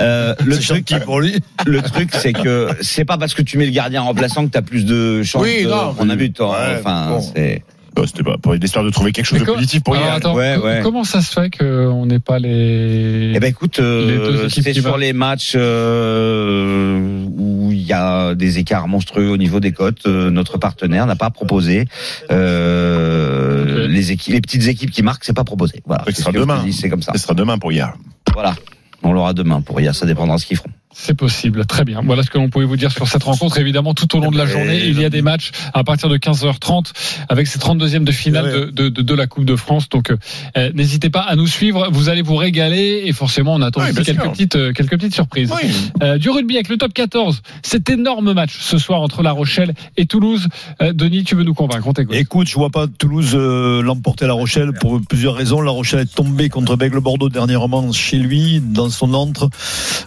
Euh, 0.00 0.34
le 0.44 0.54
C'est 0.60 0.60
truc, 0.74 0.88
gentil 0.88 1.04
pour 1.04 1.20
lui. 1.20 1.40
le 1.66 1.82
truc, 1.82 2.10
c'est 2.12 2.32
que 2.32 2.68
c'est 2.80 3.04
pas 3.04 3.18
parce 3.18 3.34
que 3.34 3.42
tu 3.42 3.58
mets 3.58 3.66
le 3.66 3.72
gardien 3.72 4.02
remplaçant 4.02 4.44
que 4.46 4.50
t'as 4.52 4.62
plus 4.62 4.84
de 4.84 5.22
chances 5.24 5.42
Oui, 5.42 5.64
de 5.64 5.68
non, 5.68 5.94
prendre 5.94 6.12
un 6.12 6.16
but. 6.16 6.40
hein. 6.40 6.44
ouais, 6.50 6.76
enfin, 6.78 7.08
bon. 7.10 7.20
c'est. 7.34 7.64
Bon, 7.94 8.06
C'était 8.06 8.22
pas 8.22 8.38
pour 8.38 8.54
l'histoire 8.54 8.84
de 8.84 8.90
trouver 8.90 9.12
quelque 9.12 9.26
chose 9.26 9.40
de 9.40 9.44
positif 9.44 9.82
pour 9.82 9.96
hier. 9.96 10.12
attends, 10.12 10.34
Ouais, 10.34 10.56
ouais. 10.56 10.80
comment 10.82 11.04
ça 11.04 11.20
se 11.20 11.30
fait 11.32 11.50
qu'on 11.56 12.06
n'ait 12.06 12.18
pas 12.20 12.38
les. 12.38 13.32
Eh 13.34 13.38
ben 13.40 13.48
écoute, 13.50 13.78
euh, 13.80 14.48
c'est 14.48 14.72
sur 14.72 14.96
les 14.96 15.12
matchs 15.12 15.52
euh, 15.56 17.24
où 17.36 17.70
il 17.70 17.82
y 17.82 17.92
a 17.92 18.34
des 18.34 18.58
écarts 18.58 18.88
monstrueux 18.88 19.28
au 19.30 19.36
niveau 19.36 19.60
des 19.60 19.72
cotes. 19.72 20.06
euh, 20.06 20.30
notre 20.30 20.56
partenaire 20.58 21.06
n'a 21.06 21.16
pas 21.16 21.30
proposé. 21.30 21.84
Euh, 22.30 23.86
les 23.88 24.12
équipes, 24.12 24.34
les 24.34 24.40
petites 24.40 24.66
équipes 24.68 24.90
qui 24.90 25.02
marquent, 25.02 25.24
c'est 25.24 25.32
pas 25.36 25.44
proposé. 25.44 25.82
Voilà. 25.86 26.04
Ce 26.06 26.12
C'est 26.12 26.22
sera 26.22 26.32
demain. 26.32 26.64
C'est 26.72 26.88
comme 26.88 27.02
ça. 27.02 27.12
Ce 27.14 27.18
sera 27.20 27.34
demain 27.34 27.58
pour 27.58 27.72
hier. 27.72 27.94
Voilà. 28.32 28.54
On 29.02 29.12
l'aura 29.12 29.32
demain 29.34 29.60
pour 29.60 29.80
hier. 29.80 29.94
Ça 29.94 30.06
dépendra 30.06 30.36
de 30.36 30.40
ce 30.40 30.46
qu'ils 30.46 30.56
feront. 30.56 30.70
C'est 30.94 31.14
possible, 31.14 31.64
très 31.66 31.84
bien. 31.84 32.00
Voilà 32.04 32.22
ce 32.22 32.30
que 32.30 32.38
l'on 32.38 32.48
pouvait 32.50 32.64
vous 32.64 32.76
dire 32.76 32.92
sur 32.92 33.08
cette 33.08 33.22
rencontre. 33.22 33.58
Évidemment, 33.58 33.94
tout 33.94 34.14
au 34.16 34.20
long 34.20 34.30
de 34.30 34.36
la 34.38 34.46
journée, 34.46 34.86
il 34.86 35.00
y 35.00 35.04
a 35.04 35.10
des 35.10 35.22
matchs 35.22 35.50
à 35.72 35.84
partir 35.84 36.08
de 36.08 36.16
15h30 36.18 36.92
avec 37.28 37.46
ces 37.46 37.58
32e 37.58 38.04
de 38.04 38.12
finale 38.12 38.52
de, 38.52 38.64
de, 38.70 38.88
de, 38.88 39.02
de 39.02 39.14
la 39.14 39.26
Coupe 39.26 39.44
de 39.44 39.56
France. 39.56 39.88
Donc, 39.88 40.10
euh, 40.56 40.70
n'hésitez 40.74 41.10
pas 41.10 41.20
à 41.20 41.34
nous 41.36 41.46
suivre. 41.46 41.88
Vous 41.90 42.08
allez 42.08 42.22
vous 42.22 42.36
régaler 42.36 43.02
et 43.06 43.12
forcément, 43.12 43.54
on 43.54 43.62
attend 43.62 43.80
Oui, 43.80 43.90
aussi 43.90 44.02
quelques 44.02 44.20
sûr. 44.22 44.32
petites, 44.32 44.56
euh, 44.56 44.72
quelques 44.72 44.90
petites 44.90 45.14
surprises. 45.14 45.50
Oui. 45.52 45.70
Euh, 46.02 46.18
du 46.18 46.28
rugby 46.30 46.54
avec 46.56 46.68
le 46.68 46.76
top 46.76 46.92
14. 46.92 47.42
Cet 47.62 47.88
énorme 47.90 48.32
match 48.34 48.56
ce 48.60 48.78
soir 48.78 49.00
entre 49.00 49.22
La 49.22 49.32
Rochelle 49.32 49.74
et 49.96 50.06
Toulouse. 50.06 50.48
Euh, 50.82 50.92
Denis, 50.92 51.24
tu 51.24 51.34
veux 51.34 51.44
nous 51.44 51.54
convaincre? 51.54 51.86
On 51.88 51.92
t'écoute. 51.94 52.14
Écoute, 52.16 52.48
je 52.48 52.54
vois 52.54 52.70
pas 52.70 52.86
Toulouse 52.86 53.32
euh, 53.34 53.82
l'emporter 53.82 54.26
à 54.26 54.28
La 54.28 54.34
Rochelle 54.34 54.72
pour 54.78 55.00
plusieurs 55.08 55.34
raisons. 55.34 55.60
La 55.60 55.70
Rochelle 55.70 56.00
est 56.00 56.14
tombée 56.14 56.48
contre 56.48 56.76
Bègle 56.76 57.00
Bordeaux 57.00 57.28
dernièrement 57.30 57.92
chez 57.92 58.18
lui, 58.18 58.60
dans 58.60 58.90
son 58.90 59.14
antre. 59.14 59.48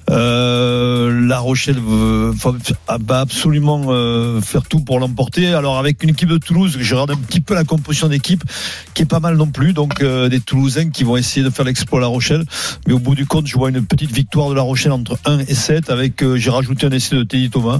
Euh, 0.10 0.75
la 1.12 1.40
Rochelle 1.40 1.78
euh, 1.90 2.34
faut- 2.34 2.56
va 3.06 3.20
absolument 3.20 3.86
euh, 3.90 4.42
faire 4.42 4.64
tout 4.64 4.80
pour 4.80 5.00
l'emporter. 5.00 5.54
Alors 5.54 5.78
avec 5.78 6.04
une 6.04 6.10
équipe 6.10 6.30
de 6.30 6.38
Toulouse, 6.38 6.78
je 6.80 6.93
regarde 6.95 7.12
un 7.12 7.16
petit 7.18 7.41
peu 7.41 7.54
la 7.54 7.64
composition 7.64 8.08
d'équipe, 8.08 8.43
qui 8.93 9.04
est 9.04 9.06
pas 9.06 9.20
mal 9.20 9.36
non 9.38 9.47
plus. 9.47 9.74
Donc 9.74 10.02
euh, 10.02 10.30
des 10.30 10.39
Toulousains 10.39 10.89
qui 10.89 11.04
vont 11.04 11.18
essayer 11.18 11.43
de 11.45 11.49
faire 11.49 11.66
l'exploit 11.66 11.99
à 11.99 12.02
La 12.02 12.08
Rochelle. 12.08 12.43
Mais 12.88 12.93
au 12.93 12.99
bout 12.99 13.16
du 13.16 13.26
compte, 13.26 13.47
je 13.47 13.56
vois 13.58 13.70
une 13.70 13.86
petite 13.86 14.12
victoire 14.12 14.49
de 14.49 14.56
La 14.56 14.62
Rochelle 14.62 14.91
entre 14.91 15.18
1 15.26 15.39
et 15.39 15.54
7 15.56 15.89
avec, 15.89 16.24
euh, 16.24 16.38
j'ai 16.38 16.49
rajouté 16.49 16.86
un 16.86 16.91
essai 16.91 17.16
de 17.16 17.24
Teddy 17.24 17.49
Thomas. 17.49 17.80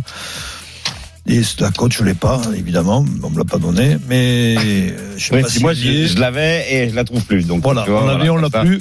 Et 1.28 1.42
la 1.60 1.72
cote, 1.72 1.92
je 1.92 2.04
l'ai 2.04 2.14
pas, 2.14 2.40
évidemment, 2.56 3.04
on 3.24 3.30
me 3.32 3.38
l'a 3.40 3.46
pas 3.46 3.58
donné, 3.58 3.98
mais 4.08 4.56
euh, 4.60 4.92
je 5.18 5.24
sais 5.24 5.34
Oui, 5.36 5.42
pas 5.42 5.50
si 5.50 5.60
moi 5.60 5.74
je, 5.74 6.20
l'avais 6.20 6.66
et 6.72 6.90
je 6.92 6.96
la 6.96 7.04
trouve 7.04 7.24
plus. 7.26 7.48
Donc 7.48 7.64
Voilà, 7.64 7.84
vois, 7.86 8.04
on 8.04 8.06
l'avait, 8.08 8.30
on 8.30 8.38
l'a 8.38 8.50
ça. 8.52 8.60
plus. 8.62 8.80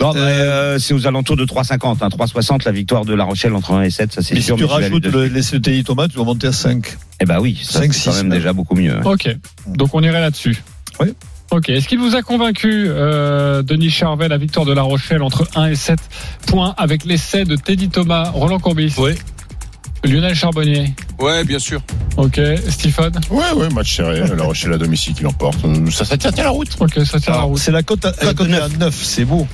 Non, 0.00 0.12
mais, 0.12 0.18
euh, 0.20 0.78
c'est 0.80 0.92
aux 0.92 1.06
alentours 1.06 1.36
de 1.36 1.44
3,50. 1.44 1.98
Hein, 2.02 2.08
3,60 2.08 2.64
la 2.64 2.72
victoire 2.72 3.04
de 3.04 3.14
La 3.14 3.22
Rochelle 3.22 3.54
entre 3.54 3.74
1 3.74 3.82
et 3.82 3.90
7, 3.90 4.12
ça 4.12 4.22
c'est 4.22 4.34
Mais 4.34 4.40
si 4.40 4.46
sûr. 4.46 4.56
tu 4.56 4.64
rajoutes 4.64 5.06
le 5.06 5.26
l'essai 5.28 5.58
de 5.58 5.62
Teddy 5.62 5.84
Thomas, 5.84 6.08
tu 6.08 6.18
vas 6.18 6.24
monter 6.24 6.48
à 6.48 6.52
5. 6.52 6.84
Eh 7.20 7.26
ben 7.26 7.38
oui, 7.40 7.60
ça, 7.62 7.78
5, 7.78 7.94
c'est 7.94 8.04
quand 8.06 8.12
6, 8.12 8.16
même 8.22 8.28
même. 8.30 8.38
déjà 8.38 8.52
beaucoup 8.52 8.74
mieux. 8.74 8.96
hein. 8.96 9.02
Ok, 9.04 9.28
donc 9.68 9.94
on 9.94 10.02
irait 10.02 10.20
là-dessus. 10.20 10.56
Oui. 10.98 11.14
Ok, 11.52 11.68
est-ce 11.68 11.86
qu'il 11.86 12.00
vous 12.00 12.16
a 12.16 12.22
convaincu, 12.22 12.86
euh, 12.88 13.62
Denis 13.62 13.90
Charvet, 13.90 14.26
la 14.26 14.38
victoire 14.38 14.66
de 14.66 14.72
La 14.72 14.82
Rochelle 14.82 15.22
entre 15.22 15.46
1 15.54 15.66
et 15.66 15.76
7 15.76 16.00
points 16.48 16.74
avec 16.76 17.04
l'essai 17.04 17.44
de 17.44 17.54
Teddy 17.54 17.88
Thomas, 17.88 18.30
Roland 18.30 18.58
Courbis 18.58 18.94
Oui. 18.98 19.12
Lionel 20.02 20.34
Charbonnier 20.34 20.92
Ouais, 21.18 21.44
bien 21.44 21.58
sûr. 21.58 21.80
Ok, 22.16 22.40
Stephen 22.68 23.12
Ouais, 23.30 23.52
ouais, 23.56 23.68
match 23.70 23.96
serré. 23.96 24.22
La 24.36 24.44
Rochelle 24.44 24.72
à 24.72 24.78
domicile 24.78 25.14
qui 25.14 25.22
l'emporte. 25.22 25.64
Euh, 25.64 25.90
Ça, 25.90 26.04
ça 26.04 26.16
tient 26.16 26.32
tient 26.32 26.44
la 26.44 26.50
route. 26.50 26.68
Ok, 26.80 26.98
ça 27.04 27.18
tient 27.20 27.32
la 27.34 27.40
route. 27.42 27.58
C'est 27.58 27.70
la 27.72 27.82
cote 27.82 28.04
à, 28.04 28.12
la 28.22 28.64
à 28.64 28.68
9, 28.68 28.94
c'est 28.94 29.24
beau. 29.24 29.46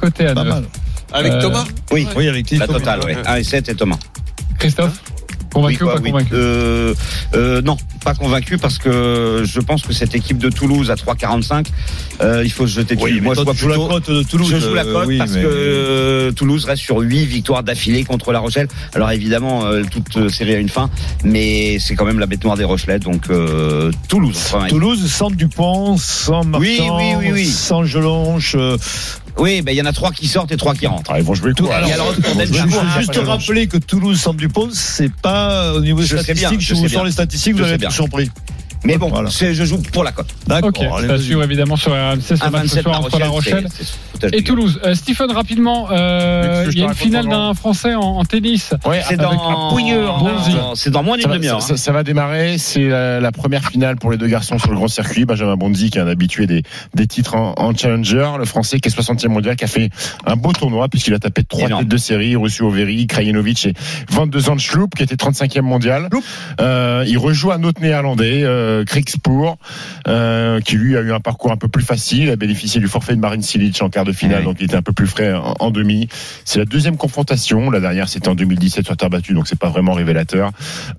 Côté 0.00 0.26
à 0.26 0.34
Pas 0.34 0.44
9. 0.44 0.54
mal. 0.54 0.64
Avec 1.12 1.32
Euh, 1.32 1.40
Thomas 1.42 1.64
Oui, 1.92 2.06
Oui, 2.16 2.28
avec 2.28 2.50
la 2.52 2.66
Thomas. 2.66 2.78
totale, 2.78 3.04
ouais. 3.04 3.16
1 3.26 3.36
et 3.36 3.44
7 3.44 3.68
et 3.68 3.74
Thomas. 3.74 3.98
Christophe 4.58 5.00
Convaincu 5.52 5.82
Oui, 5.84 5.88
ou 5.90 5.92
pas 5.94 6.00
oui. 6.00 6.10
convaincu 6.10 6.30
Euh, 6.34 6.94
euh, 7.34 7.60
non, 7.62 7.76
pas 8.04 8.14
convaincu 8.14 8.56
parce 8.58 8.78
que 8.78 9.42
je 9.44 9.60
pense 9.60 9.82
que 9.82 9.92
cette 9.92 10.14
équipe 10.14 10.38
de 10.38 10.48
Toulouse 10.48 10.90
à 10.90 10.94
3,45, 10.94 11.66
euh, 12.22 12.42
il 12.44 12.50
faut 12.52 12.66
se 12.66 12.74
jeter 12.74 12.94
dessus. 12.96 13.04
Oui, 13.14 13.20
Moi, 13.20 13.34
je 13.34 13.40
vois 13.42 13.54
la 13.70 13.76
cote 13.76 14.10
de 14.10 14.22
Toulouse. 14.22 14.48
je 14.50 14.58
joue 14.58 14.74
la 14.74 14.84
euh, 14.84 14.92
cote 14.92 15.06
oui, 15.08 15.18
parce 15.18 15.32
mais- 15.32 15.42
que 15.42 15.48
euh, 15.48 16.32
Toulouse 16.32 16.64
reste 16.64 16.82
sur 16.82 16.98
8 16.98 17.24
victoires 17.26 17.62
d'affilée 17.62 18.04
contre 18.04 18.32
La 18.32 18.38
Rochelle. 18.40 18.68
Alors 18.94 19.10
évidemment, 19.10 19.64
euh, 19.66 19.82
toute 19.90 20.16
euh, 20.16 20.28
série 20.28 20.54
a 20.54 20.58
une 20.58 20.68
fin, 20.68 20.88
mais 21.24 21.78
c'est 21.80 21.94
quand 21.94 22.04
même 22.04 22.18
la 22.20 22.26
bête 22.26 22.44
noire 22.44 22.56
des 22.56 22.64
Rochelais, 22.64 22.98
donc 22.98 23.30
euh, 23.30 23.90
Toulouse. 24.08 24.36
Enfin, 24.52 24.66
Toulouse 24.68 25.10
sans 25.10 25.30
Dupont, 25.30 25.96
sans 25.98 26.44
Martin, 26.44 26.58
Oui, 26.66 26.80
oui, 26.80 27.04
oui, 27.18 27.30
oui. 27.32 27.46
sans 27.46 27.84
Gelonche. 27.84 28.56
Euh, 29.40 29.42
Oui, 29.42 29.62
ben 29.62 29.72
il 29.72 29.76
y 29.78 29.82
en 29.82 29.86
a 29.86 29.92
trois 29.92 30.10
qui 30.12 30.26
sortent 30.28 30.52
et 30.52 30.56
trois 30.56 30.74
qui 30.74 30.86
rentrent. 30.86 31.10
Ah, 31.12 31.18
ils 31.18 31.24
vont 31.24 31.34
jouer 31.34 31.52
Tout- 31.54 31.66
Et 31.66 31.72
alors, 31.72 32.14
Je 32.14 32.62
veux 32.62 33.00
juste 33.00 33.16
rappeler 33.24 33.66
que 33.66 33.78
Toulouse 33.78 34.20
sans 34.20 34.34
Dupont, 34.34 34.68
c'est 34.72 35.12
pas 35.12 35.72
au 35.74 35.80
niveau 35.80 36.00
des 36.00 36.06
statistiques. 36.06 36.60
je 36.60 36.74
vous 36.74 36.88
sors 36.88 37.04
les 37.04 37.12
statistiques, 37.12 37.54
vous 37.54 37.60
allez 37.60 37.70
sais 37.70 37.74
être 37.76 37.80
bien. 37.80 37.90
surpris. 37.90 38.30
Mais 38.84 38.96
bon, 38.96 39.08
Voilà. 39.08 39.28
je 39.28 39.64
joue 39.64 39.78
pour 39.92 40.04
la 40.04 40.12
cote. 40.12 40.34
D'accord. 40.46 40.70
Ok, 40.70 41.06
ça 41.06 41.18
suivre 41.18 41.42
évidemment 41.42 41.76
sur 41.76 41.92
RMC 41.92 42.20
ce 42.22 42.32
match 42.34 42.40
ce 42.40 42.50
27 42.50 42.82
soir 42.82 42.94
La 43.00 43.06
entre 43.06 43.18
La 43.18 43.28
Rochelle, 43.28 43.54
Rochelle 43.54 43.68
c'est- 43.76 43.84
c'est 43.84 44.09
foutage 44.28 44.40
et. 44.40 44.44
Toulouse. 44.44 44.80
Euh, 44.84 44.94
Stephen, 44.94 45.30
rapidement, 45.32 45.88
euh, 45.90 46.66
il 46.72 46.78
y 46.78 46.82
a 46.82 46.86
une 46.86 46.94
finale 46.94 47.26
d'un 47.28 47.54
Français 47.54 47.94
en, 47.94 48.00
en 48.00 48.24
tennis. 48.24 48.74
Ouais, 48.84 49.00
C'est 49.06 49.14
avec 49.14 49.20
dans, 49.20 49.70
hein. 49.70 50.72
C'est 50.74 50.90
dans 50.90 51.02
moins 51.02 51.16
Ça 51.16 51.22
d'une 51.22 51.30
va, 51.30 51.36
demi-heure. 51.36 51.62
ça- 51.62 51.74
hein. 51.74 51.76
ça 51.76 51.92
va 51.92 52.02
démarrer. 52.02 52.58
C'est 52.58 52.88
la, 52.88 53.20
la 53.20 53.32
première 53.32 53.64
finale 53.70 53.96
pour 53.96 54.10
les 54.10 54.16
deux 54.16 54.26
garçons 54.28 54.58
sur 54.58 54.70
le 54.70 54.76
grand 54.76 54.88
circuit. 54.88 55.24
Benjamin 55.24 55.56
Bonzi, 55.56 55.90
qui 55.90 55.98
est 55.98 56.00
un 56.00 56.06
habitué 56.08 56.46
des, 56.46 56.62
des 56.94 57.06
titres 57.06 57.34
en, 57.36 57.54
en 57.56 57.74
challenger. 57.74 58.28
Le 58.38 58.44
français 58.44 58.80
qui 58.80 58.88
est 58.88 58.92
60e 58.98 59.28
mondial, 59.28 59.56
qui 59.56 59.64
a 59.64 59.68
fait 59.68 59.90
un 60.26 60.36
beau 60.36 60.52
tournoi 60.52 60.88
puisqu'il 60.88 61.14
a 61.14 61.18
tapé 61.18 61.44
trois 61.44 61.68
têtes 61.68 61.88
de 61.88 61.96
série, 61.96 62.36
reçu 62.36 62.62
Overi, 62.62 63.06
Krajinovic 63.06 63.66
et 63.66 63.74
22 64.10 64.50
ans 64.50 64.56
de 64.56 64.60
Schloop, 64.60 64.94
qui 64.94 65.02
était 65.02 65.14
35e 65.16 65.60
mondial. 65.62 66.08
Euh, 66.60 67.04
il 67.06 67.18
rejoue 67.18 67.52
un 67.52 67.62
autre 67.62 67.80
néerlandais, 67.80 68.42
euh, 68.44 68.84
Krikspoor, 68.84 69.56
euh, 70.08 70.60
qui 70.60 70.76
lui 70.76 70.96
a 70.96 71.00
eu 71.00 71.12
un 71.12 71.20
parcours 71.20 71.52
un 71.52 71.56
peu 71.56 71.68
plus 71.68 71.82
facile, 71.84 72.24
il 72.24 72.30
a 72.30 72.36
bénéficié 72.36 72.80
du 72.80 72.88
forfait 72.88 73.14
de 73.14 73.20
Marin 73.20 73.40
Cilic 73.40 73.80
en 73.82 73.88
quart 73.90 74.04
de 74.04 74.09
finale, 74.12 74.40
Oui. 74.40 74.44
donc 74.44 74.56
il 74.60 74.64
était 74.64 74.76
un 74.76 74.82
peu 74.82 74.92
plus 74.92 75.06
frais 75.06 75.32
en, 75.32 75.54
en 75.58 75.70
demi. 75.70 76.08
C'est 76.44 76.58
la 76.58 76.64
deuxième 76.64 76.96
confrontation. 76.96 77.70
La 77.70 77.80
dernière, 77.80 78.08
c'était 78.08 78.28
en 78.28 78.34
2017 78.34 78.84
sur 78.86 78.96
terre 78.96 79.10
battue, 79.10 79.34
donc 79.34 79.48
c'est 79.48 79.58
pas 79.58 79.68
vraiment 79.68 79.92
révélateur. 79.92 80.50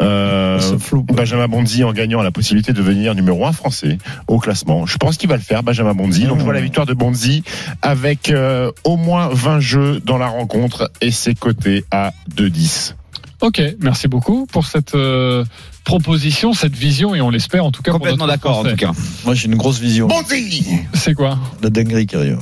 Euh, 0.01 0.59
flou. 0.79 1.03
Benjamin 1.03 1.47
Bonzi 1.47 1.83
en 1.83 1.93
gagnant 1.93 2.21
la 2.21 2.31
possibilité 2.31 2.73
de 2.73 2.77
devenir 2.77 3.15
numéro 3.15 3.45
un 3.45 3.51
français 3.51 3.97
au 4.27 4.39
classement. 4.39 4.85
Je 4.85 4.97
pense 4.97 5.17
qu'il 5.17 5.29
va 5.29 5.35
le 5.35 5.41
faire, 5.41 5.63
Benjamin 5.63 5.93
Bonzi. 5.93 6.25
Donc 6.25 6.39
je 6.39 6.43
vois 6.43 6.53
la 6.53 6.61
victoire 6.61 6.85
de 6.85 6.93
Bonzi 6.93 7.43
avec 7.81 8.29
euh, 8.29 8.71
au 8.83 8.97
moins 8.97 9.29
20 9.31 9.59
jeux 9.59 10.01
dans 10.05 10.17
la 10.17 10.27
rencontre 10.27 10.91
et 11.01 11.11
c'est 11.11 11.35
coté 11.35 11.85
à 11.91 12.13
2-10. 12.35 12.95
Ok, 13.41 13.59
merci 13.79 14.07
beaucoup 14.07 14.45
pour 14.45 14.67
cette 14.67 14.93
euh, 14.93 15.43
proposition, 15.83 16.53
cette 16.53 16.75
vision 16.75 17.15
et 17.15 17.21
on 17.21 17.31
l'espère 17.31 17.65
en 17.65 17.71
tout 17.71 17.81
cas. 17.81 17.91
Complètement 17.91 18.27
d'accord 18.27 18.59
en 18.59 18.63
tout 18.63 18.75
cas. 18.75 18.91
Moi, 19.25 19.33
j'ai 19.33 19.47
une 19.47 19.55
grosse 19.55 19.79
vision. 19.79 20.07
Bonzi 20.07 20.63
C'est 20.93 21.15
quoi? 21.15 21.39
La 21.63 21.69
dinguerie 21.71 22.05
qui 22.05 22.15
arrive. 22.15 22.39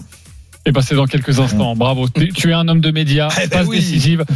Et 0.66 0.72
ben 0.72 0.82
c'est 0.82 0.96
dans 0.96 1.06
quelques 1.06 1.40
instants. 1.40 1.76
Bravo. 1.76 2.08
Tu 2.10 2.50
es 2.50 2.54
un 2.54 2.68
homme 2.68 2.82
de 2.82 2.92
médias, 2.92 3.30
Eh 3.42 3.48
ben 3.48 3.60
passe 3.60 3.68
oui. 3.68 3.78
décisive. 3.78 4.26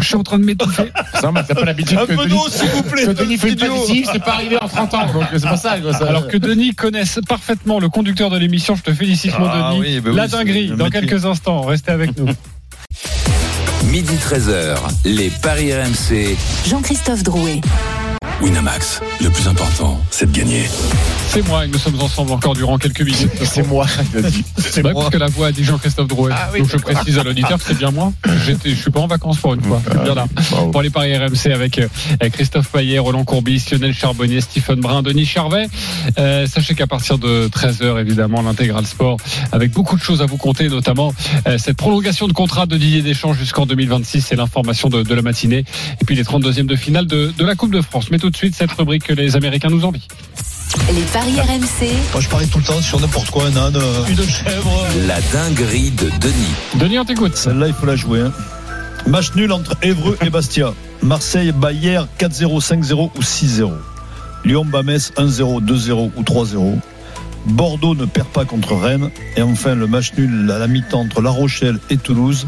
Je 0.00 0.06
suis 0.06 0.14
en 0.14 0.22
train 0.22 0.38
de 0.38 0.44
m'étouffer. 0.44 0.90
Non, 1.24 1.32
mais 1.32 1.42
t'as 1.46 1.54
pas 1.54 1.64
l'habitude 1.64 1.98
Un 1.98 2.06
que 2.06 2.12
peu 2.14 2.24
Denis, 2.24 2.28
d'eau, 2.30 2.48
s'il 2.48 2.68
vous 2.70 2.82
plaît. 2.84 3.04
que 3.04 3.10
Denis 3.10 3.36
fait 3.36 3.56
positive, 3.56 4.08
c'est 4.12 4.22
pas 4.22 4.34
arrivé 4.34 4.56
en 4.62 4.68
30 4.68 4.94
ans. 4.94 5.12
Donc 5.12 5.24
c'est 5.32 5.42
pas 5.42 5.56
ça. 5.56 5.78
quoi, 5.80 5.92
ça. 5.92 6.06
Alors 6.06 6.28
que 6.28 6.36
Denis 6.36 6.72
connaisse 6.74 7.18
parfaitement 7.28 7.80
le 7.80 7.88
conducteur 7.88 8.30
de 8.30 8.38
l'émission, 8.38 8.76
je 8.76 8.82
te 8.82 8.94
félicite 8.94 9.36
mon 9.38 9.46
Ah 9.48 9.70
Denis. 9.72 9.80
oui, 9.80 10.00
ben 10.00 10.10
oui, 10.10 10.16
La 10.16 10.28
dinguerie 10.28 10.68
dans 10.68 10.84
métier. 10.86 11.00
quelques 11.00 11.26
instants. 11.26 11.62
Restez 11.62 11.90
avec 11.90 12.16
nous. 12.16 12.28
Midi 13.90 14.14
13h, 14.14 14.76
les 15.04 15.30
Paris 15.30 15.72
RMC. 15.74 16.36
Jean-Christophe 16.68 17.24
Drouet. 17.24 17.60
Winamax, 18.42 19.00
le 19.20 19.30
plus 19.30 19.46
important, 19.46 20.00
c'est 20.10 20.30
de 20.30 20.36
gagner. 20.36 20.64
C'est 21.28 21.46
moi 21.46 21.64
et 21.64 21.68
nous 21.68 21.78
sommes 21.78 22.00
ensemble 22.00 22.32
encore 22.32 22.54
durant 22.54 22.76
quelques 22.76 23.02
minutes. 23.02 23.30
c'est 23.44 23.66
moi. 23.66 23.86
C'est 24.58 24.82
vrai 24.82 24.92
parce 24.92 25.10
que 25.10 25.16
la 25.16 25.28
voix 25.28 25.46
a 25.46 25.52
dit 25.52 25.62
Jean-Christophe 25.62 26.08
Drouet. 26.08 26.32
Ah 26.34 26.50
oui, 26.52 26.60
Donc 26.60 26.70
je 26.70 26.76
précise 26.76 27.18
à 27.18 27.22
l'auditeur 27.22 27.58
que 27.58 27.64
c'est 27.64 27.78
bien 27.78 27.92
moi. 27.92 28.12
Je 28.26 28.74
suis 28.74 28.90
pas 28.90 29.00
en 29.00 29.06
vacances 29.06 29.38
pour 29.38 29.54
une 29.54 29.62
fois. 29.62 29.80
Je 29.86 29.90
suis 29.92 30.00
bien 30.00 30.14
là. 30.14 30.26
Bravo. 30.50 30.70
Pour 30.72 30.82
les 30.82 30.90
paris 30.90 31.16
RMC 31.16 31.52
avec 31.54 31.78
euh, 31.78 31.86
Christophe 32.32 32.68
Payet, 32.68 32.98
Roland 32.98 33.24
Courbis, 33.24 33.64
Lionel 33.70 33.94
Charbonnier, 33.94 34.40
Stephen 34.40 34.80
Brun, 34.80 35.02
Denis 35.02 35.24
Charvet. 35.24 35.68
Euh, 36.18 36.46
sachez 36.46 36.74
qu'à 36.74 36.88
partir 36.88 37.18
de 37.18 37.48
13h, 37.48 38.00
évidemment, 38.00 38.42
l'intégral 38.42 38.86
sport, 38.86 39.18
avec 39.52 39.70
beaucoup 39.70 39.96
de 39.96 40.02
choses 40.02 40.20
à 40.20 40.26
vous 40.26 40.36
compter, 40.36 40.68
notamment 40.68 41.14
euh, 41.46 41.58
cette 41.58 41.76
prolongation 41.76 42.26
de 42.26 42.32
contrat 42.32 42.66
de 42.66 42.76
Didier 42.76 43.02
Deschamps 43.02 43.34
jusqu'en 43.34 43.66
2026, 43.66 44.20
c'est 44.20 44.36
l'information 44.36 44.88
de, 44.88 45.04
de 45.04 45.14
la 45.14 45.22
matinée. 45.22 45.64
Et 46.00 46.04
puis 46.04 46.16
les 46.16 46.24
32e 46.24 46.66
de 46.66 46.76
finale 46.76 47.06
de, 47.06 47.32
de 47.36 47.44
la 47.44 47.54
Coupe 47.54 47.72
de 47.72 47.80
France. 47.80 48.10
Mais 48.10 48.18
tout 48.18 48.31
de 48.32 48.36
suite, 48.36 48.54
cette 48.56 48.72
rubrique 48.72 49.04
que 49.04 49.12
les 49.12 49.36
Américains 49.36 49.68
nous 49.70 49.84
envient. 49.84 50.02
Les 50.92 51.02
paris 51.12 51.38
RMC. 51.38 51.88
Moi, 52.12 52.20
je 52.20 52.28
parie 52.28 52.48
tout 52.48 52.58
le 52.58 52.64
temps 52.64 52.80
sur 52.80 52.98
n'importe 52.98 53.30
quoi, 53.30 53.44
un 53.46 53.56
âne, 53.56 53.76
euh, 53.76 54.04
une 54.08 54.16
chèvre. 54.22 54.86
La 55.06 55.20
dinguerie 55.32 55.90
de 55.90 56.08
Denis. 56.20 56.54
Denis, 56.76 56.98
on 56.98 57.04
t'écoute. 57.04 57.36
Celle-là, 57.36 57.68
il 57.68 57.74
faut 57.74 57.86
la 57.86 57.96
jouer. 57.96 58.20
hein. 58.20 58.32
Match 59.06 59.34
nul 59.34 59.52
entre 59.52 59.76
Évreux 59.82 60.16
et 60.24 60.30
Bastia. 60.30 60.72
Marseille, 61.02 61.52
Bayer 61.52 62.00
4-0, 62.18 62.60
5-0 62.60 63.10
ou 63.16 63.20
6-0. 63.20 63.70
Lyon, 64.44 64.64
Bametz 64.64 65.12
1-0, 65.16 65.60
2-0 65.64 66.10
ou 66.16 66.22
3-0. 66.22 66.78
Bordeaux 67.46 67.94
ne 67.94 68.04
perd 68.06 68.28
pas 68.28 68.44
contre 68.44 68.74
Rennes. 68.74 69.10
Et 69.36 69.42
enfin, 69.42 69.74
le 69.74 69.86
match 69.86 70.12
nul 70.16 70.50
à 70.50 70.58
la 70.58 70.68
mi-temps 70.68 71.00
entre 71.00 71.20
La 71.20 71.30
Rochelle 71.30 71.78
et 71.90 71.96
Toulouse. 71.96 72.46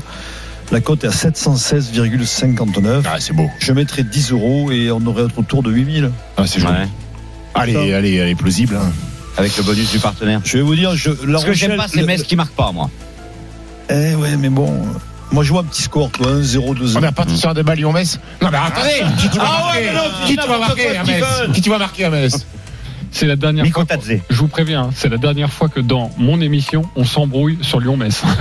La 0.73 0.81
cote 0.81 1.05
est 1.05 1.09
à 1.09 1.11
716,59. 1.11 3.03
Ah, 3.07 3.17
c'est 3.21 3.33
beau. 3.33 3.49
Je 3.61 3.73
mettrais 3.73 4.03
10 4.03 4.33
euros 4.33 4.71
et 4.73 4.91
on 4.91 5.05
aurait 5.07 5.25
autour 5.37 5.63
de 5.63 5.71
8000. 5.71 6.11
Ah, 6.37 6.47
c'est 6.47 6.61
joli. 6.61 6.73
Ouais. 6.73 6.89
Allez, 7.55 7.93
allez, 7.95 8.21
allez, 8.21 8.35
plausible. 8.35 8.77
hein. 8.77 8.91
Avec 9.37 9.57
le 9.57 9.63
bonus 9.63 9.91
du 9.91 9.99
partenaire. 9.99 10.41
Je 10.45 10.57
vais 10.59 10.63
vous 10.63 10.75
dire, 10.75 10.95
je, 10.97 11.11
La 11.27 11.39
Ce 11.41 11.47
que 11.47 11.53
j'aime 11.53 11.77
pas, 11.77 11.87
c'est 11.89 12.01
le- 12.01 12.07
Metz 12.07 12.23
qui 12.23 12.37
marque 12.37 12.53
pas, 12.55 12.73
moi. 12.73 12.89
Eh 13.91 14.15
ouais, 14.15 14.37
mais 14.39 14.49
bon. 14.49 14.73
Moi, 15.33 15.43
je 15.45 15.51
vois 15.51 15.63
un 15.63 15.65
petit 15.65 15.83
score, 15.83 16.11
toi, 16.11 16.29
1-0, 16.29 16.75
2-0. 16.75 16.97
On 16.99 17.03
est 17.03 17.07
reparti 17.09 17.37
sur 17.37 17.51
un 17.51 17.55
débat 17.55 17.75
Lyon-Metz 17.75 18.19
Non, 18.41 18.51
mais 18.53 18.59
attendez 18.59 19.03
Qui 19.21 19.29
tu 19.31 19.39
vas 19.39 19.45
Ah 19.47 19.65
marquer 19.65 19.79
ouais, 19.79 19.87
mais 19.87 19.93
non, 19.97 20.03
Qui 20.27 20.31
tu 20.33 20.37
vas 20.37 20.43
n'importe 20.43 20.61
marquer 20.61 20.83
quoi, 20.85 21.01
à 21.01 21.05
Metz. 21.05 21.25
Qui 21.55 21.61
tu 21.61 21.71
vas 21.71 21.79
marquer 21.79 22.05
à 22.05 22.11
Metz 22.11 22.47
C'est 23.15 23.27
la 23.27 23.37
dernière 23.37 23.65
fois. 23.69 23.85
Je 24.29 24.37
vous 24.37 24.49
préviens, 24.49 24.83
hein, 24.87 24.91
c'est 24.95 25.09
la 25.09 25.19
dernière 25.19 25.53
fois 25.53 25.69
que 25.69 25.79
dans 25.79 26.11
mon 26.19 26.41
émission, 26.41 26.83
on 26.97 27.05
s'embrouille 27.05 27.59
sur 27.63 27.79
Lyon-Metz. 27.81 28.23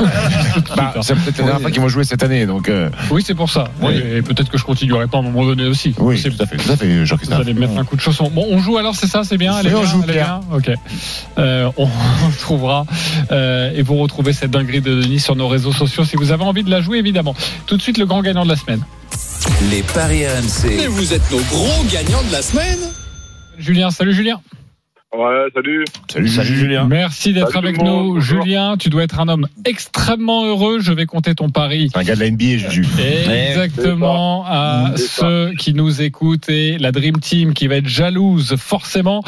Bah, 0.76 0.93
c'est 1.01 1.13
peut-être 1.15 1.38
la 1.38 1.43
dernière 1.43 1.61
fois 1.61 1.69
qu'ils 1.71 1.82
vont 1.82 1.89
jouer 1.89 2.03
cette 2.03 2.24
année. 2.24 2.45
Donc, 2.47 2.69
euh, 2.69 2.89
Oui, 3.11 3.24
c'est 3.26 3.36
pour 3.36 3.49
ça. 3.51 3.65
Oui. 3.82 3.93
Et 3.95 4.21
peut-être 4.24 4.49
que 4.49 4.57
je 4.57 4.63
continuerai 4.63 5.05
pas 5.07 5.17
à 5.17 5.19
un 5.21 5.24
moment 5.24 5.45
donné 5.45 5.65
aussi. 5.67 5.93
Oui, 5.99 6.17
C'est- 6.19 6.32
tout 6.32 6.41
à 6.41 6.47
fait, 6.47 6.57
tout 6.57 6.71
à 6.71 6.76
fait, 6.76 6.99
Vous 6.99 7.05
Jean-Christophe. 7.05 7.39
allez 7.39 7.53
me 7.53 7.59
mettre 7.59 7.78
un 7.78 7.84
coup 7.84 7.95
de 7.95 8.01
chausson. 8.01 8.32
Bon, 8.34 8.45
on 8.49 8.57
joue 8.59 8.78
alors, 8.78 8.95
c'est 8.95 9.05
ça, 9.07 9.24
c'est 9.24 9.38
bien? 9.38 9.53
Oui, 9.53 9.59
on 9.76 9.82
bien, 9.82 9.86
joue, 9.86 10.01
Pierre. 10.01 10.39
bien 10.39 10.57
Ok. 10.57 10.71
Euh, 11.38 11.69
on 11.78 11.86
retrouvera 12.26 12.86
euh, 13.32 13.71
et 13.76 13.84
vous 13.84 13.97
retrouvez 13.97 14.34
cette 14.34 14.51
dinguerie 14.51 14.82
de 14.82 15.01
Denis 15.01 15.19
sur 15.19 15.36
nos 15.36 15.47
réseaux 15.47 15.74
sociaux 15.74 16.03
si 16.03 16.15
vous 16.15 16.32
avez 16.32 16.43
envie 16.43 16.63
de 16.63 16.71
la 16.71 16.82
jouer, 16.82 16.97
évidemment. 16.97 17.36
Tout 17.67 17.78
de 17.78 17.82
suite, 17.82 17.97
le 17.99 18.05
grand 18.07 18.21
gagnant 18.24 18.43
de 18.43 18.49
la 18.49 18.55
semaine. 18.55 18.82
Les 19.69 19.84
paris 19.84 20.26
RMC. 20.26 20.88
vous 20.89 21.13
êtes 21.13 21.30
nos 21.32 21.41
gros 21.41 21.84
gagnants 21.91 22.24
de 22.28 22.32
la 22.32 22.41
semaine. 22.41 22.80
Julien, 23.59 23.91
salut 23.91 24.13
Julien. 24.15 24.41
Ouais, 25.16 25.45
salut. 25.53 25.84
Salut, 26.11 26.28
Salut 26.28 26.55
Julien. 26.55 26.86
Merci 26.89 27.34
d'être 27.34 27.55
avec 27.55 27.78
nous. 27.78 27.84
bonjour. 28.16 28.41
Julien, 28.43 28.78
tu 28.78 28.89
dois 28.89 29.03
être 29.03 29.20
un 29.20 29.28
homme 29.28 29.47
extrêmement 29.64 30.43
heureux. 30.45 30.80
Je 30.80 30.91
vais 30.91 31.05
compter 31.05 31.36
ton 31.36 31.49
pari. 31.49 31.89
C'est 31.93 31.99
un 31.99 32.03
gars 32.03 32.16
de 32.16 32.20
la 32.22 32.32
NBA, 32.32 32.57
Juju. 32.57 32.84
Exactement 32.99 34.43
à 34.47 34.93
ceux 34.97 35.51
qui 35.59 35.76
nous 35.76 36.01
écoutent 36.01 36.49
et 36.49 36.80
la 36.80 36.91
Dream 36.91 37.20
Team 37.20 37.53
qui 37.53 37.68
va 37.68 37.76
être 37.76 37.88
jalouse 37.88 38.55
forcément. 38.57 39.24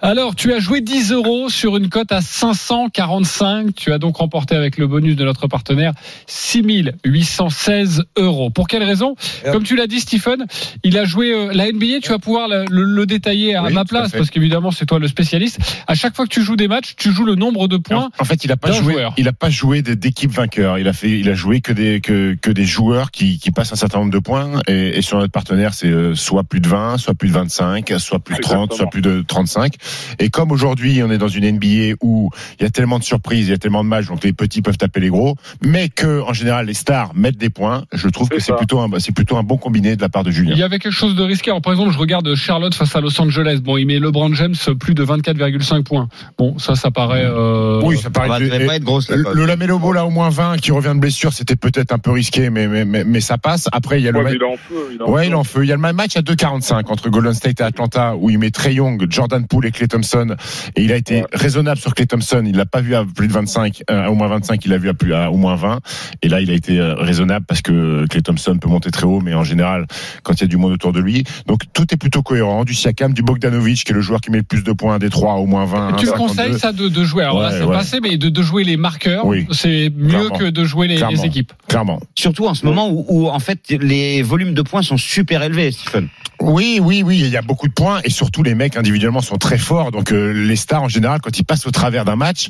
Alors, 0.00 0.36
tu 0.36 0.52
as 0.52 0.60
joué 0.60 0.80
10 0.80 1.10
euros 1.10 1.48
sur 1.48 1.76
une 1.76 1.88
cote 1.88 2.12
à 2.12 2.20
545. 2.20 3.74
Tu 3.74 3.92
as 3.92 3.98
donc 3.98 4.18
remporté 4.18 4.54
avec 4.54 4.78
le 4.78 4.86
bonus 4.86 5.16
de 5.16 5.24
notre 5.24 5.48
partenaire 5.48 5.92
6816 6.28 8.04
euros. 8.16 8.50
Pour 8.50 8.68
quelle 8.68 8.84
raison 8.84 9.16
Comme 9.50 9.64
tu 9.64 9.74
l'as 9.74 9.88
dit, 9.88 9.98
Stephen, 9.98 10.46
il 10.84 10.96
a 10.98 11.04
joué 11.04 11.32
euh, 11.32 11.50
la 11.52 11.72
NBA. 11.72 11.98
Tu 12.02 12.10
vas 12.10 12.18
pouvoir 12.20 12.46
le, 12.48 12.64
le- 12.70 12.84
le 12.84 13.06
détailler 13.06 13.56
à 13.56 13.64
Oui, 13.64 13.72
ma 13.72 13.84
place 13.84 14.12
parce 14.12 14.30
qu'évidemment, 14.30 14.70
c'est 14.70 14.86
toi 14.86 14.98
le 15.00 15.08
spécialiste. 15.16 15.58
À 15.86 15.94
chaque 15.94 16.14
fois 16.14 16.26
que 16.26 16.30
tu 16.30 16.42
joues 16.42 16.56
des 16.56 16.68
matchs, 16.68 16.94
tu 16.96 17.10
joues 17.10 17.24
le 17.24 17.34
nombre 17.34 17.68
de 17.68 17.78
points. 17.78 18.10
En 18.18 18.24
fait, 18.24 18.44
il 18.44 18.52
a 18.52 18.56
pas 18.56 18.72
joué. 18.72 18.92
joueur. 18.92 19.14
Il 19.16 19.28
a 19.28 19.32
pas 19.32 19.50
joué 19.50 19.82
d'équipe 19.82 20.30
vainqueur. 20.30 20.78
Il 20.78 20.88
a 20.88 20.92
fait. 20.92 21.18
Il 21.18 21.28
a 21.28 21.34
joué 21.34 21.60
que 21.60 21.72
des 21.72 22.00
que, 22.00 22.36
que 22.40 22.50
des 22.50 22.64
joueurs 22.64 23.10
qui, 23.10 23.38
qui 23.38 23.50
passent 23.50 23.72
un 23.72 23.76
certain 23.76 23.98
nombre 23.98 24.12
de 24.12 24.18
points. 24.18 24.60
Et, 24.68 24.98
et 24.98 25.02
sur 25.02 25.18
notre 25.18 25.32
partenaire, 25.32 25.72
c'est 25.74 25.88
euh, 25.88 26.14
soit 26.14 26.44
plus 26.44 26.60
de 26.60 26.68
20, 26.68 26.98
soit 26.98 27.14
plus 27.14 27.28
de 27.28 27.34
25, 27.34 27.94
soit 27.98 28.18
plus 28.18 28.36
de 28.36 28.40
30, 28.42 28.74
soit 28.74 28.90
plus 28.90 29.02
de 29.02 29.24
35. 29.26 29.74
Et 30.18 30.28
comme 30.28 30.52
aujourd'hui, 30.52 31.02
on 31.02 31.10
est 31.10 31.18
dans 31.18 31.28
une 31.28 31.50
NBA 31.50 31.96
où 32.02 32.30
il 32.58 32.62
y 32.62 32.66
a 32.66 32.70
tellement 32.70 32.98
de 32.98 33.04
surprises, 33.04 33.46
il 33.48 33.50
y 33.50 33.54
a 33.54 33.58
tellement 33.58 33.84
de 33.84 33.88
matchs, 33.88 34.06
donc 34.06 34.22
les 34.22 34.32
petits 34.32 34.62
peuvent 34.62 34.76
taper 34.76 35.00
les 35.00 35.08
gros, 35.08 35.36
mais 35.62 35.88
que 35.88 36.20
en 36.22 36.32
général 36.32 36.66
les 36.66 36.74
stars 36.74 37.14
mettent 37.14 37.38
des 37.38 37.50
points. 37.50 37.84
Je 37.92 38.08
trouve 38.08 38.28
que 38.28 38.40
C'est 38.40 38.56
plutôt 38.56 38.80
un 38.80 38.90
c'est 38.98 39.12
plutôt 39.12 39.36
un 39.36 39.42
bon 39.42 39.56
combiné 39.56 39.96
de 39.96 40.02
la 40.02 40.08
part 40.08 40.24
de 40.24 40.30
Julien. 40.30 40.52
Il 40.52 40.58
y 40.58 40.62
avait 40.62 40.78
quelque 40.78 40.92
chose 40.92 41.16
de 41.16 41.22
risqué. 41.22 41.50
Alors, 41.50 41.62
par 41.62 41.72
exemple, 41.72 41.92
je 41.92 41.98
regarde 41.98 42.34
Charlotte 42.34 42.74
face 42.74 42.94
à 42.94 43.00
Los 43.00 43.20
Angeles. 43.20 43.60
Bon, 43.62 43.76
il 43.76 43.86
met 43.86 43.98
LeBron 43.98 44.34
James 44.34 44.54
plus 44.78 44.94
de 44.94 45.02
24,5 45.06 45.82
points. 45.84 46.08
Bon, 46.38 46.58
ça, 46.58 46.74
ça 46.76 46.90
paraît. 46.90 47.24
euh, 47.24 47.80
Oui, 47.84 47.96
ça 47.98 48.10
paraît. 48.10 48.28
Ça 48.28 48.40
devrait 48.40 48.62
et- 48.62 48.66
pas 48.66 48.76
être 48.76 48.84
grosse, 48.84 49.08
la 49.10 49.16
le, 49.16 49.46
Lamelo 49.46 49.78
Ball 49.78 49.94
là 49.94 50.04
au 50.06 50.10
moins 50.10 50.28
20 50.28 50.58
qui 50.58 50.72
revient 50.72 50.92
de 50.94 51.00
blessure, 51.00 51.32
c'était 51.32 51.56
peut-être 51.56 51.92
un 51.92 51.98
peu 51.98 52.10
risqué, 52.10 52.50
mais 52.50 52.66
mais, 52.68 52.84
mais, 52.84 53.04
mais 53.04 53.20
ça 53.20 53.38
passe. 53.38 53.68
Après, 53.72 54.00
il 54.00 54.04
y 54.04 54.08
a 54.08 54.12
le 54.12 54.18
Ouais, 54.18 54.24
ma- 54.24 54.30
mais 54.30 54.36
il 54.36 54.42
est 54.42 54.44
en 54.46 54.56
feu. 54.56 54.88
Il 54.92 54.96
est 54.96 55.02
en 55.02 55.10
Ouais, 55.10 55.22
feu. 55.22 55.28
il 55.28 55.32
est 55.32 55.34
en 55.36 55.44
feu. 55.44 55.64
Il 55.64 55.68
y 55.68 55.72
a 55.72 55.76
le 55.76 55.80
même 55.80 55.96
match 55.96 56.16
à 56.16 56.22
2,45 56.22 56.90
entre 56.90 57.08
Golden 57.08 57.34
State 57.34 57.60
et 57.60 57.64
Atlanta 57.64 58.16
où 58.16 58.30
il 58.30 58.38
met 58.38 58.50
Trey 58.50 58.74
Young, 58.74 59.06
Jordan 59.08 59.46
Poole 59.46 59.66
et 59.66 59.70
Clay 59.70 59.88
Thompson. 59.88 60.34
Et 60.74 60.82
il 60.82 60.92
a 60.92 60.96
été 60.96 61.16
Ouais. 61.20 61.26
raisonnable 61.32 61.78
sur 61.80 61.94
Clay 61.94 62.06
Thompson. 62.06 62.42
Il 62.46 62.56
l'a 62.56 62.66
pas 62.66 62.80
vu 62.80 62.94
à 62.94 63.04
plus 63.04 63.28
de 63.28 63.32
25, 63.32 63.82
euh, 63.90 64.04
à 64.06 64.10
au 64.10 64.14
moins 64.14 64.28
25. 64.28 64.64
Il 64.64 64.70
l'a 64.70 64.78
vu 64.78 64.88
à 64.88 64.94
plus 64.94 65.14
à 65.14 65.30
au 65.30 65.36
moins 65.36 65.54
20. 65.56 65.80
Et 66.22 66.28
là, 66.28 66.40
il 66.40 66.50
a 66.50 66.54
été 66.54 66.78
euh, 66.80 66.94
raisonnable 66.94 67.46
parce 67.46 67.62
que 67.62 68.06
Clay 68.08 68.22
Thompson 68.22 68.58
peut 68.58 68.68
monter 68.68 68.90
très 68.90 69.04
haut, 69.06 69.20
mais 69.20 69.34
en 69.34 69.44
général, 69.44 69.86
quand 70.22 70.34
il 70.34 70.40
y 70.40 70.44
a 70.44 70.48
du 70.48 70.56
monde 70.56 70.72
autour 70.72 70.92
de 70.92 71.00
lui. 71.00 71.24
Donc 71.46 71.60
tout 71.72 71.86
est 71.92 71.96
plutôt 71.96 72.22
cohérent. 72.22 72.64
Du 72.64 72.74
Siakam, 72.74 73.12
du 73.12 73.22
Bogdanovic, 73.22 73.84
qui 73.84 73.92
est 73.92 73.94
le 73.94 74.00
joueur 74.00 74.20
qui 74.20 74.30
met 74.30 74.38
le 74.38 74.42
plus 74.44 74.62
de 74.64 74.72
points 74.72 74.85
des 74.98 75.10
trois 75.10 75.34
au 75.34 75.46
moins 75.46 75.64
20. 75.64 75.94
Tu 75.98 76.06
me 76.06 76.10
52. 76.12 76.12
conseilles 76.16 76.58
ça 76.58 76.72
de, 76.72 76.88
de 76.88 77.04
jouer? 77.04 77.24
Alors 77.24 77.40
là, 77.40 77.48
Ouais, 77.50 77.58
c'est 77.58 77.64
ouais. 77.64 77.76
passé, 77.76 78.00
mais 78.00 78.16
de, 78.16 78.28
de 78.28 78.42
jouer 78.42 78.64
les 78.64 78.76
marqueurs, 78.76 79.26
Oui. 79.26 79.46
c'est 79.52 79.90
mieux 79.96 80.08
Clairement. 80.10 80.38
que 80.38 80.44
de 80.44 80.64
jouer 80.64 80.88
les, 80.88 80.96
Clairement. 80.96 81.16
les 81.16 81.26
équipes. 81.26 81.52
Clairement. 81.68 82.00
Surtout 82.14 82.46
en 82.46 82.54
ce 82.54 82.64
moment 82.64 82.88
où, 82.88 83.04
où, 83.08 83.28
en 83.28 83.38
fait 83.38 83.58
les 83.70 84.22
volumes 84.22 84.54
de 84.54 84.62
points 84.62 84.82
sont 84.82 84.96
super 84.96 85.42
élevés, 85.42 85.72
Stephen. 85.72 86.08
Oui, 86.40 86.80
oui, 86.82 87.02
oui, 87.04 87.18
il 87.20 87.28
y 87.30 87.36
a 87.36 87.42
beaucoup 87.42 87.66
de 87.66 87.72
points 87.72 88.00
et 88.04 88.10
surtout 88.10 88.42
les 88.42 88.54
mecs 88.54 88.76
individuellement 88.76 89.22
sont 89.22 89.38
très 89.38 89.58
forts. 89.58 89.90
Donc 89.90 90.12
euh, 90.12 90.32
les 90.32 90.56
stars 90.56 90.82
en 90.82 90.88
général, 90.88 91.20
quand 91.22 91.38
ils 91.38 91.44
passent 91.44 91.66
au 91.66 91.70
travers 91.70 92.04
d'un 92.04 92.16
match, 92.16 92.48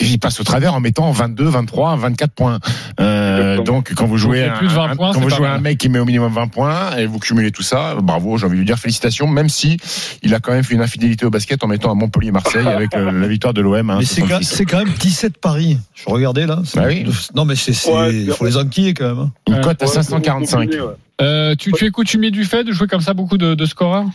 ils 0.00 0.18
passent 0.18 0.40
au 0.40 0.44
travers 0.44 0.74
en 0.74 0.80
mettant 0.80 1.10
22, 1.10 1.44
23, 1.44 1.96
24 1.96 2.32
points. 2.32 2.58
Euh, 3.00 3.62
donc 3.62 3.92
quand 3.94 4.06
vous 4.06 4.16
jouez 4.16 4.44
un, 4.44 4.56
plus 4.56 4.68
de 4.68 4.72
20 4.72 4.84
un- 4.90 4.96
points, 4.96 5.12
quand 5.12 5.20
vous 5.20 5.28
jouez 5.28 5.46
un 5.46 5.58
mec 5.58 5.78
qui 5.78 5.88
met 5.88 5.98
au 5.98 6.04
minimum 6.04 6.32
20 6.32 6.46
points 6.48 6.96
et 6.96 7.06
vous 7.06 7.18
cumulez 7.18 7.50
tout 7.52 7.62
ça, 7.62 7.96
bravo, 8.02 8.38
j'ai 8.38 8.46
envie 8.46 8.54
de 8.54 8.60
lui 8.60 8.66
dire 8.66 8.78
félicitations, 8.78 9.26
même 9.26 9.48
si 9.48 9.76
il 10.22 10.34
a 10.34 10.40
quand 10.40 10.52
même 10.52 10.64
fait 10.64 10.74
une 10.74 10.80
infidélité 10.82 11.26
au 11.26 11.30
basket 11.30 11.62
en 11.62 11.66
mettant 11.66 11.90
à 11.92 11.94
Montpellier-Marseille 11.94 12.66
avec 12.66 12.94
euh, 12.94 13.10
la 13.12 13.26
victoire 13.28 13.52
de 13.54 13.60
l'OM. 13.60 13.90
à 13.90 13.96
Mais 13.98 14.04
c'est 14.04 14.22
quand, 14.22 14.38
1,66. 14.38 14.42
c'est 14.44 14.64
quand 14.64 14.78
même 14.78 14.92
17 14.98 15.38
paris. 15.38 15.78
Je 15.94 16.08
regardais 16.08 16.46
là. 16.46 16.60
c'est- 16.64 16.80
Bah 16.80 16.86
oui. 16.88 17.06
Non, 17.34 17.44
mais 17.44 17.54
c'est, 17.56 17.72
c'est- 17.72 17.92
Ouais, 17.92 18.14
il 18.14 18.32
faut 18.32 18.46
les 18.46 18.56
enquiller 18.56 18.94
quand 18.94 19.08
même. 19.08 19.18
hein. 19.18 19.32
Une 19.48 19.60
cote 19.60 19.82
à 19.82 19.86
Ouais, 19.86 19.90
c'est 19.92 20.02
545. 20.02 20.56
combiné, 20.64 20.80
ouais. 20.80 20.94
Euh, 21.20 21.54
tu, 21.56 21.70
tu 21.72 21.84
es 21.84 21.90
coutumier 21.90 22.30
du 22.30 22.44
fait 22.44 22.64
de 22.64 22.72
jouer 22.72 22.88
comme 22.88 23.00
ça 23.02 23.12
beaucoup 23.14 23.36
de, 23.38 23.54
de 23.54 23.66
scoreurs? 23.66 24.06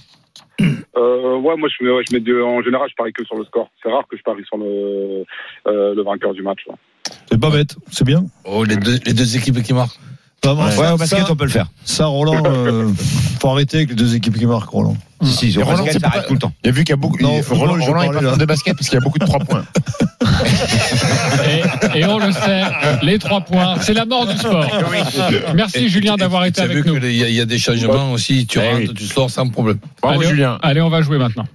Euh, 0.62 1.38
ouais, 1.38 1.56
moi 1.58 1.70
je 1.70 1.84
mets, 1.86 1.92
ouais, 1.92 2.04
je 2.10 2.14
mets 2.16 2.20
de- 2.20 2.42
en 2.42 2.62
général 2.64 2.88
je 2.90 2.96
parie 2.96 3.14
que 3.14 3.24
sur 3.26 3.36
le 3.38 3.46
score. 3.46 3.70
C'est 3.84 3.92
rare 3.92 4.04
que 4.10 4.18
je 4.18 4.24
parie 4.24 4.44
sur 4.46 4.58
le, 4.58 5.24
euh, 5.68 5.94
le 5.96 6.04
vainqueur 6.04 6.34
du 6.34 6.42
match. 6.42 6.60
là. 6.68 6.74
C'est 7.32 7.40
pas 7.40 7.50
bête, 7.52 7.76
c'est 7.92 8.04
bien. 8.06 8.26
Oh, 8.46 8.64
les 8.64 8.76
deux, 8.78 8.98
les 9.06 9.14
deux 9.14 9.38
équipes 9.38 9.62
qui 9.62 9.74
marquent. 9.74 10.00
Vraiment, 10.44 10.66
Ouais, 10.66 10.72
ça, 10.72 10.96
au 10.96 10.98
basket, 10.98 11.20
ça- 11.20 11.32
on 11.32 11.36
peut 11.36 11.44
le 11.46 11.50
faire. 11.52 11.68
ça, 11.84 12.06
Roland, 12.06 12.44
euh, 12.46 12.88
faut 13.42 13.50
arrêter 13.50 13.78
avec 13.78 13.90
les 13.90 13.96
deux 13.96 14.16
équipes 14.16 14.38
qui 14.38 14.46
marquent, 14.46 14.70
Roland. 14.70 14.96
Si, 15.24 15.51
si, 15.51 15.59
Et 15.59 15.63
au 15.63 15.65
Roland, 15.65 15.84
basket, 15.84 16.01
pas- 16.01 16.20
tout 16.28 16.34
le 16.34 16.39
temps. 16.39 16.53
Il 16.63 16.68
y 16.68 16.70
a 16.70 16.74
vu 16.74 16.84
qu'il 16.84 16.91
y 16.91 16.93
a 16.93 16.95
beaucoup. 16.97 17.18
Non, 17.22 17.39
Roland, 17.49 17.84
Roland 17.84 18.11
est 18.13 18.22
pas 18.24 18.36
de 18.38 18.45
basket 18.45 18.76
parce 18.78 18.88
qu'il 18.89 18.97
y 18.99 19.01
a 19.01 19.03
beaucoup 19.03 19.20
de 19.20 19.26
3 19.26 19.39
points. 19.39 19.65
et, 21.95 21.99
et 21.99 22.05
on 22.05 22.20
le 22.20 22.32
sait, 22.32 22.63
les 23.01 23.18
trois 23.20 23.41
points, 23.41 23.76
c'est 23.82 23.93
la 23.93 24.05
mort 24.05 24.26
du 24.28 24.38
sport. 24.38 24.65
Merci 25.55 25.86
Et- 25.86 25.89
Julien 25.89 26.15
d'avoir 26.15 26.45
été 26.45 26.61
avec 26.61 26.86
nous. 26.86 26.97
y, 26.97 27.05
il 27.07 27.34
y 27.34 27.41
a 27.41 27.45
des 27.45 27.57
changements 27.59 28.11
aussi. 28.13 28.45
Tu 28.45 28.59
Eh 28.59 28.68
rentres, 28.68 28.80
oui. 28.89 28.93
tu 28.95 29.05
sors 29.05 29.30
sans 29.30 29.47
problème. 29.49 29.80
Bravo 30.01 30.20
allez, 30.20 30.30
Julien. 30.30 30.57
allez, 30.61 30.82
on 30.82 30.89
va 30.89 31.01
jouer 31.01 31.18
maintenant. 31.18 31.45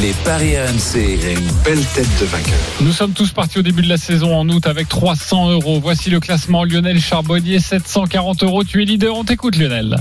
Les 0.00 0.12
paris 0.24 0.54
RMC. 0.56 1.18
Une 1.36 1.62
belle 1.64 1.84
tête 1.94 2.08
de 2.20 2.24
vainqueur. 2.26 2.54
Nous 2.80 2.92
sommes 2.92 3.12
tous 3.12 3.30
partis 3.30 3.58
au 3.58 3.62
début 3.62 3.82
de 3.82 3.88
la 3.88 3.98
saison 3.98 4.34
en 4.36 4.48
août 4.48 4.66
avec 4.66 4.88
300 4.88 5.50
euros. 5.50 5.78
Voici 5.80 6.10
le 6.10 6.20
classement 6.20 6.64
Lionel 6.64 7.00
Charbonnier, 7.00 7.60
740 7.60 8.42
euros. 8.42 8.64
Tu 8.64 8.82
es 8.82 8.84
leader, 8.86 9.14
on 9.16 9.24
t'écoute 9.24 9.56
Lionel. 9.56 9.96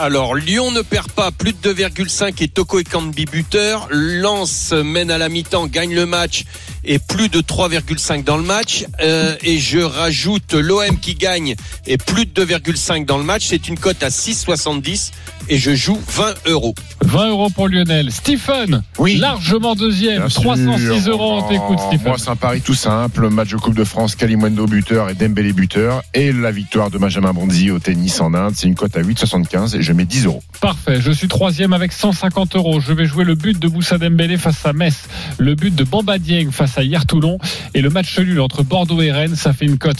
Alors, 0.00 0.36
Lyon 0.36 0.70
ne 0.70 0.82
perd 0.82 1.10
pas, 1.10 1.32
plus 1.32 1.52
de 1.52 1.72
2,5 1.72 2.40
et 2.40 2.46
Toko 2.46 2.78
Ekambi 2.78 3.24
buteur. 3.24 3.88
Lens 3.90 4.72
mène 4.72 5.10
à 5.10 5.18
la 5.18 5.28
mi-temps, 5.28 5.66
gagne 5.66 5.92
le 5.92 6.06
match 6.06 6.44
et 6.88 6.98
plus 6.98 7.28
de 7.28 7.40
3,5 7.40 8.24
dans 8.24 8.36
le 8.38 8.42
match. 8.42 8.84
Euh, 9.00 9.36
et 9.42 9.58
je 9.58 9.78
rajoute 9.78 10.54
l'OM 10.54 10.98
qui 11.00 11.14
gagne 11.14 11.54
et 11.86 11.98
plus 11.98 12.26
de 12.26 12.44
2,5 12.44 13.04
dans 13.04 13.18
le 13.18 13.24
match. 13.24 13.44
C'est 13.46 13.68
une 13.68 13.78
cote 13.78 14.02
à 14.02 14.08
6,70 14.08 15.12
et 15.50 15.58
je 15.58 15.74
joue 15.74 16.00
20 16.10 16.34
euros. 16.46 16.74
20 17.04 17.28
euros 17.30 17.50
pour 17.50 17.68
Lionel. 17.68 18.10
Stephen, 18.10 18.82
Oui. 18.98 19.16
largement 19.18 19.74
deuxième, 19.74 20.18
Bien 20.20 20.28
sûr. 20.28 20.42
306 20.42 21.08
euros, 21.08 21.38
on 21.42 21.48
t'écoute 21.48 21.78
Oh, 21.78 21.86
Stephen. 21.88 22.08
Moi, 22.08 22.16
c'est 22.18 22.28
un 22.30 22.36
pari 22.36 22.60
tout 22.60 22.74
simple. 22.74 23.28
Match 23.30 23.50
de 23.50 23.56
Coupe 23.56 23.74
de 23.76 23.84
France, 23.84 24.14
Kalimundo 24.16 24.66
buteur 24.66 25.08
et 25.10 25.14
Dembélé 25.14 25.52
buteur. 25.52 26.02
Et 26.14 26.32
la 26.32 26.50
victoire 26.50 26.90
de 26.90 26.98
Benjamin 26.98 27.32
Bonzi 27.32 27.70
au 27.70 27.78
tennis 27.78 28.20
en 28.20 28.32
Inde. 28.34 28.54
C'est 28.56 28.66
une 28.66 28.74
cote 28.74 28.96
à 28.96 29.02
8,75 29.02 29.76
et 29.76 29.82
je 29.82 29.92
mets 29.92 30.04
10 30.06 30.24
euros. 30.26 30.42
Parfait, 30.60 31.00
je 31.00 31.12
suis 31.12 31.28
troisième 31.28 31.72
avec 31.72 31.92
150 31.92 32.56
euros. 32.56 32.80
Je 32.80 32.92
vais 32.92 33.04
jouer 33.06 33.24
le 33.24 33.34
but 33.34 33.58
de 33.58 33.68
Moussa 33.68 33.98
Dembélé 33.98 34.36
face 34.38 34.64
à 34.66 34.72
Metz, 34.72 34.94
le 35.38 35.54
but 35.54 35.74
de 35.74 35.84
Bamba 35.84 36.18
Dieng 36.18 36.50
face 36.50 36.76
à 36.77 36.77
Hier 36.82 37.06
Toulon 37.06 37.38
et 37.74 37.80
le 37.80 37.90
match 37.90 38.18
nul 38.18 38.40
entre 38.40 38.62
Bordeaux 38.62 39.00
et 39.02 39.12
Rennes. 39.12 39.36
Ça 39.36 39.52
fait 39.52 39.64
une 39.66 39.78
cote 39.78 39.98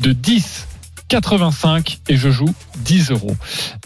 de 0.00 0.12
10. 0.12 0.66
85 1.08 1.98
et 2.08 2.16
je 2.16 2.30
joue 2.30 2.54
10 2.84 3.10
euros. 3.10 3.34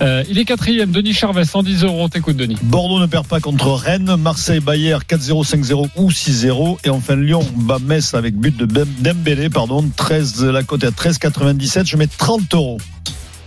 Euh, 0.03 0.23
il 0.29 0.39
est 0.39 0.45
quatrième, 0.45 0.93
Denis 0.93 1.15
Charvet, 1.15 1.47
110 1.47 1.83
euros. 1.85 2.03
On 2.03 2.09
t'écoute, 2.11 2.37
Denis. 2.37 2.59
Bordeaux 2.63 3.01
ne 3.01 3.07
perd 3.07 3.27
pas 3.27 3.41
contre 3.41 3.71
Rennes, 3.71 4.15
Marseille, 4.17 4.61
Bayer 4.61 4.99
4-0, 5.09 5.43
5-0 5.43 5.89
ou 5.97 6.11
6-0. 6.11 6.77
Et 6.85 6.91
enfin 6.91 7.17
Lyon 7.17 7.41
bat 7.57 7.79
Metz 7.79 8.13
avec 8.13 8.35
but 8.37 8.55
de 8.55 8.67
Dem- 8.67 8.87
Dembélé, 9.01 9.49
pardon, 9.49 9.83
13, 9.97 10.45
la 10.45 10.63
cote 10.65 10.85
est 10.85 10.89
à 10.89 10.91
13,97. 10.91 11.87
Je 11.87 11.97
mets 11.97 12.09
30 12.09 12.53
euros. 12.55 12.77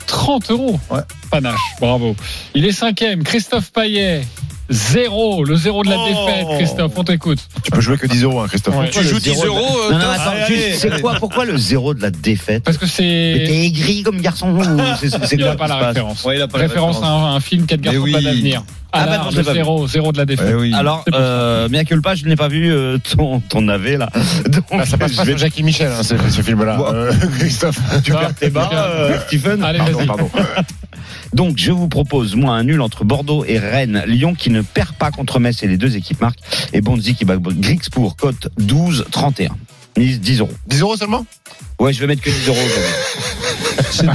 30 0.07 0.49
euros. 0.51 0.79
Ouais. 0.89 1.01
Panache, 1.29 1.59
bravo. 1.79 2.15
Il 2.55 2.65
est 2.65 2.71
cinquième, 2.71 3.23
Christophe 3.23 3.71
Paillet. 3.71 4.21
Zéro, 4.69 5.45
le 5.45 5.55
zéro 5.55 5.81
de 5.83 5.89
la 5.89 5.95
Oh. 5.97 6.07
défaite, 6.09 6.47
Christophe, 6.57 6.91
on 6.97 7.03
t'écoute. 7.05 7.39
Tu 7.63 7.71
peux 7.71 7.79
jouer 7.79 7.97
que 7.97 8.05
10 8.05 8.23
euros, 8.23 8.41
hein, 8.41 8.47
Christophe. 8.49 8.75
Ouais. 8.75 8.89
Tu 8.89 9.01
joues 9.01 9.17
10 9.19 9.29
zéro 9.29 9.43
de- 9.43 9.47
euros, 9.47 9.77
euh, 9.89 9.91
Non, 9.93 9.97
attends, 9.97 10.23
Allez, 10.31 10.45
juste, 10.55 10.83
allez, 10.83 10.95
c'est 10.95 11.01
quoi, 11.01 11.13
pourquoi 11.19 11.45
le 11.45 11.57
zéro 11.57 11.93
de 11.93 12.01
la 12.01 12.09
défaite 12.11 12.63
Parce 12.65 12.77
que 12.77 12.83
Mais 12.83 12.91
c'est. 12.91 13.45
T'es 13.47 13.65
aigri 13.65 14.03
comme 14.03 14.19
garçon 14.19 14.49
ou 14.49 14.61
c'est, 14.99 15.09
c'est 15.25 15.35
Il 15.39 15.45
n'a 15.45 15.55
pas 15.55 15.67
la 15.67 15.77
référence. 15.77 16.21
Ouais, 16.25 16.35
il 16.35 16.41
a 16.41 16.49
pas 16.49 16.57
la 16.57 16.63
référence 16.65 17.01
à 17.01 17.05
un, 17.07 17.35
un 17.35 17.39
film 17.39 17.65
4 17.65 17.79
garçons 17.79 18.11
pas 18.11 18.19
d'avenir. 18.21 18.63
Ah, 18.93 19.05
bah 19.05 19.11
Alors, 19.13 19.25
non, 19.25 19.31
je 19.31 19.41
vu. 19.41 19.53
zéro, 19.53 19.87
zéro 19.87 20.11
de 20.11 20.17
la 20.17 20.25
défaite. 20.25 20.47
Eh 20.51 20.55
oui. 20.55 20.73
Alors, 20.73 21.03
euh, 21.13 21.67
bien 21.67 21.83
que 21.83 21.93
le 21.93 22.01
pas, 22.01 22.15
je 22.15 22.25
n'ai 22.25 22.35
pas 22.35 22.47
vu 22.47 22.71
euh, 22.71 22.97
ton, 22.97 23.39
ton 23.41 23.61
navet 23.61 23.97
là. 23.97 24.09
Donc, 24.49 24.63
Ah, 24.71 24.85
ça 24.85 24.97
passe 24.97 25.13
pas 25.13 25.23
vais 25.23 25.31
sur 25.31 25.37
Jackie 25.39 25.63
Michel, 25.63 25.91
hein, 25.91 26.03
ce, 26.03 26.15
ce 26.29 26.41
film-là. 26.41 26.77
Bon. 26.77 26.85
Euh, 26.93 27.11
Christophe. 27.39 27.79
tu 28.03 28.11
perds 28.11 28.35
tes 28.35 28.49
bas, 28.49 28.69
euh, 28.73 29.19
Stephen. 29.27 29.63
Allez, 29.63 29.79
Pardon, 29.79 29.97
vas-y. 29.97 30.07
pardon. 30.07 30.29
Donc, 31.33 31.57
je 31.57 31.71
vous 31.71 31.89
propose, 31.89 32.35
moi, 32.35 32.53
un 32.55 32.63
nul 32.63 32.81
entre 32.81 33.03
Bordeaux 33.03 33.43
et 33.45 33.59
Rennes. 33.59 34.03
Lyon 34.07 34.33
qui 34.33 34.49
ne 34.49 34.61
perd 34.61 34.93
pas 34.93 35.11
contre 35.11 35.39
Metz 35.39 35.61
et 35.63 35.67
les 35.67 35.77
deux 35.77 35.97
équipes 35.97 36.21
marquent. 36.21 36.39
Et 36.73 36.81
Bonzi 36.81 37.13
qui 37.15 37.25
bat 37.25 37.35
Grixpour, 37.37 38.15
cote 38.15 38.47
12-31. 38.61 39.49
10 39.97 40.39
euros. 40.39 40.51
10 40.67 40.81
euros 40.81 40.97
seulement? 40.97 41.25
Ouais, 41.79 41.93
je 41.93 41.99
vais 41.99 42.07
mettre 42.07 42.21
que 42.21 42.29
10 42.29 42.47
euros 42.47 42.57
aujourd'hui. 42.57 44.07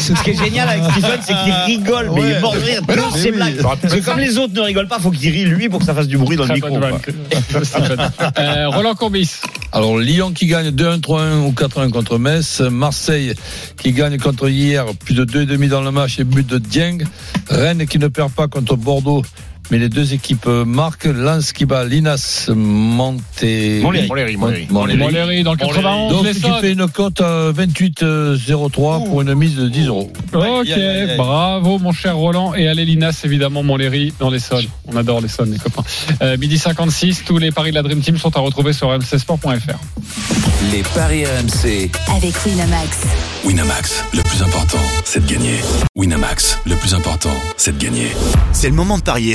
Ce 0.00 0.22
qui 0.22 0.30
est 0.30 0.44
génial 0.44 0.68
avec 0.68 0.84
Stephen, 0.92 1.20
c'est 1.22 1.34
qu'il 1.44 1.52
rigole, 1.66 2.10
mais 2.14 2.20
il 2.22 2.30
est 2.32 2.40
mort 2.40 2.54
de 2.54 2.58
rire 2.58 2.82
Mais 2.86 2.96
non. 2.96 3.02
Parce 3.80 3.94
que 3.94 4.04
comme 4.04 4.18
les 4.18 4.38
autres 4.38 4.54
ne 4.54 4.60
rigolent 4.60 4.88
pas, 4.88 4.98
faut 4.98 5.10
qu'il 5.10 5.30
rit 5.30 5.44
lui 5.44 5.68
pour 5.68 5.80
que 5.80 5.86
ça 5.86 5.94
fasse 5.94 6.08
du 6.08 6.18
bruit 6.18 6.36
dans 6.36 6.46
le 6.46 6.54
micro. 6.54 6.78
Stéphane. 7.62 8.10
Euh, 8.38 8.68
Roland 8.68 8.94
Courbis. 8.94 9.40
Alors 9.72 9.98
Lyon 9.98 10.32
qui 10.32 10.46
gagne 10.46 10.70
2-1, 10.70 11.00
3-1 11.00 11.38
ou 11.46 11.52
4-1 11.52 11.90
contre 11.90 12.18
Metz. 12.18 12.60
Marseille 12.60 13.34
qui 13.76 13.92
gagne 13.92 14.18
contre 14.18 14.48
hier, 14.48 14.86
plus 15.04 15.14
de 15.14 15.24
2,5 15.24 15.68
dans 15.68 15.82
le 15.82 15.90
match 15.90 16.18
et 16.18 16.24
but 16.24 16.46
de 16.46 16.58
Dieng. 16.58 17.04
Rennes 17.48 17.86
qui 17.86 17.98
ne 17.98 18.08
perd 18.08 18.32
pas 18.32 18.48
contre 18.48 18.76
Bordeaux. 18.76 19.22
Mais 19.70 19.78
les 19.78 19.88
deux 19.88 20.12
équipes 20.14 20.46
marquent. 20.46 21.04
Lens 21.06 21.52
qui 21.52 21.64
bat 21.64 21.84
Linas 21.84 22.50
Monté. 22.54 23.80
Montlhéry. 23.82 24.36
Montlhéry 24.36 25.42
dans 25.42 25.52
le 25.52 25.58
91. 25.58 26.12
Donc, 26.12 26.24
les 26.26 26.32
qui 26.34 26.40
Saunes. 26.40 26.60
fait 26.60 26.72
une 26.72 26.86
cote 26.88 27.20
à 27.20 27.50
28,03 27.52 28.70
pour 29.06 29.22
une 29.22 29.34
mise 29.34 29.56
de 29.56 29.68
10 29.68 29.86
euros. 29.88 30.12
Ok, 30.32 30.42
Aïe, 30.42 30.72
aïe, 30.72 30.82
aïe, 30.82 31.10
aïe. 31.10 31.16
bravo 31.16 31.78
mon 31.78 31.92
cher 31.92 32.16
Roland 32.16 32.54
et 32.54 32.68
allez 32.68 32.84
Linas 32.84 33.20
évidemment 33.24 33.62
Montlhéry 33.62 34.12
dans 34.18 34.30
les 34.30 34.38
Saunes. 34.38 34.66
On 34.86 34.96
adore 34.96 35.20
les 35.20 35.28
Saunes 35.28 35.50
les 35.52 35.58
copains. 35.58 35.82
Euh, 36.22 36.36
midi 36.36 36.58
56, 36.58 37.24
tous 37.24 37.38
les 37.38 37.50
paris 37.50 37.70
de 37.70 37.76
la 37.76 37.82
Dream 37.82 38.00
Team 38.00 38.18
sont 38.18 38.36
à 38.36 38.40
retrouver 38.40 38.72
sur 38.72 38.90
mcsport.fr. 38.90 39.78
Les 40.72 40.82
paris 40.94 41.24
RMC. 41.24 41.90
Avec 42.16 42.34
Winamax. 42.46 42.98
Winamax, 43.44 44.04
le 44.14 44.22
plus 44.22 44.42
important, 44.42 44.78
c'est 45.04 45.24
de 45.26 45.30
gagner. 45.30 45.56
Winamax, 45.96 46.58
le 46.66 46.74
plus 46.76 46.94
important, 46.94 47.34
c'est 47.56 47.76
de 47.76 47.82
gagner. 47.82 48.08
C'est 48.52 48.68
le 48.68 48.74
moment 48.74 48.96
de 48.98 49.02
parier 49.02 49.34